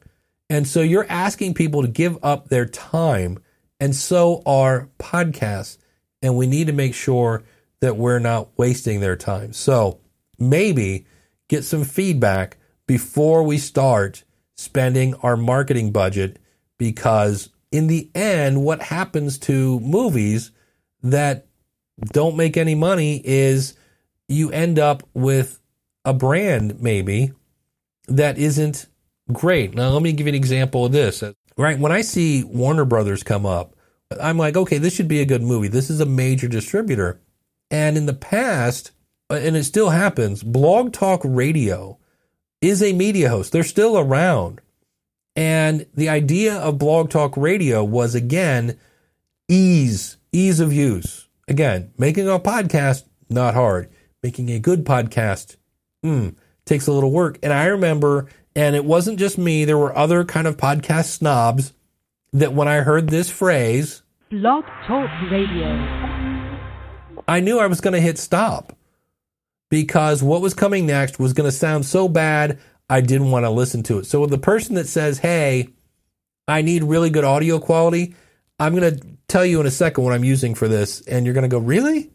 and 0.48 0.66
so 0.66 0.80
you're 0.80 1.06
asking 1.08 1.54
people 1.54 1.82
to 1.82 1.88
give 1.88 2.18
up 2.22 2.48
their 2.48 2.66
time, 2.66 3.38
and 3.78 3.94
so 3.94 4.42
are 4.46 4.88
podcasts, 4.98 5.78
and 6.22 6.36
we 6.36 6.46
need 6.46 6.66
to 6.66 6.72
make 6.72 6.94
sure 6.94 7.44
that 7.80 7.96
we're 7.96 8.18
not 8.18 8.48
wasting 8.58 9.00
their 9.00 9.16
time. 9.16 9.52
So 9.52 10.00
maybe 10.38 11.06
get 11.48 11.64
some 11.64 11.84
feedback 11.84 12.56
before 12.86 13.42
we 13.42 13.58
start 13.58 14.24
spending 14.56 15.14
our 15.16 15.36
marketing 15.36 15.92
budget 15.92 16.38
because 16.78 17.50
in 17.70 17.86
the 17.86 18.10
end 18.14 18.62
what 18.62 18.82
happens 18.82 19.38
to 19.38 19.80
movies 19.80 20.50
that 21.02 21.46
don't 22.12 22.36
make 22.36 22.56
any 22.56 22.74
money 22.74 23.20
is 23.24 23.74
you 24.28 24.50
end 24.50 24.78
up 24.78 25.02
with 25.14 25.60
a 26.04 26.14
brand 26.14 26.80
maybe 26.80 27.32
that 28.08 28.38
isn't 28.38 28.86
great. 29.32 29.74
Now, 29.74 29.90
let 29.90 30.02
me 30.02 30.12
give 30.12 30.26
you 30.26 30.30
an 30.30 30.34
example 30.34 30.84
of 30.84 30.92
this. 30.92 31.22
Right. 31.56 31.78
When 31.78 31.92
I 31.92 32.00
see 32.02 32.44
Warner 32.44 32.84
Brothers 32.84 33.22
come 33.22 33.46
up, 33.46 33.74
I'm 34.20 34.38
like, 34.38 34.56
okay, 34.56 34.78
this 34.78 34.94
should 34.94 35.08
be 35.08 35.20
a 35.20 35.26
good 35.26 35.42
movie. 35.42 35.68
This 35.68 35.90
is 35.90 36.00
a 36.00 36.06
major 36.06 36.48
distributor. 36.48 37.20
And 37.70 37.96
in 37.96 38.06
the 38.06 38.14
past, 38.14 38.90
uh, 39.30 39.34
and 39.34 39.56
it 39.56 39.64
still 39.64 39.90
happens, 39.90 40.42
Blog 40.42 40.92
Talk 40.92 41.20
Radio 41.24 41.98
is 42.60 42.82
a 42.82 42.92
media 42.92 43.28
host. 43.28 43.52
They're 43.52 43.62
still 43.62 43.98
around. 43.98 44.60
And 45.36 45.86
the 45.94 46.08
idea 46.08 46.56
of 46.56 46.78
Blog 46.78 47.10
Talk 47.10 47.36
Radio 47.36 47.84
was 47.84 48.14
again, 48.14 48.78
ease, 49.48 50.16
ease 50.32 50.60
of 50.60 50.72
use. 50.72 51.28
Again, 51.48 51.92
making 51.98 52.28
a 52.28 52.38
podcast, 52.38 53.04
not 53.28 53.54
hard. 53.54 53.90
Making 54.22 54.50
a 54.50 54.58
good 54.58 54.84
podcast, 54.84 55.56
mm, 56.04 56.34
takes 56.66 56.86
a 56.86 56.92
little 56.92 57.10
work. 57.10 57.38
And 57.42 57.52
I 57.52 57.66
remember, 57.66 58.28
and 58.54 58.76
it 58.76 58.84
wasn't 58.84 59.18
just 59.18 59.38
me, 59.38 59.64
there 59.64 59.78
were 59.78 59.96
other 59.96 60.24
kind 60.24 60.46
of 60.46 60.56
podcast 60.56 61.06
snobs 61.06 61.72
that 62.32 62.52
when 62.52 62.68
I 62.68 62.80
heard 62.80 63.08
this 63.08 63.30
phrase, 63.30 64.02
Blog 64.30 64.64
Talk 64.86 65.10
Radio, 65.30 65.66
I 67.26 67.40
knew 67.40 67.58
I 67.58 67.66
was 67.66 67.80
going 67.80 67.94
to 67.94 68.00
hit 68.00 68.18
stop 68.18 68.76
because 69.70 70.22
what 70.22 70.42
was 70.42 70.54
coming 70.54 70.86
next 70.86 71.18
was 71.18 71.32
going 71.32 71.48
to 71.48 71.56
sound 71.56 71.86
so 71.86 72.08
bad, 72.08 72.58
I 72.90 73.00
didn't 73.00 73.30
want 73.30 73.44
to 73.44 73.50
listen 73.50 73.84
to 73.84 74.00
it. 74.00 74.06
So 74.06 74.26
the 74.26 74.36
person 74.36 74.74
that 74.74 74.88
says, 74.88 75.18
hey, 75.18 75.68
I 76.48 76.62
need 76.62 76.82
really 76.82 77.08
good 77.08 77.24
audio 77.24 77.60
quality, 77.60 78.16
I'm 78.58 78.74
going 78.74 78.98
to 78.98 79.06
tell 79.28 79.46
you 79.46 79.60
in 79.60 79.66
a 79.66 79.70
second 79.70 80.02
what 80.02 80.12
I'm 80.12 80.24
using 80.24 80.56
for 80.56 80.66
this. 80.66 81.00
And 81.02 81.24
you're 81.24 81.34
going 81.34 81.48
to 81.48 81.48
go, 81.48 81.58
really? 81.58 82.10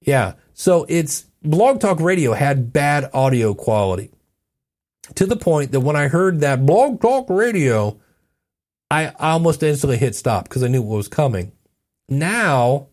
Yeah. 0.00 0.34
So 0.54 0.86
it's 0.88 1.26
Blog 1.42 1.80
Talk 1.80 2.00
Radio 2.00 2.32
had 2.32 2.72
bad 2.72 3.10
audio 3.12 3.52
quality 3.52 4.12
to 5.16 5.26
the 5.26 5.36
point 5.36 5.72
that 5.72 5.80
when 5.80 5.96
I 5.96 6.06
heard 6.06 6.40
that 6.40 6.64
Blog 6.64 7.00
Talk 7.00 7.28
Radio, 7.28 8.00
I 8.92 9.08
almost 9.18 9.62
instantly 9.64 9.96
hit 9.96 10.14
stop 10.14 10.44
because 10.44 10.62
I 10.62 10.68
knew 10.68 10.82
what 10.82 10.96
was 10.96 11.08
coming. 11.08 11.50
Now, 12.08 12.86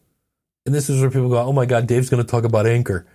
and 0.65 0.73
this 0.73 0.89
is 0.89 0.99
where 0.99 1.11
people 1.11 1.29
go, 1.29 1.37
oh 1.37 1.53
my 1.53 1.67
God, 1.67 1.85
Dave's 1.85 2.09
going 2.09 2.23
to 2.23 2.29
talk 2.29 2.43
about 2.43 2.65
Anchor. 2.65 3.05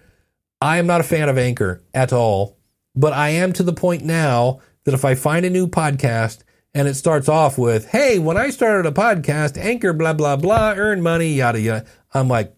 I 0.61 0.79
am 0.79 0.87
not 0.87 1.01
a 1.01 1.05
fan 1.05 1.29
of 1.29 1.37
Anchor 1.37 1.83
at 1.93 2.13
all, 2.13 2.57
but 2.95 3.13
I 3.13 3.31
am 3.31 3.53
to 3.55 3.63
the 3.63 3.73
point 3.73 4.05
now 4.05 4.61
that 4.85 4.95
if 4.95 5.05
I 5.05 5.15
find 5.15 5.45
a 5.45 5.51
new 5.51 5.67
podcast 5.67 6.43
and 6.75 6.89
it 6.89 6.95
starts 6.95 7.29
off 7.29 7.57
with, 7.57 7.89
hey, 7.91 8.19
when 8.19 8.37
I 8.37 8.51
started 8.51 8.87
a 8.87 8.93
podcast, 8.93 9.57
Anchor, 9.57 9.93
blah, 9.93 10.13
blah, 10.13 10.37
blah, 10.37 10.75
earn 10.77 11.03
money, 11.03 11.35
yada, 11.35 11.61
yada, 11.61 11.87
I'm 12.13 12.29
like, 12.29 12.55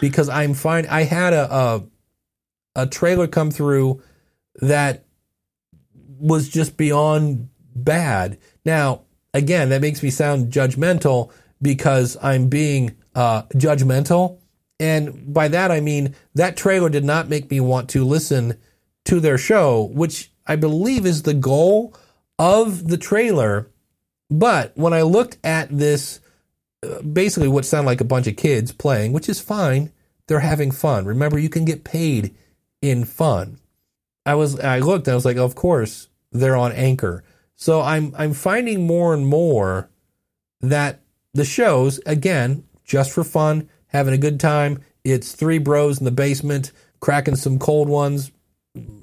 because 0.00 0.28
I'm 0.28 0.54
fine. 0.54 0.86
I 0.86 1.02
had 1.02 1.32
a, 1.32 1.54
a, 1.54 1.84
a 2.74 2.86
trailer 2.86 3.26
come 3.26 3.50
through 3.50 4.02
that 4.56 5.04
was 6.18 6.48
just 6.48 6.76
beyond 6.76 7.48
bad. 7.74 8.38
Now, 8.64 9.02
again, 9.32 9.70
that 9.70 9.80
makes 9.80 10.02
me 10.02 10.10
sound 10.10 10.52
judgmental 10.52 11.32
because 11.62 12.16
I'm 12.22 12.48
being 12.48 12.96
uh, 13.14 13.42
judgmental. 13.54 14.38
And 14.78 15.32
by 15.32 15.48
that, 15.48 15.70
I 15.70 15.80
mean 15.80 16.14
that 16.34 16.56
trailer 16.56 16.88
did 16.88 17.04
not 17.04 17.28
make 17.28 17.50
me 17.50 17.60
want 17.60 17.90
to 17.90 18.04
listen 18.04 18.58
to 19.06 19.20
their 19.20 19.38
show, 19.38 19.84
which 19.92 20.30
I 20.46 20.56
believe 20.56 21.06
is 21.06 21.22
the 21.22 21.34
goal 21.34 21.94
of 22.38 22.88
the 22.88 22.98
trailer. 22.98 23.70
But 24.30 24.72
when 24.76 24.92
I 24.92 25.02
looked 25.02 25.38
at 25.44 25.68
this, 25.70 26.20
uh, 26.82 27.02
basically 27.02 27.48
what 27.48 27.64
sounded 27.64 27.86
like 27.86 28.00
a 28.00 28.04
bunch 28.04 28.26
of 28.26 28.36
kids 28.36 28.72
playing, 28.72 29.12
which 29.12 29.28
is 29.28 29.40
fine, 29.40 29.92
they're 30.26 30.40
having 30.40 30.70
fun. 30.70 31.04
Remember, 31.04 31.38
you 31.38 31.48
can 31.48 31.64
get 31.64 31.84
paid 31.84 32.34
in 32.80 33.04
fun. 33.04 33.58
I 34.24 34.34
was, 34.34 34.58
I 34.60 34.78
looked, 34.78 35.08
and 35.08 35.12
I 35.12 35.16
was 35.16 35.24
like, 35.24 35.36
of 35.36 35.54
course, 35.54 36.08
they're 36.30 36.56
on 36.56 36.72
Anchor. 36.72 37.24
So 37.56 37.80
I'm, 37.80 38.14
I'm 38.16 38.32
finding 38.32 38.86
more 38.86 39.12
and 39.12 39.26
more 39.26 39.90
that 40.60 41.00
the 41.34 41.44
shows, 41.44 42.00
again, 42.06 42.64
just 42.84 43.12
for 43.12 43.24
fun, 43.24 43.68
having 43.88 44.14
a 44.14 44.18
good 44.18 44.38
time. 44.40 44.82
It's 45.04 45.32
three 45.32 45.58
bros 45.58 45.98
in 45.98 46.04
the 46.04 46.10
basement, 46.10 46.72
cracking 47.00 47.36
some 47.36 47.58
cold 47.58 47.88
ones, 47.88 48.30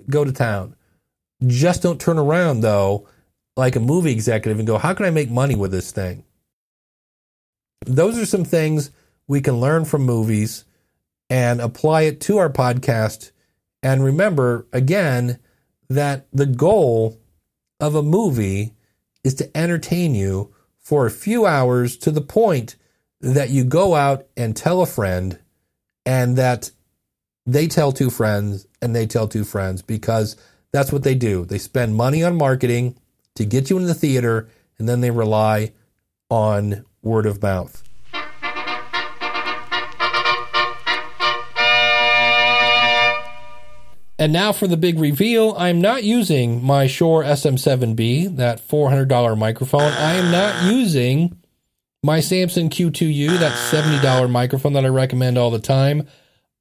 go 0.09 0.23
to 0.23 0.31
town. 0.31 0.75
Just 1.45 1.83
don't 1.83 2.01
turn 2.01 2.17
around, 2.17 2.61
though, 2.61 3.07
like 3.55 3.75
a 3.75 3.79
movie 3.79 4.11
executive 4.11 4.59
and 4.59 4.67
go, 4.67 4.77
how 4.77 4.93
can 4.93 5.05
I 5.05 5.11
make 5.11 5.29
money 5.29 5.55
with 5.55 5.71
this 5.71 5.91
thing? 5.91 6.23
Those 7.85 8.17
are 8.17 8.25
some 8.25 8.43
things 8.43 8.91
we 9.27 9.41
can 9.41 9.59
learn 9.59 9.85
from 9.85 10.03
movies 10.03 10.65
and 11.29 11.61
apply 11.61 12.03
it 12.03 12.21
to 12.21 12.37
our 12.37 12.49
podcast. 12.49 13.31
And 13.83 14.03
remember, 14.03 14.67
again, 14.73 15.39
that 15.89 16.27
the 16.33 16.45
goal 16.45 17.19
of 17.79 17.95
a 17.95 18.03
movie 18.03 18.73
is 19.23 19.35
to 19.35 19.57
entertain 19.57 20.15
you 20.15 20.53
for 20.79 21.05
a 21.05 21.11
few 21.11 21.45
hours 21.45 21.97
to 21.97 22.11
the 22.11 22.21
point 22.21 22.75
that 23.19 23.49
you 23.49 23.63
go 23.63 23.95
out 23.95 24.25
and 24.35 24.55
tell 24.55 24.81
a 24.81 24.85
friend 24.85 25.39
and 26.05 26.37
that 26.37 26.71
they 27.47 27.65
tell 27.65 27.93
two 27.93 28.09
friends 28.09 28.67
and 28.81 28.93
they 28.93 29.07
tell 29.07 29.27
two 29.27 29.45
friends 29.45 29.81
because 29.81 30.35
that's 30.73 30.91
what 30.91 31.03
they 31.03 31.15
do. 31.15 31.45
They 31.45 31.57
spend 31.57 31.95
money 31.95 32.21
on 32.21 32.35
marketing 32.35 32.97
to 33.35 33.45
get 33.45 33.69
you 33.69 33.77
in 33.77 33.85
the 33.85 33.93
theater 33.93 34.49
and 34.77 34.87
then 34.87 34.99
they 34.99 35.11
rely 35.11 35.71
on 36.29 36.85
word 37.01 37.25
of 37.25 37.41
mouth. 37.41 37.83
And 44.19 44.33
now 44.33 44.51
for 44.51 44.67
the 44.67 44.77
big 44.77 44.99
reveal. 44.99 45.55
I'm 45.57 45.79
not 45.79 46.03
using 46.03 46.63
my 46.63 46.87
Shure 46.87 47.23
SM7B, 47.23 48.35
that 48.35 48.67
$400 48.67 49.37
microphone. 49.37 49.93
I 49.93 50.13
am 50.13 50.31
not 50.31 50.73
using 50.73 51.37
my 52.03 52.19
Samson 52.19 52.69
Q2U, 52.69 53.37
that 53.39 53.53
$70 53.53 54.29
microphone 54.29 54.73
that 54.73 54.85
I 54.85 54.89
recommend 54.89 55.37
all 55.37 55.51
the 55.51 55.59
time. 55.59 56.07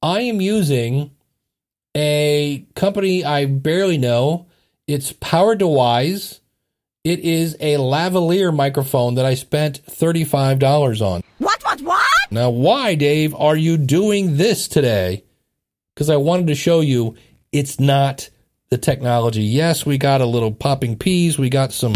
I 0.01 0.21
am 0.21 0.41
using 0.41 1.11
a 1.95 2.65
company 2.75 3.25
I 3.25 3.45
barely 3.45 3.97
know. 3.97 4.47
It's 4.87 5.11
PowerDeWise. 5.13 6.39
It 7.03 7.19
is 7.19 7.55
a 7.59 7.75
lavalier 7.75 8.55
microphone 8.55 9.15
that 9.15 9.25
I 9.25 9.33
spent 9.33 9.81
$35 9.85 11.01
on. 11.01 11.23
What, 11.39 11.63
what, 11.63 11.81
what? 11.81 12.07
Now, 12.31 12.49
why, 12.49 12.95
Dave, 12.95 13.33
are 13.35 13.55
you 13.55 13.77
doing 13.77 14.37
this 14.37 14.67
today? 14.67 15.23
Because 15.93 16.09
I 16.09 16.17
wanted 16.17 16.47
to 16.47 16.55
show 16.55 16.81
you 16.81 17.15
it's 17.51 17.79
not 17.79 18.29
the 18.69 18.77
technology. 18.77 19.43
Yes, 19.43 19.85
we 19.85 19.97
got 19.97 20.21
a 20.21 20.25
little 20.25 20.51
popping 20.51 20.97
peas. 20.97 21.39
We 21.39 21.49
got 21.49 21.71
some 21.71 21.95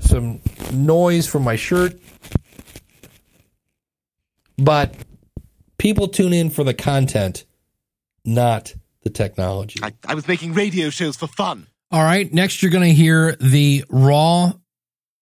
some 0.00 0.40
noise 0.72 1.26
from 1.26 1.44
my 1.44 1.56
shirt. 1.56 1.98
But 4.56 4.94
people 5.78 6.08
tune 6.08 6.32
in 6.32 6.50
for 6.50 6.64
the 6.64 6.74
content, 6.74 7.44
not 8.24 8.74
the 9.02 9.10
technology. 9.10 9.80
I, 9.82 9.92
I 10.06 10.14
was 10.14 10.28
making 10.28 10.54
radio 10.54 10.90
shows 10.90 11.16
for 11.16 11.26
fun. 11.26 11.66
All 11.90 12.02
right. 12.02 12.30
Next, 12.32 12.62
you're 12.62 12.70
going 12.70 12.88
to 12.88 12.94
hear 12.94 13.36
the 13.40 13.84
raw 13.88 14.52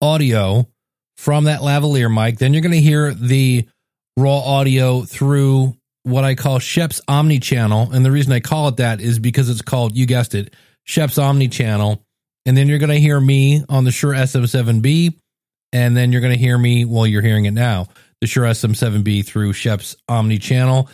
audio 0.00 0.68
from 1.16 1.44
that 1.44 1.60
lavalier 1.60 2.12
mic. 2.12 2.38
Then 2.38 2.52
you're 2.52 2.62
going 2.62 2.72
to 2.72 2.80
hear 2.80 3.14
the 3.14 3.68
raw 4.16 4.38
audio 4.38 5.02
through 5.02 5.74
what 6.02 6.24
I 6.24 6.34
call 6.34 6.58
Scheps 6.58 7.00
Omni 7.08 7.38
Channel. 7.38 7.90
And 7.92 8.04
the 8.04 8.10
reason 8.10 8.32
I 8.32 8.40
call 8.40 8.68
it 8.68 8.76
that 8.78 9.00
is 9.00 9.18
because 9.18 9.48
it's 9.48 9.62
called, 9.62 9.96
you 9.96 10.06
guessed 10.06 10.34
it, 10.34 10.54
Scheps 10.86 11.22
Omni 11.22 11.48
Channel. 11.48 12.02
And 12.44 12.56
then 12.56 12.68
you're 12.68 12.78
going 12.78 12.90
to 12.90 13.00
hear 13.00 13.20
me 13.20 13.64
on 13.68 13.84
the 13.84 13.90
Shure 13.90 14.14
SM7B. 14.14 15.14
And 15.72 15.96
then 15.96 16.12
you're 16.12 16.20
going 16.20 16.32
to 16.32 16.38
hear 16.38 16.56
me, 16.56 16.84
well, 16.84 17.06
you're 17.06 17.22
hearing 17.22 17.44
it 17.44 17.50
now, 17.50 17.88
the 18.20 18.26
Shure 18.26 18.44
SM7B 18.44 19.26
through 19.26 19.52
Scheps 19.52 19.96
Omni 20.08 20.38
Channel. 20.38 20.88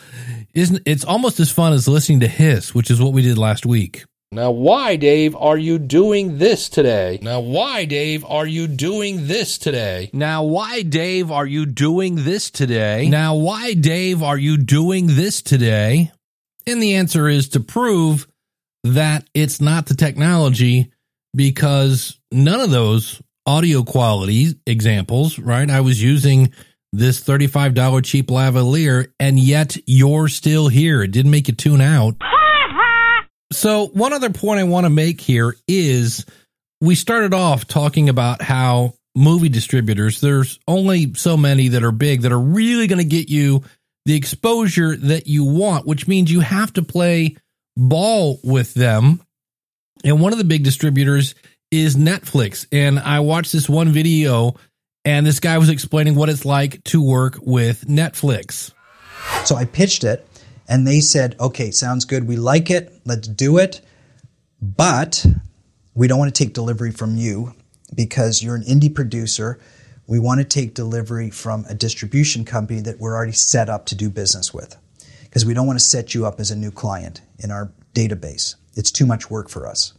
Isn't 0.53 0.81
it's 0.85 1.05
almost 1.05 1.39
as 1.39 1.51
fun 1.51 1.73
as 1.73 1.87
listening 1.87 2.19
to 2.21 2.27
Hiss, 2.27 2.75
which 2.75 2.91
is 2.91 3.01
what 3.01 3.13
we 3.13 3.21
did 3.21 3.37
last 3.37 3.65
week. 3.65 4.05
Now, 4.31 4.49
why, 4.49 4.95
Dave, 4.95 5.35
are 5.35 5.59
you 5.59 5.77
doing 5.77 6.39
this 6.39 6.67
today? 6.67 7.19
Now, 7.21 7.39
why, 7.39 7.85
Dave, 7.85 8.25
are 8.25 8.47
you 8.47 8.67
doing 8.67 9.27
this 9.27 9.59
today? 9.59 10.09
Now, 10.11 10.43
why, 10.43 10.81
Dave, 10.81 11.31
are 11.31 11.45
you 11.45 11.67
doing 11.67 12.15
this 12.23 12.49
today? 12.49 13.09
Now, 13.09 13.35
why, 13.35 13.75
Dave, 13.75 14.23
are 14.23 14.37
you 14.37 14.57
doing 14.57 15.05
this 15.07 15.43
today? 15.43 16.11
And 16.65 16.81
the 16.81 16.95
answer 16.95 17.27
is 17.27 17.49
to 17.49 17.59
prove 17.59 18.27
that 18.83 19.27
it's 19.35 19.61
not 19.61 19.85
the 19.85 19.93
technology 19.93 20.91
because 21.35 22.19
none 22.31 22.59
of 22.59 22.71
those 22.71 23.21
audio 23.45 23.83
quality 23.83 24.55
examples, 24.65 25.37
right? 25.37 25.69
I 25.69 25.81
was 25.81 26.01
using 26.01 26.51
this 26.93 27.21
$35 27.21 28.05
cheap 28.05 28.27
lavalier 28.27 29.11
and 29.19 29.37
yet 29.37 29.75
you're 29.85 30.29
still 30.29 30.69
here. 30.69 31.03
It 31.03 31.11
didn't 31.11 31.31
make 31.31 31.49
you 31.49 31.53
tune 31.53 31.81
out. 31.81 32.15
So, 33.51 33.85
one 33.87 34.13
other 34.13 34.31
point 34.31 34.59
I 34.59 34.63
want 34.63 34.87
to 34.87 34.89
make 34.89 35.21
here 35.21 35.55
is 35.67 36.25
we 36.81 36.95
started 36.95 37.35
off 37.35 37.67
talking 37.67 38.09
about 38.09 38.41
how 38.41 38.95
movie 39.15 39.49
distributors, 39.49 40.21
there's 40.21 40.59
only 40.67 41.13
so 41.13 41.37
many 41.37 41.67
that 41.69 41.83
are 41.83 41.91
big 41.91 42.21
that 42.21 42.31
are 42.31 42.39
really 42.39 42.87
going 42.87 42.97
to 42.97 43.05
get 43.05 43.29
you 43.29 43.63
the 44.05 44.15
exposure 44.15 44.95
that 44.95 45.27
you 45.27 45.45
want, 45.45 45.85
which 45.85 46.07
means 46.07 46.31
you 46.31 46.39
have 46.39 46.73
to 46.73 46.81
play 46.81 47.37
ball 47.77 48.39
with 48.43 48.73
them. 48.73 49.21
And 50.03 50.19
one 50.19 50.33
of 50.33 50.39
the 50.39 50.43
big 50.43 50.63
distributors 50.63 51.35
is 51.71 51.95
Netflix. 51.95 52.67
And 52.71 52.99
I 52.99 53.21
watched 53.21 53.53
this 53.53 53.69
one 53.69 53.89
video, 53.89 54.55
and 55.05 55.25
this 55.25 55.39
guy 55.39 55.57
was 55.57 55.69
explaining 55.69 56.15
what 56.15 56.29
it's 56.29 56.45
like 56.45 56.83
to 56.85 57.01
work 57.01 57.37
with 57.41 57.85
Netflix. 57.87 58.71
So 59.45 59.55
I 59.55 59.65
pitched 59.65 60.03
it, 60.03 60.27
and 60.67 60.87
they 60.87 60.99
said, 60.99 61.35
okay, 61.39 61.71
sounds 61.71 62.05
good. 62.05 62.27
We 62.27 62.35
like 62.37 62.69
it. 62.69 62.93
Let's 63.05 63.27
do 63.27 63.57
it. 63.57 63.81
But 64.61 65.25
we 65.93 66.07
don't 66.07 66.19
want 66.19 66.33
to 66.33 66.43
take 66.43 66.53
delivery 66.53 66.91
from 66.91 67.17
you 67.17 67.53
because 67.93 68.41
you're 68.41 68.55
an 68.55 68.63
indie 68.63 68.93
producer. 68.93 69.59
We 70.07 70.19
want 70.19 70.39
to 70.39 70.45
take 70.45 70.73
delivery 70.73 71.29
from 71.29 71.65
a 71.69 71.73
distribution 71.73 72.45
company 72.45 72.81
that 72.81 72.99
we're 72.99 73.15
already 73.15 73.33
set 73.33 73.69
up 73.69 73.85
to 73.87 73.95
do 73.95 74.09
business 74.09 74.53
with 74.53 74.77
because 75.23 75.45
we 75.45 75.53
don't 75.53 75.67
want 75.67 75.79
to 75.79 75.85
set 75.85 76.13
you 76.13 76.25
up 76.25 76.39
as 76.39 76.51
a 76.51 76.55
new 76.55 76.71
client 76.71 77.21
in 77.39 77.51
our 77.51 77.71
database. 77.93 78.55
It's 78.75 78.91
too 78.91 79.05
much 79.05 79.29
work 79.29 79.49
for 79.49 79.67
us. 79.67 79.93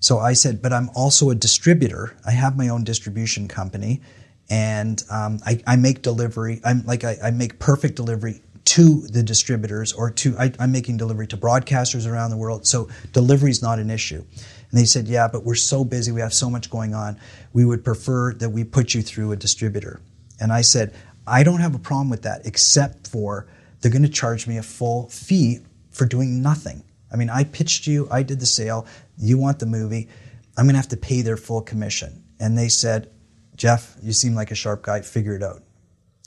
So 0.00 0.18
I 0.18 0.34
said, 0.34 0.60
but 0.60 0.72
I'm 0.72 0.90
also 0.94 1.30
a 1.30 1.34
distributor. 1.34 2.16
I 2.26 2.32
have 2.32 2.56
my 2.56 2.68
own 2.68 2.84
distribution 2.84 3.48
company 3.48 4.02
and 4.50 5.02
um, 5.10 5.40
I, 5.46 5.60
I, 5.66 5.76
make 5.76 6.02
delivery. 6.02 6.60
I'm 6.64 6.84
like, 6.84 7.04
I, 7.04 7.16
I, 7.22 7.30
make 7.30 7.58
perfect 7.58 7.96
delivery 7.96 8.42
to 8.66 9.00
the 9.06 9.22
distributors 9.22 9.92
or 9.92 10.10
to, 10.10 10.36
I, 10.38 10.52
I'm 10.58 10.72
making 10.72 10.98
delivery 10.98 11.26
to 11.28 11.36
broadcasters 11.36 12.10
around 12.10 12.30
the 12.30 12.36
world. 12.36 12.66
So 12.66 12.88
delivery 13.12 13.50
is 13.50 13.62
not 13.62 13.78
an 13.78 13.90
issue. 13.90 14.22
And 14.70 14.80
they 14.80 14.84
said, 14.84 15.08
yeah, 15.08 15.28
but 15.28 15.44
we're 15.44 15.54
so 15.54 15.84
busy. 15.84 16.12
We 16.12 16.20
have 16.20 16.34
so 16.34 16.50
much 16.50 16.70
going 16.70 16.94
on. 16.94 17.18
We 17.52 17.64
would 17.64 17.84
prefer 17.84 18.34
that 18.34 18.50
we 18.50 18.64
put 18.64 18.94
you 18.94 19.02
through 19.02 19.32
a 19.32 19.36
distributor. 19.36 20.00
And 20.40 20.52
I 20.52 20.62
said, 20.62 20.94
I 21.26 21.42
don't 21.42 21.60
have 21.60 21.74
a 21.74 21.78
problem 21.78 22.10
with 22.10 22.22
that, 22.22 22.44
except 22.44 23.06
for 23.08 23.46
they're 23.80 23.92
going 23.92 24.02
to 24.02 24.08
charge 24.08 24.46
me 24.46 24.58
a 24.58 24.62
full 24.62 25.08
fee 25.08 25.60
for 25.90 26.06
doing 26.06 26.42
nothing. 26.42 26.82
I 27.12 27.16
mean, 27.16 27.30
I 27.30 27.44
pitched 27.44 27.86
you, 27.86 28.08
I 28.10 28.22
did 28.22 28.40
the 28.40 28.46
sale, 28.46 28.86
you 29.16 29.38
want 29.38 29.60
the 29.60 29.66
movie, 29.66 30.08
I'm 30.56 30.66
going 30.66 30.74
to 30.74 30.78
have 30.78 30.88
to 30.88 30.96
pay 30.96 31.22
their 31.22 31.36
full 31.36 31.62
commission. 31.62 32.24
And 32.40 32.58
they 32.58 32.68
said, 32.68 33.10
Jeff, 33.56 33.96
you 34.02 34.12
seem 34.12 34.34
like 34.34 34.50
a 34.50 34.54
sharp 34.54 34.82
guy, 34.82 35.00
figure 35.00 35.34
it 35.34 35.42
out. 35.42 35.62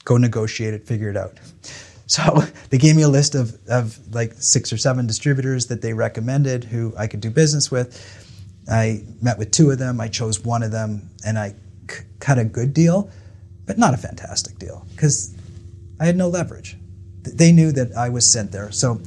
Go 0.05 0.17
negotiate 0.17 0.73
it, 0.73 0.87
figure 0.87 1.09
it 1.09 1.17
out. 1.17 1.37
So 2.05 2.43
they 2.69 2.77
gave 2.77 2.95
me 2.95 3.03
a 3.03 3.09
list 3.09 3.35
of, 3.35 3.57
of 3.67 3.99
like 4.13 4.33
six 4.33 4.71
or 4.71 4.77
seven 4.77 5.07
distributors 5.07 5.67
that 5.67 5.81
they 5.81 5.93
recommended 5.93 6.63
who 6.63 6.93
I 6.97 7.07
could 7.07 7.21
do 7.21 7.29
business 7.29 7.69
with. 7.69 8.23
I 8.69 9.03
met 9.21 9.37
with 9.37 9.51
two 9.51 9.71
of 9.71 9.77
them, 9.77 10.01
I 10.01 10.07
chose 10.07 10.39
one 10.39 10.63
of 10.63 10.71
them, 10.71 11.09
and 11.25 11.37
I 11.37 11.55
c- 11.89 12.03
cut 12.19 12.37
a 12.37 12.43
good 12.43 12.73
deal, 12.73 13.09
but 13.65 13.77
not 13.77 13.93
a 13.93 13.97
fantastic 13.97 14.59
deal 14.59 14.85
because 14.95 15.35
I 15.99 16.05
had 16.05 16.15
no 16.15 16.27
leverage. 16.27 16.77
They 17.23 17.51
knew 17.51 17.71
that 17.73 17.95
I 17.95 18.09
was 18.09 18.29
sent 18.29 18.51
there. 18.51 18.71
So 18.71 19.01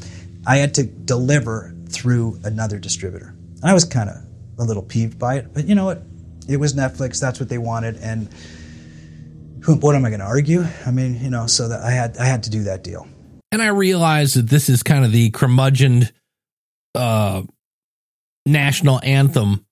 I 0.46 0.56
had 0.56 0.74
to 0.74 0.84
deliver 0.84 1.74
through 1.88 2.40
another 2.44 2.78
distributor. 2.78 3.34
I 3.62 3.74
was 3.74 3.84
kind 3.84 4.08
of 4.08 4.16
a 4.58 4.64
little 4.64 4.82
peeved 4.82 5.18
by 5.18 5.36
it, 5.36 5.52
but 5.52 5.66
you 5.66 5.74
know 5.74 5.84
what? 5.84 6.02
It 6.48 6.58
was 6.58 6.74
Netflix. 6.74 7.20
That's 7.20 7.38
what 7.38 7.48
they 7.48 7.58
wanted, 7.58 7.96
and 7.96 8.28
who, 9.62 9.76
what 9.76 9.94
am 9.94 10.04
I 10.04 10.08
going 10.08 10.20
to 10.20 10.26
argue? 10.26 10.64
I 10.86 10.90
mean, 10.90 11.20
you 11.22 11.30
know, 11.30 11.46
so 11.46 11.68
that 11.68 11.82
I 11.82 11.90
had 11.90 12.16
I 12.18 12.26
had 12.26 12.44
to 12.44 12.50
do 12.50 12.64
that 12.64 12.82
deal. 12.82 13.06
And 13.52 13.60
I 13.60 13.68
realized 13.68 14.36
that 14.36 14.48
this 14.48 14.68
is 14.68 14.82
kind 14.82 15.04
of 15.04 15.12
the 15.12 15.30
curmudgeon 15.30 16.08
uh, 16.94 17.42
national 18.46 19.00
anthem, 19.02 19.66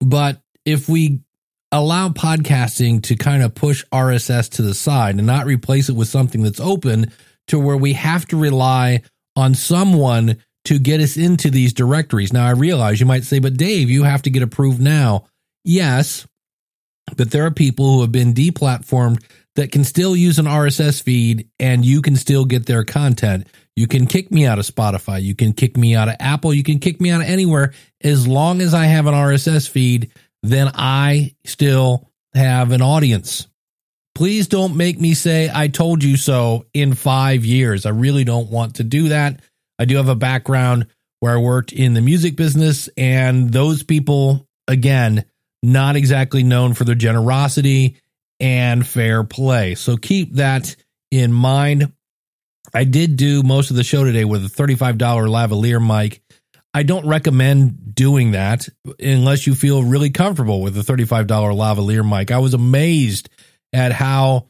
but 0.00 0.40
if 0.64 0.88
we 0.88 1.20
allow 1.72 2.08
podcasting 2.08 3.02
to 3.02 3.16
kind 3.16 3.42
of 3.42 3.54
push 3.54 3.84
RSS 3.92 4.50
to 4.50 4.62
the 4.62 4.74
side 4.74 5.16
and 5.16 5.26
not 5.26 5.46
replace 5.46 5.88
it 5.88 5.94
with 5.94 6.08
something 6.08 6.42
that's 6.42 6.60
open 6.60 7.12
to 7.48 7.58
where 7.58 7.76
we 7.76 7.92
have 7.94 8.26
to 8.26 8.36
rely 8.36 9.02
on 9.36 9.54
someone 9.54 10.36
to 10.64 10.78
get 10.78 11.00
us 11.00 11.16
into 11.16 11.50
these 11.50 11.72
directories. 11.72 12.32
Now, 12.32 12.46
I 12.46 12.50
realize 12.50 13.00
you 13.00 13.06
might 13.06 13.24
say, 13.24 13.38
but 13.38 13.56
Dave, 13.56 13.90
you 13.90 14.04
have 14.04 14.22
to 14.22 14.30
get 14.30 14.42
approved 14.42 14.80
now. 14.80 15.26
Yes, 15.68 16.26
but 17.14 17.30
there 17.30 17.44
are 17.44 17.50
people 17.50 17.92
who 17.92 18.00
have 18.00 18.10
been 18.10 18.32
deplatformed 18.32 19.22
that 19.54 19.70
can 19.70 19.84
still 19.84 20.16
use 20.16 20.38
an 20.38 20.46
RSS 20.46 21.02
feed 21.02 21.50
and 21.60 21.84
you 21.84 22.00
can 22.00 22.16
still 22.16 22.46
get 22.46 22.64
their 22.64 22.84
content. 22.84 23.46
You 23.76 23.86
can 23.86 24.06
kick 24.06 24.32
me 24.32 24.46
out 24.46 24.58
of 24.58 24.64
Spotify. 24.64 25.20
You 25.20 25.34
can 25.34 25.52
kick 25.52 25.76
me 25.76 25.94
out 25.94 26.08
of 26.08 26.16
Apple. 26.20 26.54
You 26.54 26.62
can 26.62 26.78
kick 26.78 27.02
me 27.02 27.10
out 27.10 27.20
of 27.20 27.26
anywhere. 27.26 27.74
As 28.02 28.26
long 28.26 28.62
as 28.62 28.72
I 28.72 28.86
have 28.86 29.04
an 29.04 29.12
RSS 29.12 29.68
feed, 29.68 30.10
then 30.42 30.70
I 30.74 31.34
still 31.44 32.08
have 32.32 32.72
an 32.72 32.80
audience. 32.80 33.46
Please 34.14 34.48
don't 34.48 34.74
make 34.74 34.98
me 34.98 35.12
say, 35.12 35.50
I 35.52 35.68
told 35.68 36.02
you 36.02 36.16
so 36.16 36.64
in 36.72 36.94
five 36.94 37.44
years. 37.44 37.84
I 37.84 37.90
really 37.90 38.24
don't 38.24 38.50
want 38.50 38.76
to 38.76 38.84
do 38.84 39.10
that. 39.10 39.42
I 39.78 39.84
do 39.84 39.96
have 39.96 40.08
a 40.08 40.14
background 40.14 40.86
where 41.20 41.34
I 41.34 41.38
worked 41.42 41.72
in 41.72 41.92
the 41.92 42.00
music 42.00 42.36
business, 42.36 42.88
and 42.96 43.52
those 43.52 43.82
people, 43.82 44.48
again, 44.66 45.26
not 45.62 45.96
exactly 45.96 46.42
known 46.42 46.74
for 46.74 46.84
their 46.84 46.94
generosity 46.94 47.96
and 48.40 48.86
fair 48.86 49.24
play. 49.24 49.74
So 49.74 49.96
keep 49.96 50.34
that 50.34 50.76
in 51.10 51.32
mind. 51.32 51.92
I 52.72 52.84
did 52.84 53.16
do 53.16 53.42
most 53.42 53.70
of 53.70 53.76
the 53.76 53.84
show 53.84 54.04
today 54.04 54.24
with 54.24 54.44
a 54.44 54.48
$35 54.48 54.98
lavalier 54.98 55.84
mic. 55.84 56.22
I 56.74 56.82
don't 56.82 57.06
recommend 57.06 57.94
doing 57.94 58.32
that 58.32 58.68
unless 59.00 59.46
you 59.46 59.54
feel 59.54 59.82
really 59.82 60.10
comfortable 60.10 60.60
with 60.60 60.76
a 60.76 60.82
$35 60.82 61.26
lavalier 61.26 62.08
mic. 62.08 62.30
I 62.30 62.38
was 62.38 62.54
amazed 62.54 63.30
at 63.72 63.92
how 63.92 64.48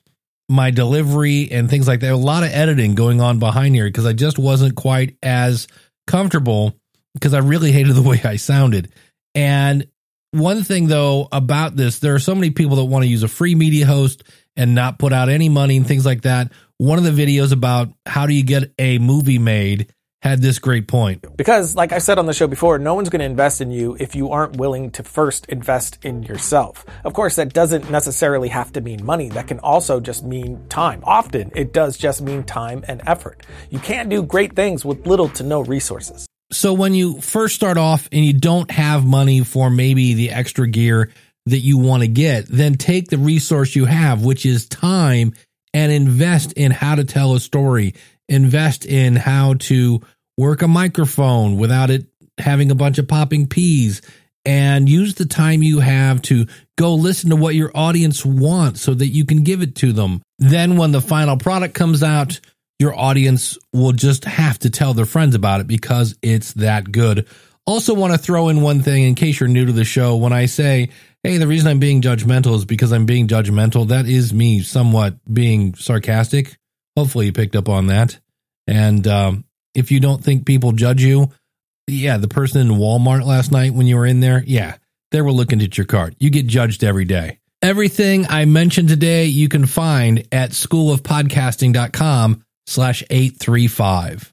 my 0.48 0.70
delivery 0.70 1.50
and 1.50 1.70
things 1.70 1.86
like 1.86 2.00
that. 2.00 2.12
A 2.12 2.16
lot 2.16 2.42
of 2.42 2.50
editing 2.50 2.94
going 2.94 3.20
on 3.20 3.38
behind 3.38 3.74
here 3.74 3.86
because 3.86 4.06
I 4.06 4.12
just 4.14 4.38
wasn't 4.38 4.74
quite 4.74 5.16
as 5.22 5.68
comfortable 6.06 6.74
because 7.14 7.34
I 7.34 7.38
really 7.38 7.70
hated 7.70 7.94
the 7.94 8.02
way 8.08 8.20
I 8.24 8.36
sounded. 8.36 8.92
And 9.34 9.86
one 10.30 10.62
thing 10.62 10.88
though 10.88 11.28
about 11.32 11.76
this, 11.76 11.98
there 11.98 12.14
are 12.14 12.18
so 12.18 12.34
many 12.34 12.50
people 12.50 12.76
that 12.76 12.84
want 12.84 13.04
to 13.04 13.08
use 13.08 13.22
a 13.22 13.28
free 13.28 13.54
media 13.54 13.86
host 13.86 14.24
and 14.56 14.74
not 14.74 14.98
put 14.98 15.12
out 15.12 15.28
any 15.28 15.48
money 15.48 15.76
and 15.76 15.86
things 15.86 16.04
like 16.04 16.22
that. 16.22 16.52
One 16.78 16.98
of 16.98 17.04
the 17.04 17.10
videos 17.10 17.52
about 17.52 17.88
how 18.06 18.26
do 18.26 18.34
you 18.34 18.44
get 18.44 18.72
a 18.78 18.98
movie 18.98 19.38
made 19.38 19.92
had 20.20 20.42
this 20.42 20.58
great 20.58 20.88
point. 20.88 21.24
Because, 21.36 21.76
like 21.76 21.92
I 21.92 21.98
said 21.98 22.18
on 22.18 22.26
the 22.26 22.32
show 22.32 22.48
before, 22.48 22.78
no 22.78 22.94
one's 22.94 23.08
going 23.08 23.20
to 23.20 23.24
invest 23.24 23.60
in 23.60 23.70
you 23.70 23.96
if 24.00 24.16
you 24.16 24.30
aren't 24.30 24.56
willing 24.56 24.90
to 24.92 25.04
first 25.04 25.46
invest 25.46 26.04
in 26.04 26.24
yourself. 26.24 26.84
Of 27.04 27.14
course, 27.14 27.36
that 27.36 27.52
doesn't 27.52 27.88
necessarily 27.88 28.48
have 28.48 28.72
to 28.72 28.80
mean 28.80 29.04
money. 29.04 29.28
That 29.28 29.46
can 29.46 29.60
also 29.60 30.00
just 30.00 30.24
mean 30.24 30.66
time. 30.68 31.02
Often, 31.04 31.52
it 31.54 31.72
does 31.72 31.96
just 31.96 32.20
mean 32.20 32.42
time 32.42 32.84
and 32.88 33.00
effort. 33.06 33.46
You 33.70 33.78
can't 33.78 34.08
do 34.08 34.22
great 34.24 34.56
things 34.56 34.84
with 34.84 35.06
little 35.06 35.28
to 35.30 35.44
no 35.44 35.60
resources. 35.60 36.26
So, 36.50 36.72
when 36.72 36.94
you 36.94 37.20
first 37.20 37.54
start 37.54 37.76
off 37.76 38.08
and 38.10 38.24
you 38.24 38.32
don't 38.32 38.70
have 38.70 39.04
money 39.04 39.44
for 39.44 39.70
maybe 39.70 40.14
the 40.14 40.30
extra 40.30 40.66
gear 40.66 41.10
that 41.46 41.58
you 41.58 41.78
want 41.78 42.02
to 42.02 42.08
get, 42.08 42.46
then 42.46 42.74
take 42.74 43.08
the 43.08 43.18
resource 43.18 43.76
you 43.76 43.84
have, 43.84 44.24
which 44.24 44.46
is 44.46 44.66
time, 44.66 45.34
and 45.74 45.92
invest 45.92 46.52
in 46.54 46.70
how 46.70 46.94
to 46.94 47.04
tell 47.04 47.34
a 47.34 47.40
story 47.40 47.94
invest 48.28 48.84
in 48.84 49.16
how 49.16 49.54
to 49.54 50.00
work 50.36 50.62
a 50.62 50.68
microphone 50.68 51.56
without 51.56 51.90
it 51.90 52.06
having 52.38 52.70
a 52.70 52.74
bunch 52.74 52.98
of 52.98 53.08
popping 53.08 53.46
peas 53.46 54.02
and 54.44 54.88
use 54.88 55.14
the 55.16 55.26
time 55.26 55.62
you 55.62 55.80
have 55.80 56.22
to 56.22 56.46
go 56.76 56.94
listen 56.94 57.30
to 57.30 57.36
what 57.36 57.54
your 57.54 57.70
audience 57.74 58.24
wants 58.24 58.80
so 58.80 58.94
that 58.94 59.08
you 59.08 59.26
can 59.26 59.42
give 59.42 59.62
it 59.62 59.74
to 59.74 59.92
them. 59.92 60.22
Then 60.38 60.76
when 60.76 60.92
the 60.92 61.00
final 61.00 61.36
product 61.36 61.74
comes 61.74 62.02
out, 62.02 62.40
your 62.78 62.98
audience 62.98 63.58
will 63.72 63.92
just 63.92 64.24
have 64.24 64.58
to 64.60 64.70
tell 64.70 64.94
their 64.94 65.06
friends 65.06 65.34
about 65.34 65.60
it 65.60 65.66
because 65.66 66.16
it's 66.22 66.52
that 66.54 66.90
good. 66.90 67.26
Also 67.66 67.92
want 67.92 68.12
to 68.12 68.18
throw 68.18 68.48
in 68.48 68.62
one 68.62 68.82
thing 68.82 69.02
in 69.02 69.14
case 69.14 69.40
you're 69.40 69.48
new 69.48 69.66
to 69.66 69.72
the 69.72 69.84
show 69.84 70.16
when 70.16 70.32
I 70.32 70.46
say, 70.46 70.90
"Hey, 71.22 71.36
the 71.36 71.46
reason 71.46 71.68
I'm 71.68 71.80
being 71.80 72.00
judgmental 72.00 72.54
is 72.56 72.64
because 72.64 72.92
I'm 72.92 73.04
being 73.04 73.28
judgmental." 73.28 73.88
That 73.88 74.06
is 74.06 74.32
me 74.32 74.62
somewhat 74.62 75.16
being 75.32 75.74
sarcastic. 75.74 76.56
Hopefully, 76.96 77.26
you 77.26 77.32
picked 77.32 77.56
up 77.56 77.68
on 77.68 77.88
that. 77.88 78.18
And 78.66 79.06
um, 79.06 79.44
if 79.74 79.90
you 79.90 80.00
don't 80.00 80.22
think 80.22 80.46
people 80.46 80.72
judge 80.72 81.02
you, 81.02 81.30
yeah, 81.86 82.16
the 82.16 82.28
person 82.28 82.60
in 82.60 82.78
Walmart 82.78 83.24
last 83.24 83.50
night 83.52 83.74
when 83.74 83.86
you 83.86 83.96
were 83.96 84.06
in 84.06 84.20
there, 84.20 84.42
yeah, 84.46 84.76
they 85.10 85.20
were 85.20 85.32
looking 85.32 85.60
at 85.60 85.76
your 85.76 85.86
cart. 85.86 86.14
You 86.18 86.30
get 86.30 86.46
judged 86.46 86.84
every 86.84 87.04
day. 87.04 87.38
Everything 87.60 88.26
I 88.28 88.44
mentioned 88.44 88.88
today, 88.88 89.26
you 89.26 89.48
can 89.48 89.66
find 89.66 90.26
at 90.30 90.50
schoolofpodcasting.com 90.50 92.44
slash 92.68 93.02
835. 93.10 94.32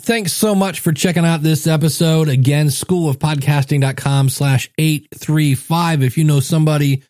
Thanks 0.00 0.32
so 0.32 0.54
much 0.54 0.80
for 0.80 0.92
checking 0.92 1.26
out 1.26 1.42
this 1.42 1.66
episode. 1.66 2.30
Again, 2.30 2.68
schoolofpodcasting.com 2.68 4.30
slash 4.30 4.70
835. 4.78 6.02
If 6.02 6.16
you 6.16 6.24
know 6.24 6.40
somebody 6.40 7.02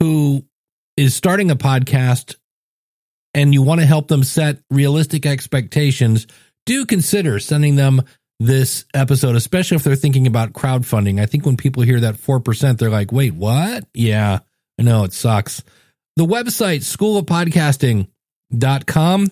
who 0.00 0.44
is 0.96 1.14
starting 1.14 1.52
a 1.52 1.56
podcast 1.56 2.34
and 3.32 3.54
you 3.54 3.62
want 3.62 3.80
to 3.80 3.86
help 3.86 4.08
them 4.08 4.24
set 4.24 4.58
realistic 4.70 5.24
expectations, 5.24 6.26
do 6.66 6.84
consider 6.84 7.38
sending 7.38 7.76
them 7.76 8.02
this 8.40 8.84
episode, 8.92 9.36
especially 9.36 9.76
if 9.76 9.84
they're 9.84 9.94
thinking 9.94 10.26
about 10.26 10.52
crowdfunding. 10.52 11.20
I 11.20 11.26
think 11.26 11.46
when 11.46 11.56
people 11.56 11.84
hear 11.84 12.00
that 12.00 12.16
4%, 12.16 12.76
they're 12.76 12.90
like, 12.90 13.12
wait, 13.12 13.34
what? 13.34 13.84
Yeah, 13.94 14.40
I 14.80 14.82
know 14.82 15.04
it 15.04 15.12
sucks. 15.12 15.62
The 16.16 16.26
website, 16.26 16.80
schoolofpodcasting.com, 16.80 19.30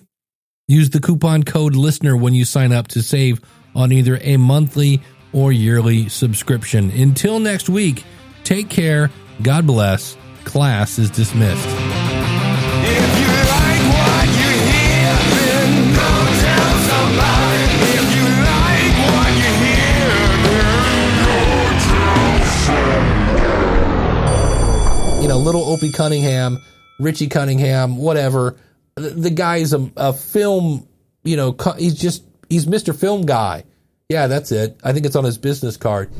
Use 0.71 0.89
the 0.89 1.01
coupon 1.01 1.43
code 1.43 1.75
LISTENER 1.75 2.15
when 2.15 2.33
you 2.33 2.45
sign 2.45 2.71
up 2.71 2.87
to 2.87 3.03
save 3.03 3.41
on 3.75 3.91
either 3.91 4.17
a 4.21 4.37
monthly 4.37 5.01
or 5.33 5.51
yearly 5.51 6.07
subscription. 6.07 6.89
Until 6.91 7.41
next 7.41 7.67
week, 7.67 8.05
take 8.45 8.69
care. 8.69 9.11
God 9.41 9.67
bless. 9.67 10.15
Class 10.45 10.97
is 10.97 11.09
dismissed. 11.09 11.67
you 25.21 25.27
know, 25.27 25.37
little 25.37 25.65
Opie 25.65 25.91
Cunningham, 25.91 26.61
Richie 26.97 27.27
Cunningham, 27.27 27.97
whatever. 27.97 28.55
The, 29.09 29.29
guy 29.29 29.57
is 29.57 29.73
a, 29.73 29.91
a 29.97 30.13
film, 30.13 30.87
you 31.23 31.35
know, 31.37 31.55
he's 31.77 31.95
just, 31.95 32.23
he's 32.49 32.65
Mr. 32.65 32.97
Film 32.97 33.25
Guy. 33.25 33.63
Yeah, 34.09 34.27
that's 34.27 34.51
it. 34.51 34.79
I 34.83 34.93
think 34.93 35.05
it's 35.05 35.15
on 35.15 35.23
his 35.23 35.37
business 35.37 35.77
card. 35.77 36.11